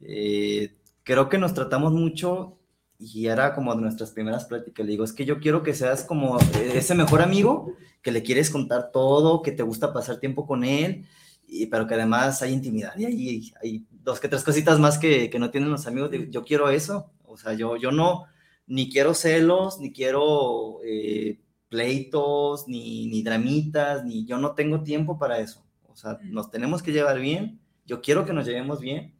eh, 0.00 0.76
creo 1.02 1.28
que 1.28 1.36
nos 1.36 1.52
tratamos 1.52 1.92
mucho 1.92 2.58
y 2.96 3.26
era 3.26 3.56
como 3.56 3.74
de 3.74 3.82
nuestras 3.82 4.12
primeras 4.12 4.44
pláticas. 4.44 4.86
Le 4.86 4.92
digo, 4.92 5.02
es 5.02 5.12
que 5.12 5.24
yo 5.24 5.40
quiero 5.40 5.64
que 5.64 5.74
seas 5.74 6.04
como 6.04 6.38
ese 6.62 6.94
mejor 6.94 7.22
amigo 7.22 7.72
que 8.02 8.12
le 8.12 8.22
quieres 8.22 8.50
contar 8.50 8.92
todo, 8.92 9.42
que 9.42 9.50
te 9.50 9.64
gusta 9.64 9.92
pasar 9.92 10.20
tiempo 10.20 10.46
con 10.46 10.62
él, 10.62 11.06
y, 11.44 11.66
pero 11.66 11.88
que 11.88 11.94
además 11.94 12.40
hay 12.42 12.52
intimidad 12.52 12.96
y 12.96 13.04
hay, 13.04 13.52
hay 13.62 13.86
dos 13.90 14.20
que 14.20 14.28
tres 14.28 14.44
cositas 14.44 14.78
más 14.78 14.96
que, 14.96 15.28
que 15.28 15.40
no 15.40 15.50
tienen 15.50 15.72
los 15.72 15.88
amigos. 15.88 16.10
Yo 16.30 16.44
quiero 16.44 16.70
eso, 16.70 17.10
o 17.24 17.36
sea, 17.36 17.52
yo, 17.54 17.76
yo 17.76 17.90
no, 17.90 18.26
ni 18.68 18.88
quiero 18.88 19.12
celos, 19.12 19.80
ni 19.80 19.92
quiero 19.92 20.78
eh, 20.84 21.40
pleitos, 21.68 22.68
ni, 22.68 23.06
ni 23.08 23.22
dramitas, 23.22 24.04
ni 24.04 24.24
yo 24.24 24.38
no 24.38 24.54
tengo 24.54 24.82
tiempo 24.82 25.18
para 25.18 25.38
eso. 25.38 25.64
O 25.88 25.96
sea, 25.96 26.18
nos 26.24 26.50
tenemos 26.50 26.82
que 26.82 26.92
llevar 26.92 27.18
bien, 27.18 27.60
yo 27.86 28.00
quiero 28.00 28.24
que 28.24 28.32
nos 28.32 28.46
llevemos 28.46 28.80
bien 28.80 29.14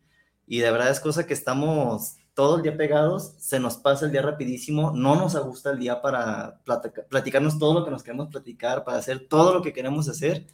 y 0.47 0.59
de 0.59 0.71
verdad 0.71 0.91
es 0.91 1.01
cosa 1.01 1.27
que 1.27 1.35
estamos 1.35 2.17
todo 2.35 2.57
el 2.57 2.63
día 2.63 2.77
pegados, 2.77 3.35
se 3.39 3.59
nos 3.59 3.79
pasa 3.79 4.05
el 4.05 4.13
día 4.13 4.21
rapidísimo, 4.21 4.91
no 4.91 5.17
nos 5.17 5.35
gusta 5.43 5.71
el 5.71 5.79
día 5.79 6.03
para 6.03 6.61
platicarnos 7.09 7.59
todo 7.59 7.73
lo 7.73 7.85
que 7.85 7.91
nos 7.91 8.03
queremos 8.03 8.29
platicar, 8.29 8.85
para 8.85 8.99
hacer 8.99 9.27
todo 9.27 9.55
lo 9.55 9.63
que 9.63 9.73
queremos 9.73 10.07
hacer 10.09 10.47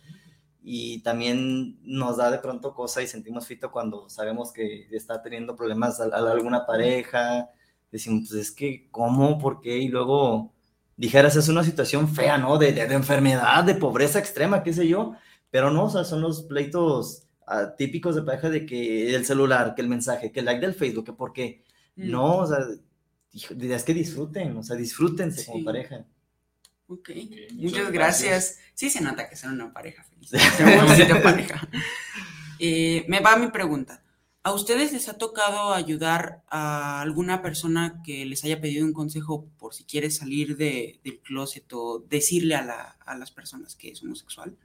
y 0.63 1.01
también 1.03 1.79
nos 1.83 2.19
da 2.19 2.31
de 2.31 2.39
pronto 2.39 2.73
cosa 2.73 3.03
y 3.03 3.09
sentimos 3.09 3.47
fito 3.47 3.73
cuando 3.73 4.09
sabemos 4.09 4.53
que 4.53 4.87
está 4.93 5.21
teniendo 5.21 5.57
problemas 5.57 6.01
a, 6.01 6.05
alguna 6.05 6.65
pareja, 6.67 7.51
decimos, 7.91 8.29
pues 8.29 8.41
es 8.41 8.53
que, 8.53 8.89
¿cómo? 8.91 9.39
¿Por 9.39 9.61
qué? 9.61 9.79
Y 9.79 9.89
luego 9.89 10.52
dijeras, 11.03 11.35
es 11.35 11.49
una 11.49 11.65
situación 11.65 12.09
fea, 12.09 12.39
¿no? 12.39 12.59
De, 12.59 12.73
de, 12.73 12.83
enfermedad, 12.83 13.65
de 13.65 13.75
pobreza 13.75 14.21
extrema, 14.21 14.63
qué 14.63 14.73
sé 14.73 14.87
yo, 14.87 15.17
pero 15.51 15.73
no, 15.73 15.87
o 15.87 15.91
sea, 15.91 16.05
son 16.05 16.21
los 16.21 16.43
pleitos 16.43 17.25
ah, 17.45 17.75
típicos 17.77 18.15
de 18.15 18.23
pareja 18.23 18.49
de 18.51 18.65
que 18.65 19.13
el 19.13 19.27
celular, 19.27 19.75
que 19.75 19.83
el 19.83 19.89
mensaje, 19.89 20.31
que 20.31 20.39
el 20.39 20.47
like 20.47 20.61
del 20.61 20.75
Facebook, 20.75 21.07
que 21.07 21.13
porque 21.13 21.65
mm. 21.97 22.09
no, 22.09 22.37
o 22.37 22.47
sea, 22.47 22.59
es 23.35 23.83
que 23.83 23.95
disfruten, 23.95 24.57
o 24.57 24.63
sea, 24.63 24.77
disfrútense 24.77 25.45
como 25.45 25.65
pareja. 25.65 26.05
Ok, 26.87 27.11
muchas, 27.55 27.91
gracias. 27.91 28.59
Sí 28.75 28.89
se 28.89 29.01
nota 29.01 29.29
que 29.29 29.35
son 29.35 29.55
una 29.55 29.73
pareja 29.73 30.05
feliz. 30.05 30.31
Se 30.31 31.15
pareja. 31.17 31.69
Eh, 32.61 33.05
me 33.09 33.19
va 33.19 33.37
mi 33.37 33.49
pregunta. 33.49 34.02
¿A 34.45 34.53
ustedes 34.53 34.93
les 34.93 35.09
ha 35.09 35.19
tocado 35.19 35.73
ayudar 35.73 36.43
a 36.49 37.01
alguna 37.01 37.43
persona 37.43 38.03
que 38.05 38.27
les 38.27 38.43
haya 38.43 38.61
pedido 38.61 38.85
un 38.85 38.93
consejo 38.93 39.47
por 39.57 39.73
si 39.73 39.85
quiere 39.85 40.11
salir 40.11 40.57
de, 40.57 40.99
del 41.05 41.21
closet 41.21 41.73
o 41.73 42.05
decirle 42.09 42.57
a, 42.57 42.65
la, 42.65 42.97
a 43.07 43.17
las 43.17 43.31
personas 43.31 43.77
que 43.77 43.91
es 43.91 44.03
homosexual? 44.03 44.57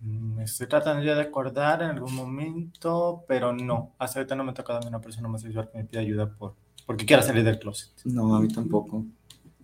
Me 0.00 0.18
mm, 0.18 0.40
estoy 0.40 0.66
tratando 0.68 1.04
ya 1.04 1.14
de 1.14 1.20
acordar 1.20 1.82
en 1.82 1.90
algún 1.90 2.14
momento, 2.14 3.24
pero 3.28 3.52
no. 3.52 3.94
Hasta 3.98 4.20
ahorita 4.20 4.34
no 4.34 4.44
me 4.44 4.52
ha 4.52 4.54
tocado 4.54 4.80
a 4.80 4.88
una 4.88 5.00
persona 5.00 5.28
homosexual 5.28 5.68
que 5.70 5.78
me 5.78 5.84
pida 5.84 6.00
ayuda 6.00 6.34
por, 6.34 6.56
porque 6.86 7.04
quiera 7.04 7.22
salir 7.22 7.44
del 7.44 7.58
closet. 7.58 7.92
No, 8.06 8.34
a 8.34 8.40
mí 8.40 8.48
tampoco. 8.48 9.04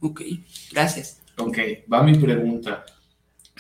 Ok, 0.01 0.21
gracias. 0.71 1.23
Ok, 1.39 1.59
va 1.91 2.03
mi 2.03 2.15
pregunta. 2.15 2.85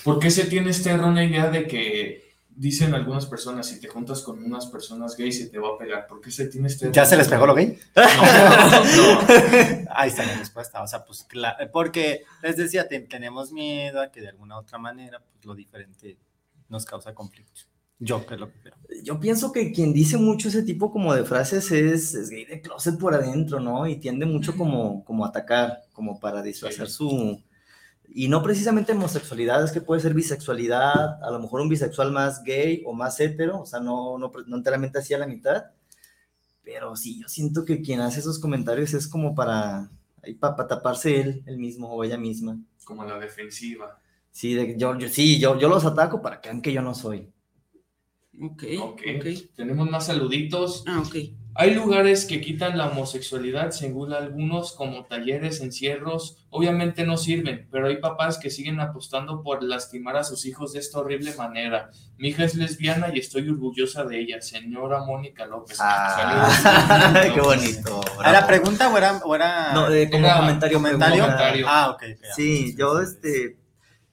¿Por 0.05 0.19
qué 0.19 0.31
se 0.31 0.45
tiene 0.45 0.71
esta 0.71 0.93
errónea 0.93 1.25
idea 1.25 1.51
de 1.51 1.67
que 1.67 2.28
dicen 2.59 2.93
algunas 2.93 3.25
personas, 3.27 3.69
si 3.69 3.81
te 3.81 3.87
juntas 3.87 4.21
con 4.23 4.43
unas 4.43 4.67
personas 4.67 5.17
gays 5.17 5.39
se 5.39 5.47
te 5.47 5.59
va 5.59 5.69
a 5.75 5.79
pegar? 5.79 6.07
¿Por 6.09 6.21
qué 6.21 6.31
se 6.31 6.49
tiene 6.49 6.67
este... 6.67 6.91
¿Ya 6.91 7.07
se 7.07 7.17
les 7.17 7.29
pegó 7.29 7.47
lo 7.47 7.55
gay? 7.55 7.79
No, 7.95 8.03
no. 8.97 9.21
Ahí 9.95 10.11
está 10.11 10.27
la 10.27 10.35
respuesta. 10.35 10.83
O 10.83 10.87
sea, 10.87 11.05
pues 11.05 11.23
claro, 11.23 11.71
porque 11.73 12.25
les 12.43 12.57
decía, 12.57 12.89
tenemos 12.89 13.53
miedo 13.53 14.01
a 14.01 14.11
que 14.11 14.21
de 14.21 14.29
alguna 14.29 14.59
otra 14.59 14.77
manera, 14.79 15.21
pues 15.21 15.45
lo 15.45 15.55
diferente 15.55 16.19
nos 16.69 16.85
causa 16.85 17.15
conflicto. 17.15 17.61
Yo, 18.01 18.27
que 18.27 18.35
es 18.35 18.41
lo 18.41 18.53
que 18.53 18.61
creo. 18.61 18.75
Yo 19.05 19.21
pienso 19.21 19.53
que 19.53 19.73
quien 19.73 19.93
dice 19.93 20.17
mucho 20.17 20.49
ese 20.49 20.63
tipo 20.63 20.91
como 20.91 21.15
de 21.15 21.25
frases 21.25 21.71
es, 21.71 22.29
gay 22.29 22.45
de 22.45 22.61
closet 22.61 22.99
por 22.99 23.15
adentro, 23.15 23.61
¿no? 23.61 23.87
Y 23.87 23.97
tiende 23.97 24.27
mucho 24.27 24.57
como, 24.57 25.05
como 25.05 25.25
a 25.25 25.29
atacar, 25.29 25.83
como 25.93 26.19
para 26.19 26.43
disfrazar 26.43 26.89
su 26.89 27.41
y 28.11 28.29
no 28.29 28.43
precisamente 28.43 28.93
homosexualidad, 28.93 29.63
es 29.63 29.73
que 29.73 29.81
puede 29.81 30.01
ser 30.01 30.15
bisexualidad, 30.15 31.23
a 31.23 31.31
lo 31.31 31.39
mejor 31.39 31.61
un 31.61 31.69
bisexual 31.69 32.11
más 32.11 32.43
gay 32.43 32.83
o 32.87 32.93
más 32.93 33.21
hetero, 33.21 33.61
o 33.61 33.67
sea, 33.67 33.81
no, 33.81 34.19
no, 34.19 34.33
no 34.47 34.57
enteramente 34.57 34.99
así 34.99 35.15
a 35.15 35.19
la 35.19 35.27
mitad. 35.27 35.65
Pero 36.63 36.97
sí, 36.97 37.21
yo 37.21 37.29
siento 37.29 37.65
que 37.65 37.81
quien 37.81 38.01
hace 38.01 38.21
esos 38.21 38.39
comentarios 38.39 38.93
es 38.93 39.09
como 39.09 39.35
para, 39.35 39.91
para, 40.39 40.67
taparse 40.67 41.21
él, 41.21 41.43
él 41.47 41.59
mismo 41.59 41.89
o 41.89 42.05
ella 42.05 42.19
misma. 42.19 42.59
Como 42.85 43.05
la 43.05 43.19
defensiva. 43.19 43.99
Sí, 44.31 44.55
yo, 44.77 44.99
yo, 44.99 45.09
sí 45.09 45.39
yo, 45.39 45.59
yo 45.59 45.69
los 45.69 45.85
ataco 45.85 46.21
para 46.21 46.41
que 46.41 46.49
vean 46.49 46.61
que 46.61 46.73
yo 46.73 46.83
no 46.83 46.95
soy. 46.95 47.31
Ok, 48.41 48.65
ok. 48.81 49.03
Tenemos 49.57 49.91
más 49.91 50.07
saluditos. 50.07 50.85
Ah, 50.87 51.03
ok. 51.05 51.17
Hay 51.61 51.75
lugares 51.75 52.25
que 52.25 52.41
quitan 52.41 52.79
la 52.79 52.87
homosexualidad, 52.87 53.73
según 53.73 54.13
algunos, 54.13 54.75
como 54.75 55.07
talleres, 55.07 55.61
encierros. 55.61 56.47
Obviamente 56.51 57.05
no 57.05 57.17
sirven, 57.17 57.67
pero 57.73 57.89
hay 57.89 57.97
papás 57.97 58.39
que 58.39 58.49
siguen 58.49 58.79
apostando 58.79 59.43
por 59.43 59.65
lastimar 59.65 60.17
a 60.17 60.23
sus 60.23 60.47
hijos 60.47 60.73
de 60.73 60.79
esta 60.79 61.01
horrible 61.01 61.35
manera. 61.35 61.91
Mi 62.17 62.29
hija 62.29 62.45
es 62.45 62.55
lesbiana 62.55 63.09
y 63.13 63.19
estoy 63.19 63.49
orgullosa 63.49 64.05
de 64.05 64.21
ella, 64.21 64.41
señora 64.41 65.03
Mónica 65.05 65.47
López. 65.47 65.79
Ah, 65.81 67.29
qué 67.35 67.41
bonito. 67.41 68.03
¿Era 68.25 68.47
pregunta 68.47 68.89
o 68.89 68.97
era...? 68.97 69.21
O 69.25 69.35
era... 69.35 69.73
No, 69.73 69.87
como 70.13 70.37
comentario, 70.37 70.79
comentario. 70.79 71.25
Ah, 71.67 71.91
ok. 71.91 72.05
Sí, 72.37 72.77
yo, 72.79 73.01
este... 73.01 73.59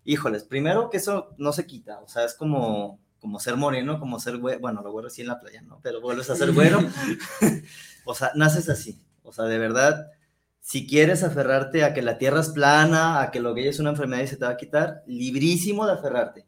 Híjoles, 0.03 0.45
primero 0.45 0.89
que 0.89 0.97
eso 0.97 1.35
no 1.37 1.53
se 1.53 1.67
quita, 1.67 1.99
o 1.99 2.07
sea, 2.07 2.25
es 2.25 2.33
como 2.33 3.04
como 3.25 3.39
ser 3.39 3.55
moreno, 3.55 3.99
como 3.99 4.19
ser 4.19 4.37
güero, 4.37 4.59
bueno, 4.59 4.83
lo 4.83 4.91
güero 4.91 5.09
sí 5.09 5.21
en 5.21 5.29
la 5.29 5.39
playa, 5.39 5.63
¿no? 5.63 5.79
Pero 5.81 5.99
vuelves 5.99 6.29
a 6.29 6.35
ser 6.35 6.51
güero. 6.51 6.77
o 8.05 8.13
sea, 8.13 8.31
naces 8.35 8.69
así. 8.69 9.01
O 9.23 9.33
sea, 9.33 9.45
de 9.45 9.57
verdad, 9.57 10.11
si 10.59 10.85
quieres 10.85 11.23
aferrarte 11.23 11.83
a 11.83 11.95
que 11.95 12.03
la 12.03 12.19
tierra 12.19 12.41
es 12.41 12.49
plana, 12.49 13.23
a 13.23 13.31
que 13.31 13.39
lo 13.39 13.55
gay 13.55 13.67
es 13.67 13.79
una 13.79 13.89
enfermedad 13.89 14.21
y 14.21 14.27
se 14.27 14.37
te 14.37 14.45
va 14.45 14.51
a 14.51 14.57
quitar, 14.57 15.01
librísimo 15.07 15.87
de 15.87 15.93
aferrarte. 15.93 16.45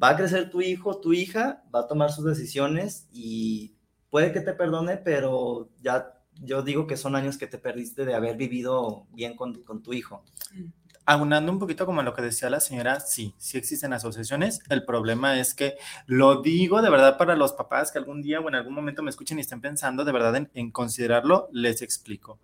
Va 0.00 0.10
a 0.10 0.16
crecer 0.16 0.50
tu 0.50 0.60
hijo, 0.60 1.00
tu 1.00 1.12
hija, 1.12 1.64
va 1.74 1.80
a 1.80 1.88
tomar 1.88 2.12
sus 2.12 2.24
decisiones 2.24 3.08
y 3.10 3.74
puede 4.08 4.30
que 4.30 4.40
te 4.40 4.52
perdone, 4.52 4.98
pero 4.98 5.68
ya 5.80 6.14
yo 6.34 6.62
digo 6.62 6.86
que 6.86 6.96
son 6.96 7.16
años 7.16 7.38
que 7.38 7.48
te 7.48 7.58
perdiste 7.58 8.04
de 8.04 8.14
haber 8.14 8.36
vivido 8.36 9.08
bien 9.10 9.34
con, 9.34 9.64
con 9.64 9.82
tu 9.82 9.94
hijo. 9.94 10.22
Aunando 11.10 11.50
un 11.50 11.58
poquito 11.58 11.86
como 11.86 12.02
lo 12.02 12.12
que 12.12 12.20
decía 12.20 12.50
la 12.50 12.60
señora, 12.60 13.00
sí, 13.00 13.34
sí 13.38 13.56
existen 13.56 13.94
asociaciones. 13.94 14.60
El 14.68 14.84
problema 14.84 15.40
es 15.40 15.54
que 15.54 15.78
lo 16.04 16.42
digo 16.42 16.82
de 16.82 16.90
verdad 16.90 17.16
para 17.16 17.34
los 17.34 17.54
papás 17.54 17.90
que 17.90 17.96
algún 17.96 18.20
día 18.20 18.40
o 18.40 18.48
en 18.48 18.54
algún 18.54 18.74
momento 18.74 19.02
me 19.02 19.08
escuchen 19.08 19.38
y 19.38 19.40
estén 19.40 19.62
pensando 19.62 20.04
de 20.04 20.12
verdad 20.12 20.46
en, 20.52 20.70
considerarlo, 20.70 21.48
les 21.50 21.80
explico. 21.80 22.40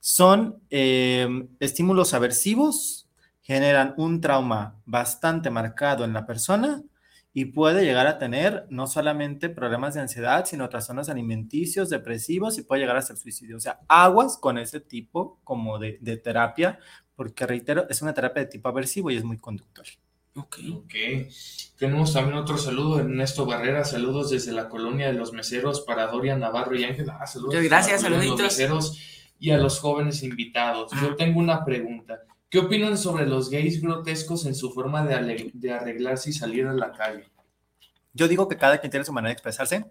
Son 0.00 0.60
em, 0.68 1.46
estímulos 1.60 2.12
aversivos, 2.12 3.08
generan 3.40 3.94
un 3.96 4.20
trauma 4.20 4.80
bastante 4.84 5.48
marcado 5.48 6.04
en 6.04 6.12
la 6.12 6.26
persona 6.26 6.82
y 7.32 7.44
puede 7.44 7.84
llegar 7.84 8.08
a 8.08 8.18
tener 8.18 8.66
no 8.68 8.88
solamente 8.88 9.48
problemas 9.48 9.94
de 9.94 10.00
ansiedad, 10.00 10.44
sino 10.44 10.68
trastornos 10.68 11.08
alimenticios, 11.08 11.88
depresivos 11.88 12.58
y 12.58 12.62
puede 12.62 12.80
llegar 12.80 12.96
a 12.96 13.02
ser 13.02 13.16
suicidio. 13.16 13.58
O 13.58 13.60
sea, 13.60 13.78
aguas 13.86 14.36
con 14.38 14.58
ese 14.58 14.80
tipo 14.80 15.38
como 15.44 15.78
de 15.78 16.16
terapia, 16.16 16.80
porque 17.18 17.46
reitero, 17.48 17.84
es 17.90 18.00
una 18.00 18.14
terapia 18.14 18.44
de 18.44 18.48
tipo 18.48 18.68
aversivo 18.68 19.10
y 19.10 19.16
es 19.16 19.24
muy 19.24 19.38
conductor. 19.38 19.84
Ok. 20.36 20.58
Ok. 20.72 20.94
Tenemos 21.76 22.12
también 22.12 22.38
otro 22.38 22.56
saludo, 22.56 23.00
Ernesto 23.00 23.44
Barrera. 23.44 23.84
Saludos 23.84 24.30
desde 24.30 24.52
la 24.52 24.68
colonia 24.68 25.08
de 25.08 25.14
los 25.14 25.32
meseros 25.32 25.80
para 25.80 26.06
Dorian 26.06 26.38
Navarro 26.38 26.76
y 26.76 26.84
Ángel. 26.84 27.10
Ah, 27.10 27.26
saludos. 27.26 27.56
Muchas 27.56 27.68
gracias, 27.68 28.02
saluditos. 28.02 28.38
A 28.38 28.42
los 28.44 28.52
meseros 28.52 28.98
y 29.40 29.50
a 29.50 29.58
los 29.58 29.80
jóvenes 29.80 30.22
invitados. 30.22 30.92
Yo 31.02 31.16
tengo 31.16 31.40
una 31.40 31.64
pregunta. 31.64 32.20
¿Qué 32.48 32.60
opinan 32.60 32.96
sobre 32.96 33.26
los 33.26 33.50
gays 33.50 33.82
grotescos 33.82 34.46
en 34.46 34.54
su 34.54 34.70
forma 34.70 35.04
de, 35.04 35.50
de 35.52 35.72
arreglarse 35.72 36.30
y 36.30 36.34
salir 36.34 36.68
a 36.68 36.72
la 36.72 36.92
calle? 36.92 37.24
Yo 38.12 38.28
digo 38.28 38.46
que 38.46 38.56
cada 38.56 38.78
quien 38.78 38.92
tiene 38.92 39.04
su 39.04 39.12
manera 39.12 39.30
de 39.30 39.32
expresarse, 39.32 39.90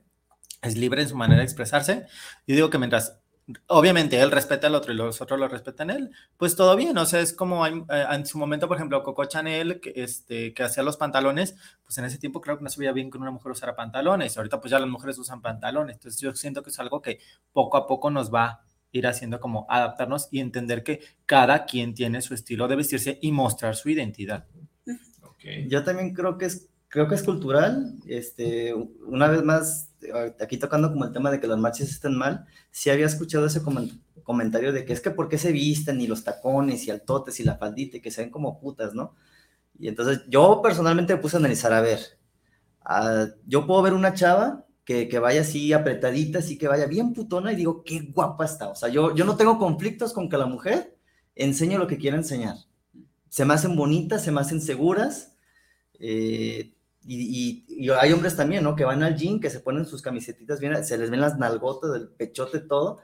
es 0.62 0.78
libre 0.78 1.02
en 1.02 1.10
su 1.10 1.18
manera 1.18 1.40
de 1.40 1.46
expresarse. 1.46 2.06
Yo 2.48 2.56
digo 2.56 2.70
que 2.70 2.78
mientras 2.78 3.20
obviamente 3.68 4.20
él 4.20 4.32
respeta 4.32 4.68
al 4.68 4.76
otro 4.76 4.92
y 4.92 4.96
los 4.96 5.22
otros 5.22 5.40
lo 5.40 5.48
respetan 5.48 5.90
a 5.90 5.96
él, 5.96 6.12
pues 6.38 6.56
todo 6.56 6.76
bien, 6.76 6.98
o 6.98 7.06
sea, 7.06 7.22
es 7.22 7.34
como 7.34 7.66
eh, 7.66 7.84
en 7.88 8.26
su 8.26 8.38
momento, 8.38 8.68
por 8.68 8.78
ejemplo, 8.78 9.02
Coco 9.04 9.26
Chanel, 9.26 9.80
que, 9.80 9.94
este, 9.96 10.54
que 10.54 10.64
hacía 10.64 10.84
los 10.84 10.98
pantalones, 10.98 11.56
pues 11.84 11.98
en 11.98 12.06
ese 12.06 12.18
tiempo 12.18 12.42
creo 12.42 12.58
que 12.58 12.64
no 12.64 12.70
se 12.70 12.80
veía 12.80 12.92
bien 12.92 13.10
que 13.10 13.18
una 13.18 13.32
mujer 13.32 13.52
usara 13.52 13.76
pantalones, 13.76 14.38
ahorita 14.38 14.60
pues 14.60 14.72
ya 14.72 14.80
las 14.80 14.90
mujeres 14.90 15.18
usan 15.18 15.42
pantalones, 15.42 15.96
entonces 15.96 16.20
yo 16.20 16.34
siento 16.36 16.62
que 16.62 16.70
es 16.70 16.80
algo 16.80 17.02
que 17.02 17.20
poco 17.54 17.78
a 17.78 17.88
poco 17.88 18.10
nos 18.10 18.34
va 18.34 18.46
a 18.46 18.62
ir 18.92 19.08
haciendo 19.08 19.40
como 19.40 19.66
adaptarnos 19.70 20.28
y 20.32 20.40
entender 20.40 20.84
que 20.84 21.02
cada 21.26 21.66
quien 21.66 21.94
tiene 21.94 22.22
su 22.22 22.34
estilo 22.34 22.68
de 22.68 22.76
vestirse 22.76 23.20
y 23.22 23.32
mostrar 23.32 23.76
su 23.76 23.90
identidad. 23.90 24.46
Okay. 25.22 25.68
Yo 25.70 25.84
también 25.84 26.14
creo 26.14 26.38
que 26.38 26.46
es 26.46 26.70
creo 26.98 27.08
que 27.08 27.14
es 27.14 27.22
cultural. 27.22 27.94
Este, 28.08 28.74
una 28.74 29.28
vez 29.28 29.44
más, 29.44 29.94
aquí 30.42 30.58
tocando 30.58 30.92
como 30.92 31.06
el 31.06 31.12
tema 31.12 31.30
de 31.30 31.40
que 31.40 31.46
los 31.46 31.60
machos 31.60 31.90
estén 31.90 32.16
mal, 32.16 32.46
sí 32.72 32.90
había 32.90 33.06
escuchado 33.06 33.46
ese 33.46 33.62
comentario 34.24 34.74
de 34.74 34.84
que 34.84 34.94
es 34.94 35.02
que 35.02 35.12
por 35.12 35.30
qué 35.30 35.38
se 35.38 35.52
visten 35.52 36.02
y 36.02 36.08
los 36.08 36.24
tacones 36.24 36.88
y 36.88 36.92
altotes 36.92 37.40
y 37.40 37.44
la 37.44 37.58
faldita 37.58 37.98
y 37.98 38.02
que 38.02 38.10
se 38.10 38.22
ven 38.22 38.32
como 38.32 38.60
putas, 38.60 38.96
¿no? 38.96 39.14
Y 39.78 39.90
entonces 39.90 40.24
yo 40.28 40.60
personalmente 40.64 41.14
me 41.14 41.22
puse 41.22 41.36
a 41.36 41.40
analizar, 41.40 41.72
a 41.72 41.82
ver, 41.82 42.00
ah, 42.82 43.28
yo 43.46 43.68
puedo 43.68 43.84
ver 43.84 43.94
una 43.94 44.16
chava 44.16 44.66
que, 44.84 45.08
que, 45.08 45.20
vaya 45.20 45.42
así 45.42 45.74
apretadita, 45.74 46.40
así 46.40 46.58
que 46.58 46.68
vaya 46.68 46.88
bien 46.88 47.14
putona 47.14 47.54
y 47.54 47.58
digo, 47.58 47.84
qué 47.84 48.00
guapa 48.12 48.46
está. 48.46 48.70
O 48.70 48.76
sea, 48.76 48.90
yo, 48.90 49.14
yo 49.14 49.24
no 49.24 49.38
tengo 49.38 49.60
conflictos 49.60 50.14
con 50.14 50.30
que 50.30 50.38
la 50.38 50.48
mujer 50.48 50.98
enseñe 51.36 51.78
lo 51.78 51.86
que 51.86 52.00
quiera 52.00 52.18
enseñar. 52.18 52.56
Se 53.30 53.46
me 53.46 53.54
hacen 53.54 53.76
bonitas, 53.76 54.24
se 54.24 54.32
me 54.32 54.42
hacen 54.42 54.62
seguras. 54.62 55.36
Eh, 56.00 56.74
y, 57.08 57.90
hay 57.92 58.12
hombres 58.12 58.36
también, 58.36 58.64
¿no? 58.64 58.76
Que 58.76 58.84
van 58.84 59.04
al 59.04 59.16
gym, 59.16 59.40
que 59.40 59.50
se 59.50 59.60
ponen 59.60 59.86
sus 59.86 60.02
camisetitas 60.02 60.60
bien, 60.60 60.84
se 60.84 60.98
les 60.98 61.10
ven 61.10 61.22
las 61.22 61.38
nalgotas, 61.38 61.96
el 61.96 62.10
pechote, 62.10 62.60
todo. 62.60 63.00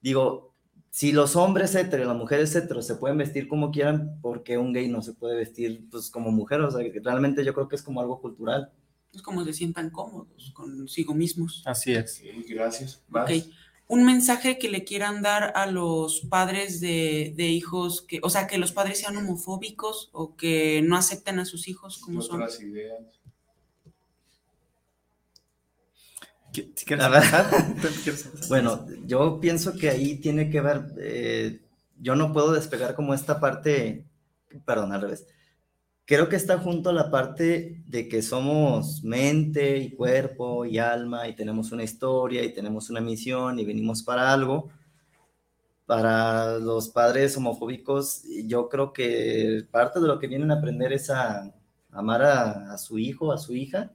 Digo, 0.00 0.54
si 0.90 1.12
los 1.12 1.36
hombres 1.36 1.74
hetero 1.74 2.04
y 2.04 2.06
las 2.06 2.16
mujeres 2.16 2.54
hetero 2.54 2.82
se 2.82 2.96
pueden 2.96 3.18
vestir 3.18 3.48
como 3.48 3.70
quieran, 3.70 4.20
¿por 4.20 4.42
qué 4.42 4.58
un 4.58 4.72
gay 4.72 4.88
no 4.88 5.02
se 5.02 5.12
puede 5.12 5.36
vestir 5.36 5.86
pues 5.90 6.10
como 6.10 6.30
mujer? 6.30 6.60
O 6.60 6.70
sea, 6.70 6.80
que 6.90 7.00
realmente 7.00 7.44
yo 7.44 7.54
creo 7.54 7.68
que 7.68 7.76
es 7.76 7.82
como 7.82 8.00
algo 8.00 8.20
cultural. 8.20 8.72
Es 9.12 9.22
como 9.22 9.44
se 9.44 9.52
sientan 9.52 9.90
cómodos 9.90 10.52
consigo 10.54 11.14
mismos. 11.14 11.62
Así 11.66 11.92
es. 11.92 12.22
gracias. 12.48 13.02
Ok. 13.12 13.30
Un 13.90 14.04
mensaje 14.04 14.58
que 14.58 14.68
le 14.68 14.84
quieran 14.84 15.22
dar 15.22 15.52
a 15.56 15.66
los 15.66 16.20
padres 16.28 16.78
de, 16.78 17.32
de, 17.34 17.48
hijos, 17.48 18.02
que, 18.02 18.20
o 18.22 18.28
sea, 18.28 18.46
que 18.46 18.58
los 18.58 18.72
padres 18.72 18.98
sean 18.98 19.16
homofóbicos 19.16 20.10
o 20.12 20.36
que 20.36 20.82
no 20.82 20.94
acepten 20.94 21.38
a 21.38 21.46
sus 21.46 21.68
hijos 21.68 21.96
como 21.98 22.20
son. 22.20 22.42
ideas. 22.60 23.17
bueno, 28.48 28.86
yo 29.06 29.40
pienso 29.40 29.74
que 29.76 29.90
ahí 29.90 30.16
tiene 30.16 30.50
que 30.50 30.60
ver, 30.60 30.86
eh, 30.98 31.60
yo 32.00 32.14
no 32.14 32.32
puedo 32.32 32.52
despegar 32.52 32.94
como 32.94 33.14
esta 33.14 33.40
parte, 33.40 34.06
perdón, 34.64 34.92
al 34.92 35.02
revés. 35.02 35.26
Creo 36.04 36.28
que 36.28 36.36
está 36.36 36.58
junto 36.58 36.90
a 36.90 36.94
la 36.94 37.10
parte 37.10 37.82
de 37.86 38.08
que 38.08 38.22
somos 38.22 39.04
mente 39.04 39.76
y 39.76 39.90
cuerpo 39.90 40.64
y 40.64 40.78
alma 40.78 41.28
y 41.28 41.34
tenemos 41.34 41.70
una 41.70 41.84
historia 41.84 42.42
y 42.44 42.54
tenemos 42.54 42.88
una 42.88 43.00
misión 43.00 43.58
y 43.58 43.64
venimos 43.66 44.02
para 44.02 44.32
algo. 44.32 44.70
Para 45.84 46.58
los 46.58 46.88
padres 46.90 47.36
homofóbicos, 47.36 48.22
yo 48.44 48.68
creo 48.68 48.92
que 48.92 49.66
parte 49.70 50.00
de 50.00 50.06
lo 50.06 50.18
que 50.18 50.26
vienen 50.26 50.50
a 50.50 50.54
aprender 50.54 50.92
es 50.92 51.10
a 51.10 51.52
amar 51.90 52.22
a, 52.22 52.72
a 52.72 52.78
su 52.78 52.98
hijo, 52.98 53.32
a 53.32 53.38
su 53.38 53.54
hija 53.54 53.90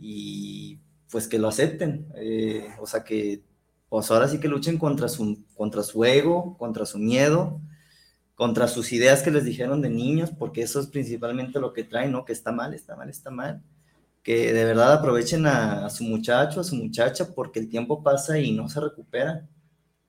y 0.00 0.78
pues 1.12 1.28
que 1.28 1.38
lo 1.38 1.48
acepten, 1.48 2.08
eh, 2.16 2.66
o 2.80 2.86
sea 2.86 3.04
que 3.04 3.44
pues 3.90 4.10
ahora 4.10 4.26
sí 4.26 4.40
que 4.40 4.48
luchen 4.48 4.78
contra 4.78 5.06
su, 5.08 5.44
contra 5.54 5.82
su 5.82 6.02
ego, 6.06 6.56
contra 6.56 6.86
su 6.86 6.98
miedo, 6.98 7.60
contra 8.34 8.66
sus 8.66 8.92
ideas 8.92 9.22
que 9.22 9.30
les 9.30 9.44
dijeron 9.44 9.82
de 9.82 9.90
niños, 9.90 10.30
porque 10.30 10.62
eso 10.62 10.80
es 10.80 10.86
principalmente 10.86 11.60
lo 11.60 11.74
que 11.74 11.84
traen, 11.84 12.12
¿no? 12.12 12.24
Que 12.24 12.32
está 12.32 12.52
mal, 12.52 12.72
está 12.74 12.96
mal, 12.96 13.10
está 13.10 13.30
mal. 13.30 13.62
que 14.22 14.52
de 14.54 14.64
verdad 14.64 14.94
aprovechen 14.94 15.46
a, 15.46 15.90
su 15.90 16.04
muchacho, 16.04 16.60
a 16.60 16.64
su 16.64 16.76
muchacha, 16.76 17.34
porque 17.34 17.60
el 17.60 17.68
tiempo 17.68 18.02
pasa 18.02 18.38
y 18.38 18.52
no 18.52 18.68
se 18.70 18.80
recupera. 18.80 19.48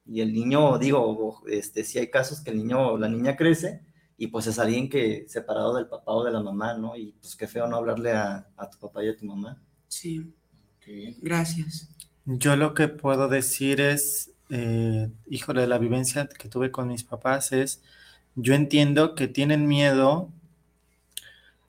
Y 0.05 0.21
el 0.21 0.33
niño, 0.33 0.77
digo, 0.79 1.43
este, 1.47 1.83
si 1.83 1.99
hay 1.99 2.09
casos 2.09 2.41
que 2.41 2.51
el 2.51 2.57
niño 2.57 2.97
la 2.97 3.09
niña 3.09 3.35
crece 3.35 3.81
y 4.17 4.27
pues 4.27 4.47
es 4.47 4.59
alguien 4.59 4.89
que 4.89 5.25
separado 5.27 5.75
del 5.75 5.87
papá 5.87 6.13
o 6.13 6.23
de 6.23 6.31
la 6.31 6.41
mamá, 6.41 6.75
¿no? 6.75 6.95
Y 6.95 7.13
pues 7.13 7.35
qué 7.35 7.47
feo 7.47 7.67
no 7.67 7.77
hablarle 7.77 8.11
a, 8.13 8.47
tu 8.71 8.79
papá 8.79 9.03
y 9.03 9.09
a 9.09 9.17
tu 9.17 9.25
mamá. 9.25 9.61
Sí. 9.87 10.33
Gracias. 11.21 11.89
Yo 12.25 12.55
lo 12.55 12.73
que 12.73 12.87
puedo 12.87 13.27
decir 13.27 13.81
es, 13.81 14.31
eh, 14.49 15.09
híjole, 15.29 15.61
de 15.61 15.67
la 15.67 15.77
vivencia 15.77 16.27
que 16.27 16.49
tuve 16.49 16.71
con 16.71 16.87
mis 16.87 17.03
papás 17.03 17.51
es, 17.51 17.81
yo 18.35 18.53
entiendo 18.53 19.15
que 19.15 19.27
tienen 19.27 19.67
miedo 19.67 20.29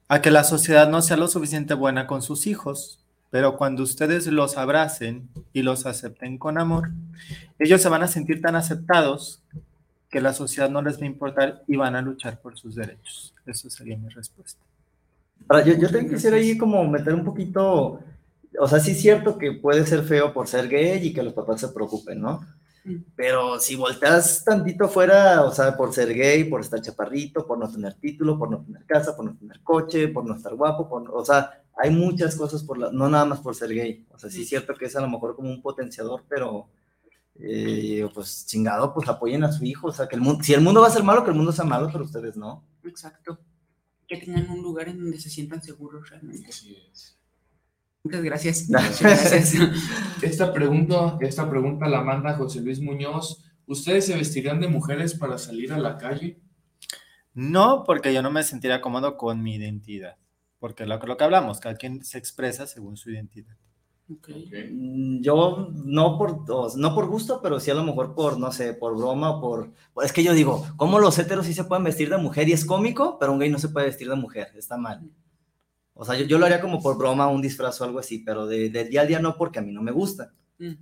a 0.09 0.21
que 0.23 0.31
la 0.31 0.45
sociedad 0.45 0.89
no 0.89 1.03
sea 1.03 1.17
lo 1.17 1.29
suficiente 1.29 1.75
buena 1.75 2.07
con 2.07 2.23
sus 2.23 2.47
hijos, 2.47 3.01
pero 3.31 3.57
cuando 3.57 3.83
ustedes 3.83 4.27
los 4.29 4.57
abracen 4.57 5.29
y 5.53 5.63
los 5.63 5.87
acepten 5.87 6.39
con 6.39 6.57
amor, 6.57 6.91
ellos 7.59 7.83
se 7.83 7.89
van 7.89 8.03
a 8.03 8.09
sentir 8.09 8.41
tan 8.41 8.55
aceptados 8.55 9.43
que 10.09 10.21
la 10.21 10.33
sociedad 10.33 10.71
no 10.71 10.81
les 10.83 10.99
va 10.99 11.03
a 11.03 11.07
importar 11.07 11.65
y 11.67 11.75
van 11.75 11.97
a 11.97 12.03
luchar 12.03 12.41
por 12.41 12.57
sus 12.57 12.77
derechos. 12.77 13.35
Eso 13.45 13.69
sería 13.69 13.97
mi 13.97 14.09
respuesta. 14.09 14.61
Ahora, 15.49 15.65
yo, 15.65 15.75
yo 15.75 15.91
te 15.91 16.09
quisiera 16.09 16.37
ahí 16.37 16.57
como 16.57 16.87
meter 16.89 17.13
un 17.13 17.25
poquito, 17.25 18.01
o 18.59 18.69
sea, 18.69 18.81
sí 18.81 18.93
es 18.93 19.01
cierto 19.01 19.39
que 19.39 19.53
puede 19.53 19.87
ser 19.87 20.03
feo 20.03 20.33
por 20.33 20.49
ser 20.49 20.69
gay 20.69 21.07
y 21.07 21.13
que 21.13 21.23
los 21.23 21.33
papás 21.33 21.61
se 21.61 21.69
preocupen, 21.69 22.21
¿no? 22.21 22.47
Pero 23.17 23.59
si 23.61 23.77
volteas 23.77 24.45
tantito 24.45 24.89
fuera, 24.89 25.43
o 25.45 25.51
sea, 25.51 25.75
por 25.75 25.95
ser 25.95 26.13
gay, 26.13 26.45
por 26.45 26.61
estar 26.61 26.83
chaparrito, 26.83 27.47
por 27.47 27.59
no 27.59 27.71
tener 27.71 27.95
título, 27.95 28.39
por 28.39 28.51
no 28.51 28.63
tener 28.63 28.85
casa, 28.85 29.17
por 29.17 29.25
no 29.25 29.37
tener 29.37 29.61
coche, 29.63 30.09
por 30.09 30.27
no 30.27 30.35
estar 30.35 30.55
guapo, 30.55 30.87
por, 30.87 31.11
o 31.11 31.25
sea, 31.25 31.63
hay 31.77 31.91
muchas 31.91 32.37
cosas 32.37 32.63
por 32.63 32.77
la, 32.79 32.93
no 32.93 33.09
nada 33.09 33.25
más 33.25 33.41
por 33.41 33.55
ser 33.55 33.73
gay. 33.73 34.07
O 34.11 34.19
sea, 34.19 34.29
sí 34.31 34.43
es 34.43 34.49
cierto 34.49 34.75
que 34.75 34.85
es 34.85 34.97
a 34.97 35.01
lo 35.01 35.09
mejor 35.09 35.35
como 35.35 35.49
un 35.49 35.63
potenciador, 35.63 36.25
pero 36.29 36.69
eh, 37.37 38.07
pues 38.13 38.47
chingado, 38.47 38.93
pues 38.93 39.09
apoyen 39.09 39.45
a 39.45 39.53
su 39.53 39.65
hijo. 39.65 39.89
O 39.89 39.93
sea, 39.93 40.07
que 40.07 40.17
el 40.17 40.23
mundo, 40.23 40.45
si 40.45 40.53
el 40.53 40.61
mundo 40.61 40.83
va 40.83 40.89
a 40.89 40.91
ser 40.91 41.03
malo, 41.03 41.25
que 41.25 41.31
el 41.31 41.37
mundo 41.37 41.53
sea 41.53 41.65
malo, 41.65 41.89
pero 41.91 42.05
ustedes 42.05 42.37
no. 42.37 42.63
Exacto. 42.85 43.39
Que 44.07 44.19
tengan 44.19 44.51
un 44.51 44.63
lugar 44.63 44.89
en 44.89 45.01
donde 45.01 45.19
se 45.19 45.31
sientan 45.31 45.63
seguros 45.63 46.11
realmente. 46.11 46.49
Así 46.49 46.77
es. 46.93 47.17
Muchas 48.07 48.23
gracias. 48.23 48.69
Esta 50.21 50.53
pregunta, 50.53 51.17
esta 51.23 51.49
pregunta 51.49 51.89
la 51.89 52.03
manda 52.03 52.35
José 52.35 52.61
Luis 52.61 52.79
Muñoz. 52.79 53.43
¿Ustedes 53.67 54.05
se 54.05 54.15
vestirían 54.15 54.61
de 54.61 54.69
mujeres 54.69 55.15
para 55.15 55.39
salir 55.39 55.73
a 55.73 55.79
la 55.79 55.97
calle? 55.97 56.39
No, 57.33 57.83
porque 57.87 58.13
yo 58.13 58.21
no 58.21 58.31
me 58.31 58.43
sentiría 58.43 58.83
cómodo 58.83 59.17
con 59.17 59.43
mi 59.43 59.55
identidad. 59.55 60.19
Porque 60.59 60.85
lo, 60.85 60.99
lo 60.99 61.17
que 61.17 61.25
hablamos, 61.25 61.61
cada 61.61 61.77
quien 61.77 62.05
se 62.05 62.19
expresa 62.19 62.67
según 62.67 62.99
su 62.99 63.11
identidad. 63.11 63.57
Mm, 64.07 65.23
yo 65.23 65.71
no 65.73 66.19
por, 66.19 66.47
no 66.77 66.95
por 66.95 67.07
gusto, 67.07 67.41
pero 67.43 67.59
sí 67.59 67.71
a 67.71 67.75
lo 67.75 67.85
mejor 67.85 68.15
por, 68.15 68.39
no 68.39 68.53
sé, 68.53 68.75
por 68.75 68.99
broma 68.99 69.31
o 69.31 69.41
por... 69.41 69.73
Es 70.03 70.13
que 70.13 70.23
yo 70.23 70.35
digo, 70.35 70.67
¿cómo 70.77 70.99
los 70.99 71.19
héteros 71.19 71.47
sí 71.47 71.55
se 71.55 71.65
pueden 71.65 71.85
vestir 71.85 72.11
de 72.11 72.19
mujer 72.19 72.47
y 72.51 72.53
es 72.53 72.67
cómico, 72.67 73.19
pero 73.19 73.33
un 73.33 73.39
gay 73.39 73.49
no 73.49 73.59
se 73.59 73.71
puede 73.71 73.87
vestir 73.87 74.11
de 74.11 74.17
mujer? 74.17 74.49
Está 74.57 74.77
mal. 74.77 75.11
O 75.95 76.05
sea, 76.05 76.19
yo, 76.19 76.39
lo 76.39 76.47
haría 76.47 76.61
como 76.61 76.83
por 76.83 76.99
broma, 76.99 77.29
un 77.29 77.41
disfraz 77.41 77.81
o 77.81 77.85
algo 77.85 78.01
así, 78.01 78.19
pero 78.19 78.47
de, 78.47 78.69
día 78.69 79.03
a 79.03 79.07
día 79.07 79.21
no, 79.21 79.37
porque 79.37 79.61
a 79.61 79.63
mí 79.63 79.73
no 79.73 79.81
me 79.81 79.93
gusta. 79.93 80.33
Mm, 80.59 80.73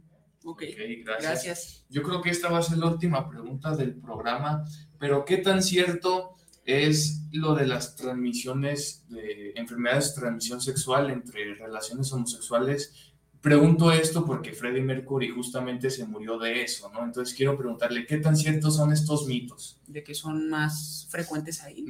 ok, 0.45 0.63
gracias. 1.05 1.85
Yo 1.91 2.03
creo 2.03 2.23
que 2.23 2.31
esta 2.31 2.49
va 2.49 2.59
a 2.59 2.63
ser 2.63 2.79
la 2.79 2.87
última 2.87 3.29
pregunta 3.29 3.77
del 3.77 3.95
programa, 3.95 4.65
pero 4.99 5.25
¿qué 5.27 5.37
tan 5.39 5.63
cierto 5.63 6.35
es 6.65 7.25
lo 7.33 7.55
de 7.55 7.67
las 7.67 7.95
transmisiones 7.97 9.05
de 9.09 9.53
enfermedades 9.57 10.15
de 10.15 10.21
transmisión 10.23 10.61
sexual 10.63 11.11
entre 11.11 11.55
relaciones 11.57 12.11
homosexuales? 12.13 13.13
Pregunto 13.43 13.91
esto 13.91 14.25
porque 14.25 14.53
Freddie 14.53 14.83
Mercury 14.83 15.29
justamente 15.29 15.91
se 15.91 16.07
murió 16.07 16.39
de 16.39 16.63
eso, 16.63 16.91
¿no? 16.91 17.05
Entonces 17.05 17.35
quiero 17.35 17.59
preguntarle, 17.59 18.07
¿qué 18.07 18.19
tan 18.19 18.37
ciertos 18.37 18.77
son 18.77 18.93
estos 18.93 19.27
mitos? 19.27 19.79
De 19.87 20.03
que 20.03 20.15
son 20.15 20.49
más 20.49 21.07
frecuentes 21.11 21.61
ahí. 21.63 21.85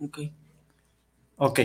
Ok. 0.00 0.18
Ok, 1.36 1.60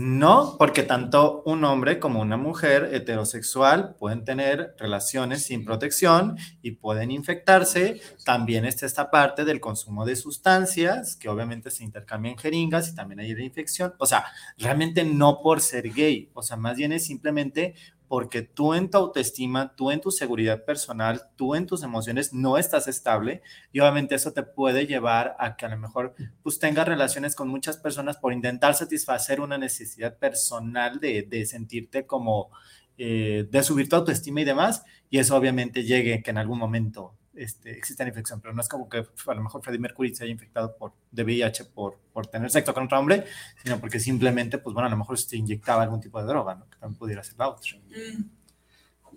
no, 0.00 0.54
porque 0.60 0.84
tanto 0.84 1.42
un 1.44 1.64
hombre 1.64 1.98
como 1.98 2.20
una 2.20 2.36
mujer 2.36 2.90
heterosexual 2.92 3.96
pueden 3.98 4.24
tener 4.24 4.76
relaciones 4.78 5.42
sin 5.42 5.64
protección 5.64 6.36
y 6.62 6.70
pueden 6.70 7.10
infectarse. 7.10 8.00
También 8.24 8.64
está 8.64 8.86
esta 8.86 9.10
parte 9.10 9.44
del 9.44 9.58
consumo 9.58 10.06
de 10.06 10.14
sustancias, 10.14 11.16
que 11.16 11.28
obviamente 11.28 11.72
se 11.72 11.82
intercambian 11.82 12.38
jeringas 12.38 12.88
y 12.88 12.94
también 12.94 13.18
hay 13.18 13.34
la 13.34 13.42
infección. 13.42 13.92
O 13.98 14.06
sea, 14.06 14.24
realmente 14.56 15.02
no 15.02 15.42
por 15.42 15.60
ser 15.60 15.92
gay, 15.92 16.30
o 16.32 16.44
sea, 16.44 16.56
más 16.56 16.76
bien 16.76 16.92
es 16.92 17.04
simplemente 17.04 17.74
porque 18.08 18.42
tú 18.42 18.72
en 18.74 18.90
tu 18.90 18.98
autoestima, 18.98 19.76
tú 19.76 19.90
en 19.90 20.00
tu 20.00 20.10
seguridad 20.10 20.64
personal, 20.64 21.22
tú 21.36 21.54
en 21.54 21.66
tus 21.66 21.82
emociones 21.82 22.32
no 22.32 22.56
estás 22.56 22.88
estable 22.88 23.42
y 23.70 23.80
obviamente 23.80 24.14
eso 24.14 24.32
te 24.32 24.42
puede 24.42 24.86
llevar 24.86 25.36
a 25.38 25.56
que 25.56 25.66
a 25.66 25.68
lo 25.68 25.76
mejor 25.76 26.14
pues 26.42 26.58
tengas 26.58 26.88
relaciones 26.88 27.36
con 27.36 27.48
muchas 27.48 27.76
personas 27.76 28.16
por 28.16 28.32
intentar 28.32 28.74
satisfacer 28.74 29.40
una 29.40 29.58
necesidad 29.58 30.16
personal 30.18 31.00
de, 31.00 31.22
de 31.22 31.44
sentirte 31.44 32.06
como, 32.06 32.50
eh, 32.96 33.46
de 33.50 33.62
subir 33.62 33.88
tu 33.88 33.96
autoestima 33.96 34.40
y 34.40 34.44
demás 34.44 34.84
y 35.10 35.18
eso 35.18 35.36
obviamente 35.36 35.84
llegue 35.84 36.22
que 36.22 36.30
en 36.30 36.38
algún 36.38 36.58
momento 36.58 37.17
este, 37.38 37.70
existe 37.70 38.02
la 38.02 38.08
infección, 38.08 38.40
pero 38.40 38.52
no 38.52 38.60
es 38.60 38.68
como 38.68 38.88
que 38.88 38.98
a 38.98 39.34
lo 39.34 39.42
mejor 39.42 39.62
Freddie 39.62 39.80
Mercury 39.80 40.14
se 40.14 40.24
haya 40.24 40.32
infectado 40.32 40.76
por, 40.76 40.92
de 41.10 41.24
VIH 41.24 41.66
por, 41.66 41.98
por 42.12 42.26
tener 42.26 42.50
sexo 42.50 42.74
con 42.74 42.84
otro 42.84 42.98
hombre, 42.98 43.24
sino 43.62 43.78
porque 43.80 44.00
simplemente, 44.00 44.58
pues 44.58 44.74
bueno, 44.74 44.86
a 44.86 44.90
lo 44.90 44.96
mejor 44.96 45.18
se 45.18 45.36
inyectaba 45.36 45.82
algún 45.82 46.00
tipo 46.00 46.20
de 46.20 46.26
droga, 46.26 46.54
¿no? 46.54 46.68
Que 46.68 46.76
también 46.78 46.98
pudiera 46.98 47.22
ser 47.22 47.38
la 47.38 47.48
otra. 47.48 47.78
Mm. 47.88 48.38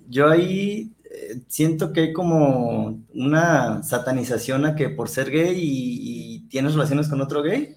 Yo 0.07 0.29
ahí 0.29 0.93
eh, 1.03 1.41
siento 1.47 1.93
que 1.93 2.01
hay 2.01 2.13
como 2.13 3.03
una 3.13 3.83
satanización 3.83 4.65
a 4.65 4.75
que 4.75 4.89
por 4.89 5.09
ser 5.09 5.29
gay 5.29 5.55
y, 5.57 6.47
tienes 6.49 6.73
relaciones 6.73 7.07
con 7.07 7.21
otro 7.21 7.41
gay, 7.41 7.75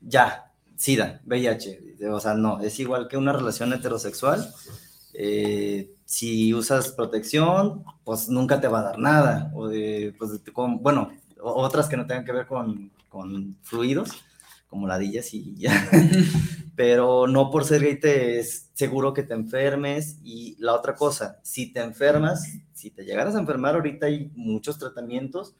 ya, 0.00 0.50
SIDA, 0.76 1.20
VIH. 1.26 1.96
O 2.10 2.20
sea, 2.20 2.34
no, 2.34 2.60
es 2.60 2.80
igual 2.80 3.06
que 3.06 3.18
una 3.18 3.34
relación 3.34 3.72
heterosexual. 3.74 4.50
Eh, 5.14 5.94
si 6.04 6.52
usas 6.52 6.88
protección, 6.92 7.84
pues 8.04 8.28
nunca 8.28 8.60
te 8.60 8.68
va 8.68 8.80
a 8.80 8.84
dar 8.84 8.98
nada. 8.98 9.50
O 9.54 9.68
de, 9.68 10.14
pues, 10.18 10.42
bueno, 10.80 11.10
otras 11.40 11.88
que 11.88 11.96
no 11.96 12.06
tengan 12.06 12.24
que 12.24 12.32
ver 12.32 12.46
con, 12.46 12.90
con 13.08 13.56
fluidos, 13.62 14.10
como 14.68 14.86
ladillas 14.86 15.32
y 15.32 15.54
ya. 15.56 15.88
Pero 16.76 17.28
no 17.28 17.50
por 17.50 17.64
ser 17.64 17.82
gay 17.82 18.00
te 18.00 18.40
es 18.40 18.70
seguro 18.74 19.14
que 19.14 19.22
te 19.22 19.34
enfermes. 19.34 20.18
Y 20.22 20.56
la 20.58 20.74
otra 20.74 20.94
cosa, 20.94 21.38
si 21.42 21.72
te 21.72 21.80
enfermas, 21.80 22.44
si 22.72 22.90
te 22.90 23.04
llegaras 23.04 23.36
a 23.36 23.40
enfermar, 23.40 23.76
ahorita 23.76 24.06
hay 24.06 24.30
muchos 24.34 24.78
tratamientos. 24.78 25.54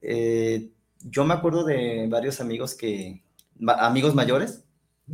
Eh, 0.00 0.70
yo 1.00 1.24
me 1.24 1.34
acuerdo 1.34 1.64
de 1.64 2.06
varios 2.08 2.40
amigos 2.40 2.74
que, 2.74 3.22
amigos 3.78 4.14
mayores, 4.14 4.64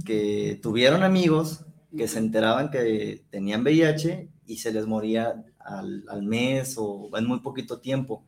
que 0.04 0.58
tuvieron 0.62 1.02
amigos 1.02 1.66
que 1.96 2.08
se 2.08 2.18
enteraban 2.18 2.70
que 2.70 3.24
tenían 3.30 3.62
VIH 3.62 4.28
y 4.46 4.56
se 4.58 4.72
les 4.72 4.86
moría 4.86 5.44
al, 5.58 6.04
al, 6.08 6.22
mes 6.22 6.76
o 6.78 7.10
en 7.16 7.26
muy 7.26 7.40
poquito 7.40 7.80
tiempo. 7.80 8.24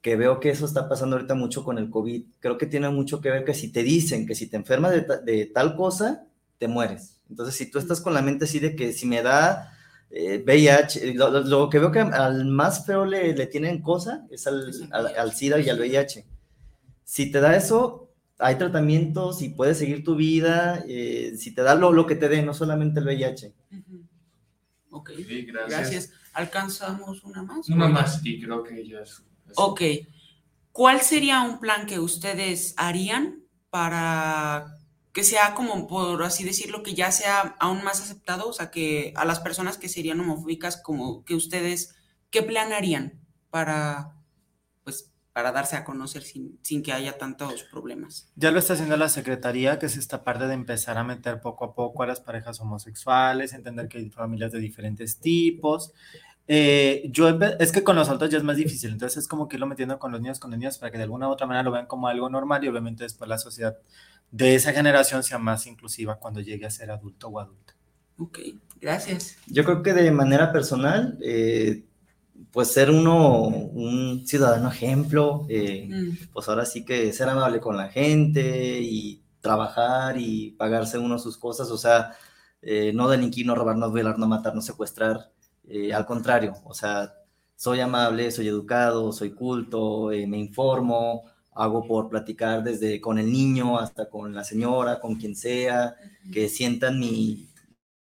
Que 0.00 0.16
veo 0.16 0.38
que 0.38 0.50
eso 0.50 0.66
está 0.66 0.88
pasando 0.88 1.16
ahorita 1.16 1.34
mucho 1.34 1.64
con 1.64 1.78
el 1.78 1.90
COVID. 1.90 2.24
Creo 2.40 2.58
que 2.58 2.66
tiene 2.66 2.88
mucho 2.90 3.20
que 3.20 3.30
ver 3.30 3.44
que 3.44 3.54
si 3.54 3.72
te 3.72 3.82
dicen 3.82 4.26
que 4.26 4.34
si 4.34 4.46
te 4.46 4.56
enfermas 4.56 4.92
de, 4.92 5.06
de 5.24 5.46
tal 5.46 5.76
cosa, 5.76 6.26
te 6.58 6.68
mueres. 6.68 7.20
Entonces, 7.28 7.56
si 7.56 7.70
tú 7.70 7.78
estás 7.78 8.00
con 8.00 8.14
la 8.14 8.22
mente 8.22 8.44
así 8.44 8.58
de 8.58 8.76
que 8.76 8.92
si 8.92 9.06
me 9.06 9.22
da 9.22 9.74
VIH, 10.10 11.08
eh, 11.08 11.14
lo, 11.14 11.68
que 11.68 11.78
veo 11.78 11.90
que 11.90 12.00
al 12.00 12.44
más 12.46 12.86
feo 12.86 13.04
le, 13.04 13.34
le 13.34 13.46
tienen 13.46 13.82
cosa 13.82 14.26
es 14.30 14.46
al, 14.46 14.70
al, 14.92 15.06
al 15.16 15.32
SIDA 15.32 15.58
y 15.60 15.68
al 15.68 15.80
VIH. 15.80 16.26
Si 17.04 17.30
te 17.30 17.40
da 17.40 17.56
eso, 17.56 18.10
hay 18.44 18.56
tratamientos 18.58 19.40
y 19.40 19.48
puedes 19.48 19.78
seguir 19.78 20.04
tu 20.04 20.16
vida, 20.16 20.84
eh, 20.86 21.32
si 21.38 21.54
te 21.54 21.62
da 21.62 21.74
lo, 21.74 21.92
lo, 21.92 22.06
que 22.06 22.14
te 22.14 22.28
dé, 22.28 22.42
no 22.42 22.52
solamente 22.52 23.00
el 23.00 23.06
VIH. 23.06 23.54
Ok, 24.90 25.12
gracias. 25.66 26.12
¿Alcanzamos 26.34 27.24
una 27.24 27.42
más? 27.42 27.66
Una 27.70 27.88
más, 27.88 28.20
y 28.22 28.42
creo 28.42 28.62
que 28.62 28.86
ya 28.86 29.00
es, 29.00 29.22
Ok. 29.56 29.80
¿Cuál 30.72 31.00
sería 31.00 31.40
un 31.40 31.58
plan 31.58 31.86
que 31.86 31.98
ustedes 31.98 32.74
harían 32.76 33.44
para 33.70 34.76
que 35.14 35.24
sea 35.24 35.54
como, 35.54 35.86
por 35.86 36.22
así 36.22 36.44
decirlo, 36.44 36.82
que 36.82 36.92
ya 36.92 37.12
sea 37.12 37.56
aún 37.58 37.82
más 37.82 38.02
aceptado? 38.02 38.46
O 38.46 38.52
sea, 38.52 38.70
que 38.70 39.14
a 39.16 39.24
las 39.24 39.40
personas 39.40 39.78
que 39.78 39.88
serían 39.88 40.20
homofóbicas, 40.20 40.76
como 40.76 41.24
que 41.24 41.34
ustedes, 41.34 41.94
¿qué 42.28 42.42
plan 42.42 42.74
harían 42.74 43.22
para 43.48 44.13
para 45.34 45.50
darse 45.50 45.74
a 45.74 45.84
conocer 45.84 46.22
sin, 46.22 46.82
que 46.84 46.92
haya 46.92 47.18
tantos 47.18 47.64
problemas. 47.64 48.28
Ya 48.36 48.52
lo 48.52 48.60
está 48.60 48.74
haciendo 48.74 48.96
la 48.96 49.08
Secretaría, 49.08 49.80
que 49.80 49.86
es 49.86 49.96
esta 49.96 50.22
parte 50.22 50.46
de 50.46 50.54
empezar 50.54 50.96
a 50.96 51.02
meter 51.02 51.40
poco 51.40 51.64
a 51.64 51.74
poco 51.74 52.04
a 52.04 52.06
las 52.06 52.20
parejas 52.20 52.60
homosexuales, 52.60 53.52
entender 53.52 53.88
que 53.88 53.98
hay 53.98 54.10
familias 54.10 54.52
de 54.52 54.60
diferentes 54.60 55.18
tipos. 55.18 55.92
Eh, 56.46 57.10
yo 57.10 57.36
es 57.58 57.72
que 57.72 57.82
con 57.82 57.96
los 57.96 58.06
adultos 58.06 58.30
ya 58.30 58.38
es 58.38 58.44
más 58.44 58.56
difícil, 58.56 58.92
entonces 58.92 59.24
es 59.24 59.28
como 59.28 59.48
que 59.48 59.56
irlo 59.56 59.66
metiendo 59.66 59.98
con 59.98 60.12
los 60.12 60.20
niños, 60.20 60.38
con 60.38 60.52
los 60.52 60.58
niños, 60.60 60.78
para 60.78 60.92
que 60.92 60.98
de 60.98 61.04
alguna 61.04 61.28
u 61.28 61.32
otra 61.32 61.48
manera 61.48 61.64
lo 61.64 61.72
vean 61.72 61.86
como 61.86 62.06
algo 62.06 62.30
normal 62.30 62.62
y 62.62 62.68
obviamente 62.68 63.02
después 63.02 63.28
la 63.28 63.38
sociedad 63.38 63.76
de 64.30 64.54
esa 64.54 64.72
generación 64.72 65.24
sea 65.24 65.38
más 65.38 65.66
inclusiva 65.66 66.14
cuando 66.20 66.42
llegue 66.42 66.64
a 66.64 66.70
ser 66.70 66.92
adulto 66.92 67.26
o 67.26 67.40
adulta. 67.40 67.74
Ok, 68.18 68.38
gracias. 68.80 69.36
Yo 69.48 69.64
creo 69.64 69.82
que 69.82 69.94
de 69.94 70.12
manera 70.12 70.52
personal, 70.52 71.18
eh, 71.20 71.82
pues 72.52 72.68
ser 72.68 72.90
uno 72.90 73.46
un 73.46 74.26
ciudadano 74.26 74.70
ejemplo, 74.70 75.46
eh, 75.48 75.88
mm. 75.90 76.32
pues 76.32 76.48
ahora 76.48 76.66
sí 76.66 76.84
que 76.84 77.12
ser 77.12 77.28
amable 77.28 77.60
con 77.60 77.76
la 77.76 77.88
gente 77.88 78.80
y 78.80 79.22
trabajar 79.40 80.16
y 80.18 80.52
pagarse 80.52 80.98
uno 80.98 81.18
sus 81.18 81.36
cosas, 81.36 81.70
o 81.70 81.78
sea, 81.78 82.12
eh, 82.62 82.92
no 82.94 83.08
delinquir, 83.08 83.46
no 83.46 83.54
robar, 83.54 83.76
no 83.76 83.90
violar, 83.92 84.18
no 84.18 84.26
matar, 84.26 84.54
no 84.54 84.62
secuestrar, 84.62 85.30
al 85.94 86.06
contrario, 86.06 86.54
o 86.64 86.74
sea, 86.74 87.14
soy 87.56 87.80
amable, 87.80 88.30
soy 88.30 88.48
educado, 88.48 89.12
soy 89.12 89.32
culto, 89.32 90.08
me 90.08 90.38
informo, 90.38 91.24
hago 91.54 91.86
por 91.86 92.08
platicar 92.08 92.62
desde 92.62 93.00
con 93.00 93.18
el 93.18 93.32
niño 93.32 93.78
hasta 93.78 94.08
con 94.10 94.34
la 94.34 94.44
señora, 94.44 95.00
con 95.00 95.16
quien 95.16 95.36
sea, 95.36 95.94
que 96.32 96.48
sientan 96.48 96.98
mi, 96.98 97.48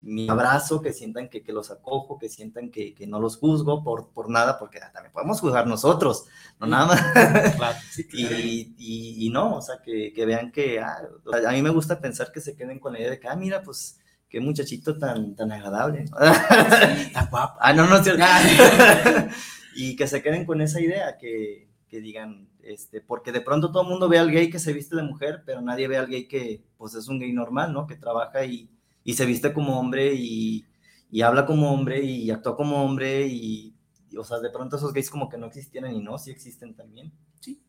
mi 0.01 0.27
abrazo, 0.27 0.81
que 0.81 0.93
sientan 0.93 1.29
que, 1.29 1.43
que, 1.43 1.53
los 1.53 1.69
acojo, 1.69 2.17
que 2.17 2.27
sientan 2.27 2.71
que, 2.71 2.95
que, 2.95 3.05
no 3.05 3.19
los 3.19 3.37
juzgo 3.37 3.83
por, 3.83 4.11
por 4.11 4.29
nada, 4.29 4.57
porque 4.57 4.79
también 4.79 5.13
podemos 5.13 5.39
juzgar 5.39 5.67
nosotros, 5.67 6.25
no 6.59 6.65
nada 6.65 6.87
más. 6.87 7.85
y, 8.13 8.73
y, 8.77 9.27
y, 9.27 9.29
no, 9.29 9.57
o 9.57 9.61
sea, 9.61 9.75
que, 9.83 10.11
que 10.11 10.25
vean 10.25 10.51
que 10.51 10.79
ah, 10.79 10.97
a 11.47 11.51
mí 11.51 11.61
me 11.61 11.69
gusta 11.69 12.01
pensar 12.01 12.31
que 12.31 12.41
se 12.41 12.55
queden 12.55 12.79
con 12.79 12.93
la 12.93 12.99
idea 12.99 13.11
de 13.11 13.19
que, 13.19 13.27
ah, 13.27 13.35
mira, 13.35 13.61
pues 13.61 13.99
qué 14.27 14.39
muchachito 14.39 14.97
tan, 14.97 15.35
tan 15.35 15.51
agradable, 15.51 16.05
tan 17.13 17.29
guapo. 17.29 17.59
Ah, 17.61 17.73
no, 17.73 17.85
no 17.85 17.97
es 17.97 18.03
cierto. 18.03 18.23
y 19.75 19.95
que 19.95 20.07
se 20.07 20.23
queden 20.23 20.45
con 20.45 20.61
esa 20.61 20.81
idea, 20.81 21.17
que, 21.19 21.69
que 21.87 22.01
digan, 22.01 22.49
este, 22.63 23.01
porque 23.01 23.31
de 23.31 23.41
pronto 23.41 23.71
todo 23.71 23.83
el 23.83 23.89
mundo 23.89 24.09
ve 24.09 24.17
al 24.17 24.31
gay 24.31 24.49
que 24.49 24.57
se 24.57 24.73
viste 24.73 24.95
de 24.95 25.03
mujer, 25.03 25.43
pero 25.45 25.61
nadie 25.61 25.87
ve 25.87 25.97
al 25.97 26.07
gay 26.07 26.27
que, 26.27 26.63
pues, 26.77 26.95
es 26.95 27.07
un 27.07 27.19
gay 27.19 27.33
normal, 27.33 27.71
¿no? 27.71 27.85
Que 27.85 27.97
trabaja 27.97 28.43
y 28.45 28.71
y 29.03 29.13
se 29.13 29.25
viste 29.25 29.53
como 29.53 29.79
hombre 29.79 30.13
y, 30.13 30.65
y 31.09 31.21
habla 31.21 31.45
como 31.45 31.73
hombre 31.73 32.03
y 32.03 32.29
actúa 32.31 32.55
como 32.55 32.83
hombre 32.83 33.27
y, 33.27 33.75
o 34.17 34.23
sea, 34.23 34.39
de 34.39 34.49
pronto 34.49 34.77
esos 34.77 34.93
gays 34.93 35.09
como 35.09 35.29
que 35.29 35.37
no 35.37 35.47
existieran 35.47 35.93
y 35.93 36.01
no, 36.01 36.17
sí 36.17 36.31
existen 36.31 36.75
también. 36.75 37.11
Sí. 37.39 37.61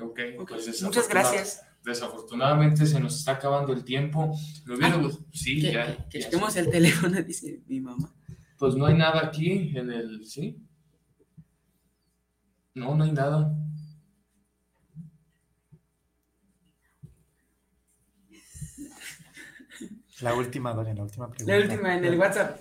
Ok, 0.00 0.20
pues 0.48 0.82
Muchas 0.82 1.08
gracias. 1.08 1.62
Desafortunadamente 1.84 2.84
se 2.84 3.00
nos 3.00 3.18
está 3.18 3.32
acabando 3.32 3.72
el 3.72 3.84
tiempo. 3.84 4.36
Lo 4.66 4.76
ah, 4.82 5.10
sí, 5.32 5.60
ya. 5.60 6.06
Que 6.08 6.18
el 6.18 6.70
teléfono, 6.70 7.22
dice 7.26 7.62
mi 7.66 7.80
mamá. 7.80 8.14
Pues 8.58 8.74
no 8.74 8.84
hay 8.86 8.94
nada 8.94 9.24
aquí 9.24 9.72
en 9.74 9.90
el, 9.90 10.26
¿sí? 10.26 10.58
No, 12.74 12.94
no 12.94 13.04
hay 13.04 13.12
nada. 13.12 13.54
La 20.20 20.34
última, 20.34 20.72
Dorian, 20.72 20.96
la 20.96 21.02
última 21.04 21.28
pregunta. 21.28 21.52
La 21.52 21.62
última 21.62 21.96
en 21.96 22.04
el 22.04 22.18
WhatsApp. 22.18 22.60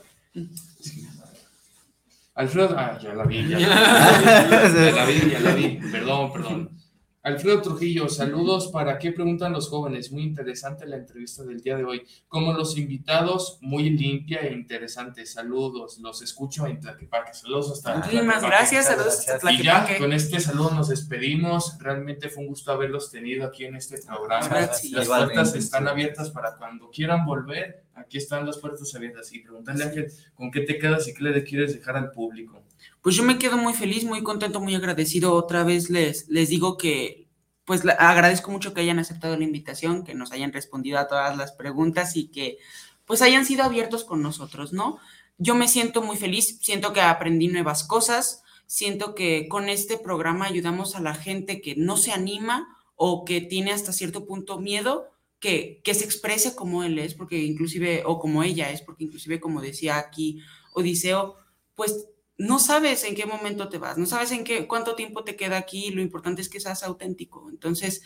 Alfredo, 2.35 2.75
ah, 2.77 2.97
ya 3.01 3.13
la 3.13 3.25
vi, 3.25 3.47
ya 3.49 3.59
la 4.95 5.05
vi, 5.05 5.31
ya 5.31 5.39
la 5.39 5.53
vi, 5.53 5.79
perdón, 5.91 6.31
perdón. 6.31 6.78
Alfredo 7.21 7.61
Trujillo, 7.61 8.07
saludos. 8.07 8.69
¿Para 8.71 8.97
qué 8.97 9.11
preguntan 9.11 9.51
los 9.51 9.67
jóvenes? 9.67 10.09
Muy 10.09 10.23
interesante 10.23 10.85
la 10.85 10.95
entrevista 10.95 11.43
del 11.43 11.59
día 11.59 11.75
de 11.75 11.83
hoy. 11.83 12.07
Como 12.29 12.53
los 12.53 12.77
invitados, 12.77 13.57
muy 13.59 13.89
limpia 13.89 14.39
e 14.39 14.53
interesante. 14.53 15.25
Saludos, 15.25 15.99
los 15.99 16.21
escucho 16.21 16.65
en 16.65 16.79
Tlaquepaque. 16.79 17.33
Saludos 17.33 17.71
hasta 17.73 17.97
Muchísimas 17.97 18.41
gracias, 18.41 18.85
saludos 18.85 19.27
hasta 19.27 19.51
Y 19.51 19.63
ya, 19.63 19.97
con 19.97 20.13
este 20.13 20.39
saludo 20.39 20.71
nos 20.71 20.87
despedimos. 20.87 21.77
Realmente 21.79 22.29
fue 22.29 22.43
un 22.43 22.49
gusto 22.49 22.71
haberlos 22.71 23.11
tenido 23.11 23.45
aquí 23.45 23.65
en 23.65 23.75
este 23.75 23.97
programa. 24.01 24.47
Las 24.49 25.07
puertas 25.07 25.55
están 25.55 25.89
abiertas 25.89 26.29
para 26.29 26.55
cuando 26.55 26.89
quieran 26.89 27.25
volver. 27.25 27.83
Aquí 27.95 28.17
están 28.17 28.45
las 28.45 28.59
puertas 28.59 28.95
abiertas. 28.95 29.33
Y 29.33 29.39
preguntarle 29.39 29.83
a 29.83 29.87
Ángel, 29.87 30.11
¿con 30.35 30.51
qué 30.51 30.61
te 30.61 30.79
quedas 30.79 31.05
y 31.09 31.13
qué 31.13 31.23
le 31.23 31.43
quieres 31.43 31.73
dejar 31.73 31.97
al 31.97 32.11
público? 32.11 32.63
Pues 33.01 33.15
yo 33.15 33.23
me 33.23 33.37
quedo 33.37 33.57
muy 33.57 33.73
feliz, 33.73 34.03
muy 34.03 34.23
contento, 34.23 34.59
muy 34.59 34.75
agradecido. 34.75 35.33
Otra 35.33 35.63
vez 35.63 35.89
les, 35.89 36.27
les 36.29 36.49
digo 36.49 36.77
que 36.77 37.29
pues 37.69 37.83
agradezco 37.85 38.49
mucho 38.49 38.73
que 38.73 38.81
hayan 38.81 38.97
aceptado 38.97 39.37
la 39.37 39.43
invitación, 39.43 40.03
que 40.03 40.15
nos 40.15 40.31
hayan 40.31 40.51
respondido 40.51 40.97
a 40.97 41.07
todas 41.07 41.37
las 41.37 41.51
preguntas 41.51 42.15
y 42.15 42.29
que 42.29 42.57
pues 43.05 43.21
hayan 43.21 43.45
sido 43.45 43.63
abiertos 43.63 44.03
con 44.03 44.23
nosotros, 44.23 44.73
¿no? 44.73 44.97
Yo 45.37 45.53
me 45.53 45.67
siento 45.67 46.01
muy 46.01 46.17
feliz, 46.17 46.57
siento 46.61 46.93
que 46.93 47.01
aprendí 47.01 47.47
nuevas 47.47 47.83
cosas, 47.83 48.41
siento 48.65 49.13
que 49.13 49.47
con 49.47 49.69
este 49.69 49.97
programa 49.97 50.45
ayudamos 50.45 50.95
a 50.95 50.99
la 50.99 51.13
gente 51.13 51.61
que 51.61 51.75
no 51.75 51.95
se 51.95 52.11
anima 52.11 52.75
o 52.95 53.23
que 53.23 53.39
tiene 53.39 53.71
hasta 53.71 53.93
cierto 53.93 54.25
punto 54.25 54.59
miedo, 54.59 55.11
que, 55.39 55.79
que 55.83 55.93
se 55.93 56.05
exprese 56.05 56.55
como 56.55 56.83
él 56.83 56.99
es, 56.99 57.13
porque 57.13 57.37
inclusive, 57.37 58.01
o 58.05 58.19
como 58.19 58.41
ella 58.41 58.71
es, 58.71 58.81
porque 58.81 59.03
inclusive 59.03 59.39
como 59.39 59.61
decía 59.61 59.97
aquí 59.97 60.41
Odiseo, 60.73 61.37
pues 61.75 62.07
no 62.39 62.57
sabes 62.57 63.03
en 63.03 63.15
qué 63.15 63.25
momento 63.25 63.67
te 63.67 63.77
vas, 63.77 63.97
no 63.97 64.05
sabes 64.05 64.31
en 64.31 64.45
qué 64.45 64.65
cuánto 64.65 64.95
tiempo 64.95 65.23
te 65.23 65.35
queda 65.35 65.57
aquí, 65.57 65.91
lo 65.91 66.01
importante 66.01 66.41
es 66.41 66.49
que 66.49 66.61
seas 66.61 66.83
auténtico. 66.83 67.49
Entonces, 67.49 68.01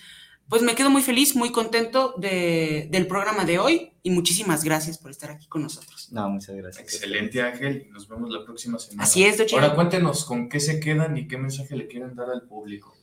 pues 0.50 0.64
me 0.64 0.74
quedo 0.74 0.90
muy 0.90 1.04
feliz, 1.04 1.36
muy 1.36 1.52
contento 1.52 2.16
de, 2.18 2.88
del 2.92 3.06
programa 3.06 3.46
de 3.46 3.60
hoy 3.60 3.92
y 4.02 4.10
muchísimas 4.10 4.64
gracias 4.64 4.98
por 4.98 5.12
estar 5.12 5.30
aquí 5.30 5.48
con 5.48 5.62
nosotros. 5.62 6.12
No, 6.12 6.28
muchas 6.30 6.56
gracias. 6.56 6.84
Excelente, 6.84 7.44
Ángel. 7.44 7.88
Nos 7.92 8.08
vemos 8.08 8.32
la 8.32 8.44
próxima 8.44 8.80
semana. 8.80 9.04
Así 9.04 9.24
es, 9.24 9.38
Doche. 9.38 9.56
Ahora 9.56 9.76
cuéntenos 9.76 10.26
con 10.26 10.50
qué 10.50 10.60
se 10.60 10.80
quedan 10.80 11.16
y 11.16 11.28
qué 11.28 11.38
mensaje 11.38 11.76
le 11.76 11.88
quieren 11.88 12.16
dar 12.16 12.32
al 12.32 12.42
público. 12.42 12.94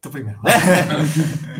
Tú 0.00 0.10
primero. 0.10 0.40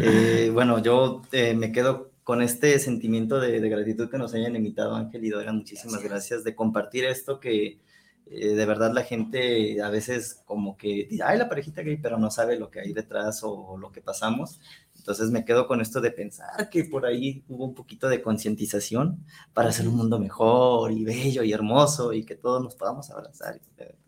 Eh, 0.04 0.50
bueno, 0.52 0.82
yo 0.82 1.22
eh, 1.30 1.54
me 1.54 1.70
quedo 1.70 2.10
con 2.24 2.42
este 2.42 2.78
sentimiento 2.78 3.38
de, 3.38 3.60
gratitud 3.60 4.08
que 4.08 4.18
nos 4.18 4.34
hayan 4.34 4.56
invitado, 4.56 4.94
Ángel 4.94 5.24
y 5.24 5.30
Dora. 5.30 5.52
Muchísimas 5.52 6.02
gracias 6.02 6.42
de 6.42 6.54
compartir 6.54 7.04
esto 7.04 7.38
que 7.38 7.78
eh, 8.26 8.54
de 8.54 8.66
verdad 8.66 8.92
la 8.92 9.02
gente 9.02 9.82
a 9.82 9.90
veces 9.90 10.42
como 10.44 10.76
que 10.76 11.06
dice, 11.10 11.22
ay, 11.22 11.38
la 11.38 11.48
parejita 11.48 11.82
gay, 11.82 11.96
pero 11.96 12.18
no 12.18 12.30
sabe 12.30 12.58
lo 12.58 12.70
que 12.70 12.80
hay 12.80 12.92
detrás 12.92 13.40
o, 13.42 13.76
lo 13.76 13.92
que 13.92 14.00
pasamos. 14.00 14.60
Entonces 14.96 15.30
me 15.30 15.44
quedo 15.44 15.66
con 15.66 15.80
esto 15.80 16.00
de 16.00 16.12
pensar 16.12 16.70
que 16.70 16.84
por 16.84 17.04
ahí 17.04 17.44
hubo 17.48 17.64
un 17.64 17.74
poquito 17.74 18.08
de 18.08 18.22
concientización 18.22 19.24
para 19.52 19.70
hacer 19.70 19.88
un 19.88 19.96
mundo 19.96 20.18
mejor 20.18 20.92
y 20.92 21.04
bello 21.04 21.42
y 21.42 21.52
hermoso 21.52 22.12
y 22.12 22.24
que 22.24 22.36
todos 22.36 22.62
nos 22.62 22.76
podamos 22.76 23.10
abrazar. 23.10 23.60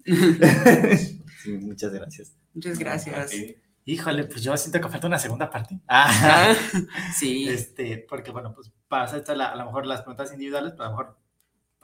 muchas 1.61 1.93
gracias. 1.93 2.33
Muchas 2.55 2.79
gracias. 2.79 3.33
Híjole, 3.87 4.25
pues 4.25 4.43
yo 4.43 4.57
siento 4.57 4.81
que 4.81 4.89
falta 4.89 5.07
una 5.07 5.19
segunda 5.19 5.51
parte. 5.51 5.79
Ah, 5.89 6.55
sí. 7.15 7.49
Este, 7.49 8.07
porque 8.09 8.31
bueno, 8.31 8.55
pues 8.55 8.73
para 8.89 9.05
hacer 9.05 9.25
a 9.29 9.57
lo 9.57 9.67
mejor 9.67 9.87
las 9.87 10.01
preguntas 10.01 10.33
individuales, 10.33 10.73
pero 10.73 10.85
a 10.85 10.87
lo 10.87 10.97
mejor 10.97 11.24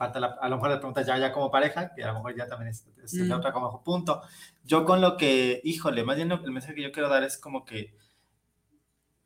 a 0.05 0.49
lo 0.49 0.55
mejor 0.55 0.69
la 0.69 0.79
pregunta 0.79 1.01
ya, 1.03 1.17
ya 1.17 1.31
como 1.31 1.51
pareja, 1.51 1.93
que 1.93 2.03
a 2.03 2.07
lo 2.07 2.15
mejor 2.15 2.35
ya 2.35 2.47
también 2.47 2.69
es, 2.69 2.85
la 3.13 3.37
otra 3.37 3.51
como 3.51 3.83
punto. 3.83 4.21
Yo 4.63 4.85
con 4.85 5.01
lo 5.01 5.17
que, 5.17 5.61
híjole, 5.63 6.03
más 6.03 6.15
bien 6.15 6.31
el 6.31 6.51
mensaje 6.51 6.75
que 6.75 6.83
yo 6.83 6.91
quiero 6.91 7.09
dar 7.09 7.23
es 7.23 7.37
como 7.37 7.65
que 7.65 7.95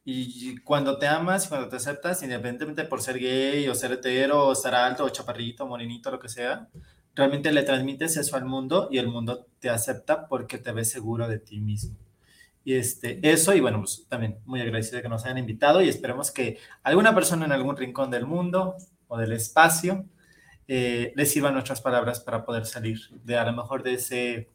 y 0.07 0.57
cuando 0.59 0.99
te 0.99 1.07
amas 1.07 1.45
y 1.45 1.49
cuando 1.49 1.67
te 1.67 1.78
aceptas, 1.78 2.21
independientemente 2.21 2.84
por 2.84 3.01
ser 3.01 3.17
gay 3.17 3.67
o 3.67 3.73
ser 3.73 3.91
hetero 3.91 4.47
o 4.47 4.53
estar 4.53 4.76
alto 4.76 5.03
o 5.03 5.09
chaparrito, 5.09 5.65
morenito, 5.65 6.11
lo 6.11 6.19
que 6.19 6.30
sea, 6.30 6.69
realmente 7.15 7.51
le 7.51 7.63
transmites 7.63 8.15
eso 8.15 8.36
al 8.36 8.45
mundo 8.45 8.88
y 8.91 8.99
el 8.99 9.07
mundo 9.07 9.47
te 9.57 9.71
acepta 9.71 10.28
porque 10.28 10.59
te 10.59 10.71
ves 10.73 10.91
seguro 10.91 11.28
de 11.28 11.39
ti 11.39 11.59
mismo. 11.59 11.97
Y 12.63 12.76
este, 12.76 13.19
eso, 13.28 13.55
y 13.55 13.61
bueno, 13.61 13.80
pues 13.80 14.05
también 14.07 14.38
muy 14.45 14.61
agradecido 14.61 14.97
de 14.97 15.01
que 15.01 15.09
nos 15.09 15.26
hayan 15.26 15.39
invitado 15.39 15.82
y 15.82 15.89
esperemos 15.89 16.30
que 16.30 16.59
alguna 16.84 17.15
persona 17.15 17.45
en 17.45 17.51
algún 17.51 17.76
rincón 17.76 18.11
del 18.11 18.28
mundo 18.28 18.76
o 19.07 19.17
del 19.17 19.32
espacio 19.32 20.05
eh, 20.68 21.13
les 21.16 21.32
sirvan 21.32 21.53
nuestras 21.53 21.82
palabras 21.82 22.20
para 22.20 22.45
poder 22.45 22.66
salir 22.66 22.99
de 23.24 23.38
a 23.38 23.45
lo 23.45 23.53
mejor 23.53 23.84
de 23.84 23.93
ese 23.93 24.49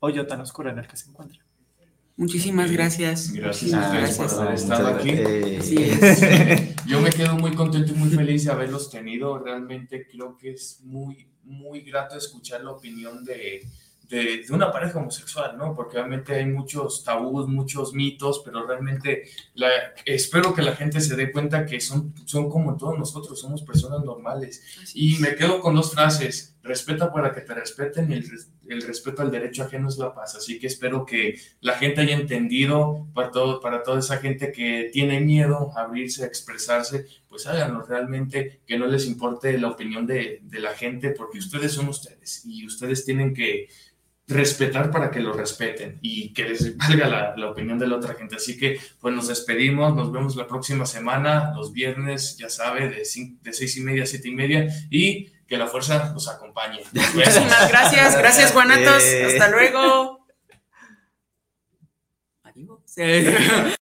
hoyo 0.00 0.26
tan 0.26 0.40
oscuro 0.40 0.70
en 0.70 0.78
el 0.78 0.86
que 0.86 0.96
se 0.96 1.08
encuentra. 1.08 1.44
Muchísimas 2.16 2.70
gracias. 2.70 3.32
Gracias 3.32 3.72
a 3.72 3.86
ustedes 3.86 4.16
por 4.16 4.40
haber 4.40 4.54
estado 4.54 4.88
aquí. 4.88 5.12
Yo 6.86 7.00
me 7.00 7.10
quedo 7.10 7.36
muy 7.36 7.54
contento 7.54 7.92
y 7.92 7.94
muy 7.94 8.10
feliz 8.10 8.44
de 8.44 8.52
haberlos 8.52 8.90
tenido. 8.90 9.38
Realmente 9.38 10.06
creo 10.06 10.36
que 10.36 10.52
es 10.52 10.80
muy, 10.82 11.26
muy 11.44 11.80
grato 11.80 12.16
escuchar 12.16 12.62
la 12.62 12.72
opinión 12.72 13.24
de, 13.24 13.66
de, 14.12 14.44
una 14.50 14.70
pareja 14.70 14.98
homosexual, 14.98 15.56
¿no? 15.56 15.74
Porque 15.74 15.96
realmente 15.96 16.34
hay 16.34 16.44
muchos 16.44 17.02
tabús, 17.02 17.48
muchos 17.48 17.94
mitos, 17.94 18.42
pero 18.44 18.66
realmente 18.66 19.24
la, 19.54 19.68
espero 20.04 20.52
que 20.52 20.60
la 20.60 20.76
gente 20.76 21.00
se 21.00 21.16
dé 21.16 21.32
cuenta 21.32 21.64
que 21.64 21.80
son, 21.80 22.14
son 22.26 22.50
como 22.50 22.76
todos 22.76 22.98
nosotros, 22.98 23.40
somos 23.40 23.62
personas 23.62 24.04
normales. 24.04 24.62
y 24.94 25.16
me 25.16 25.34
quedo 25.34 25.60
con 25.60 25.74
dos 25.74 25.92
frases, 25.92 26.54
respeta 26.62 27.10
para 27.10 27.32
que 27.32 27.40
te 27.40 27.54
respeten 27.54 28.12
y 28.12 28.14
el, 28.14 28.30
el, 28.68 28.82
respeto 28.82 29.22
al 29.22 29.30
derecho 29.30 29.62
ajeno 29.62 29.88
es 29.88 29.96
la 29.96 30.12
paz. 30.12 30.34
Así 30.34 30.58
que 30.58 30.66
espero 30.66 31.06
que 31.06 31.40
la 31.62 31.72
gente 31.74 32.02
haya 32.02 32.14
entendido, 32.14 33.08
para, 33.14 33.30
todo, 33.30 33.60
para 33.60 33.82
toda 33.82 34.00
esa 34.00 34.18
gente 34.18 34.52
que 34.52 34.90
tiene 34.92 35.20
miedo 35.20 35.72
a 35.74 35.82
abrirse, 35.84 36.24
a 36.24 36.26
expresarse, 36.26 37.06
pues 37.30 37.46
háganlo 37.46 37.82
realmente, 37.82 38.60
que 38.66 38.78
no 38.78 38.86
les 38.86 39.06
importe 39.06 39.56
la 39.58 39.68
opinión 39.68 40.06
de, 40.06 40.40
de 40.42 40.60
la 40.60 40.74
gente, 40.74 41.12
porque 41.12 41.38
ustedes 41.38 41.72
son 41.72 41.88
ustedes 41.88 42.44
y 42.44 42.66
ustedes 42.66 43.06
tienen 43.06 43.32
que 43.32 43.68
respetar 44.26 44.90
para 44.90 45.10
que 45.10 45.20
lo 45.20 45.32
respeten 45.32 45.98
y 46.00 46.32
que 46.32 46.44
les 46.44 46.76
valga 46.76 47.08
la, 47.08 47.34
la, 47.36 47.50
opinión 47.50 47.78
de 47.78 47.86
la 47.86 47.96
otra 47.96 48.14
gente. 48.14 48.36
Así 48.36 48.56
que, 48.56 48.78
pues 49.00 49.14
nos 49.14 49.28
despedimos, 49.28 49.94
nos 49.94 50.12
vemos 50.12 50.36
la 50.36 50.46
próxima 50.46 50.86
semana, 50.86 51.52
los 51.54 51.72
viernes, 51.72 52.36
ya 52.36 52.48
sabe, 52.48 52.88
de, 52.88 53.02
de 53.42 53.52
seis 53.52 53.76
y 53.76 53.80
media 53.80 54.04
a 54.04 54.06
siete 54.06 54.28
y 54.28 54.34
media, 54.34 54.68
y 54.90 55.26
que 55.46 55.56
la 55.56 55.66
fuerza 55.66 56.12
nos 56.12 56.28
acompañe. 56.28 56.80
Muchísimas 56.92 57.68
gracias, 57.68 58.16
gracias 58.16 58.52
Juanatos, 58.52 59.02
hasta 59.26 59.48
luego. 59.50 60.26
Adiós. 62.44 63.76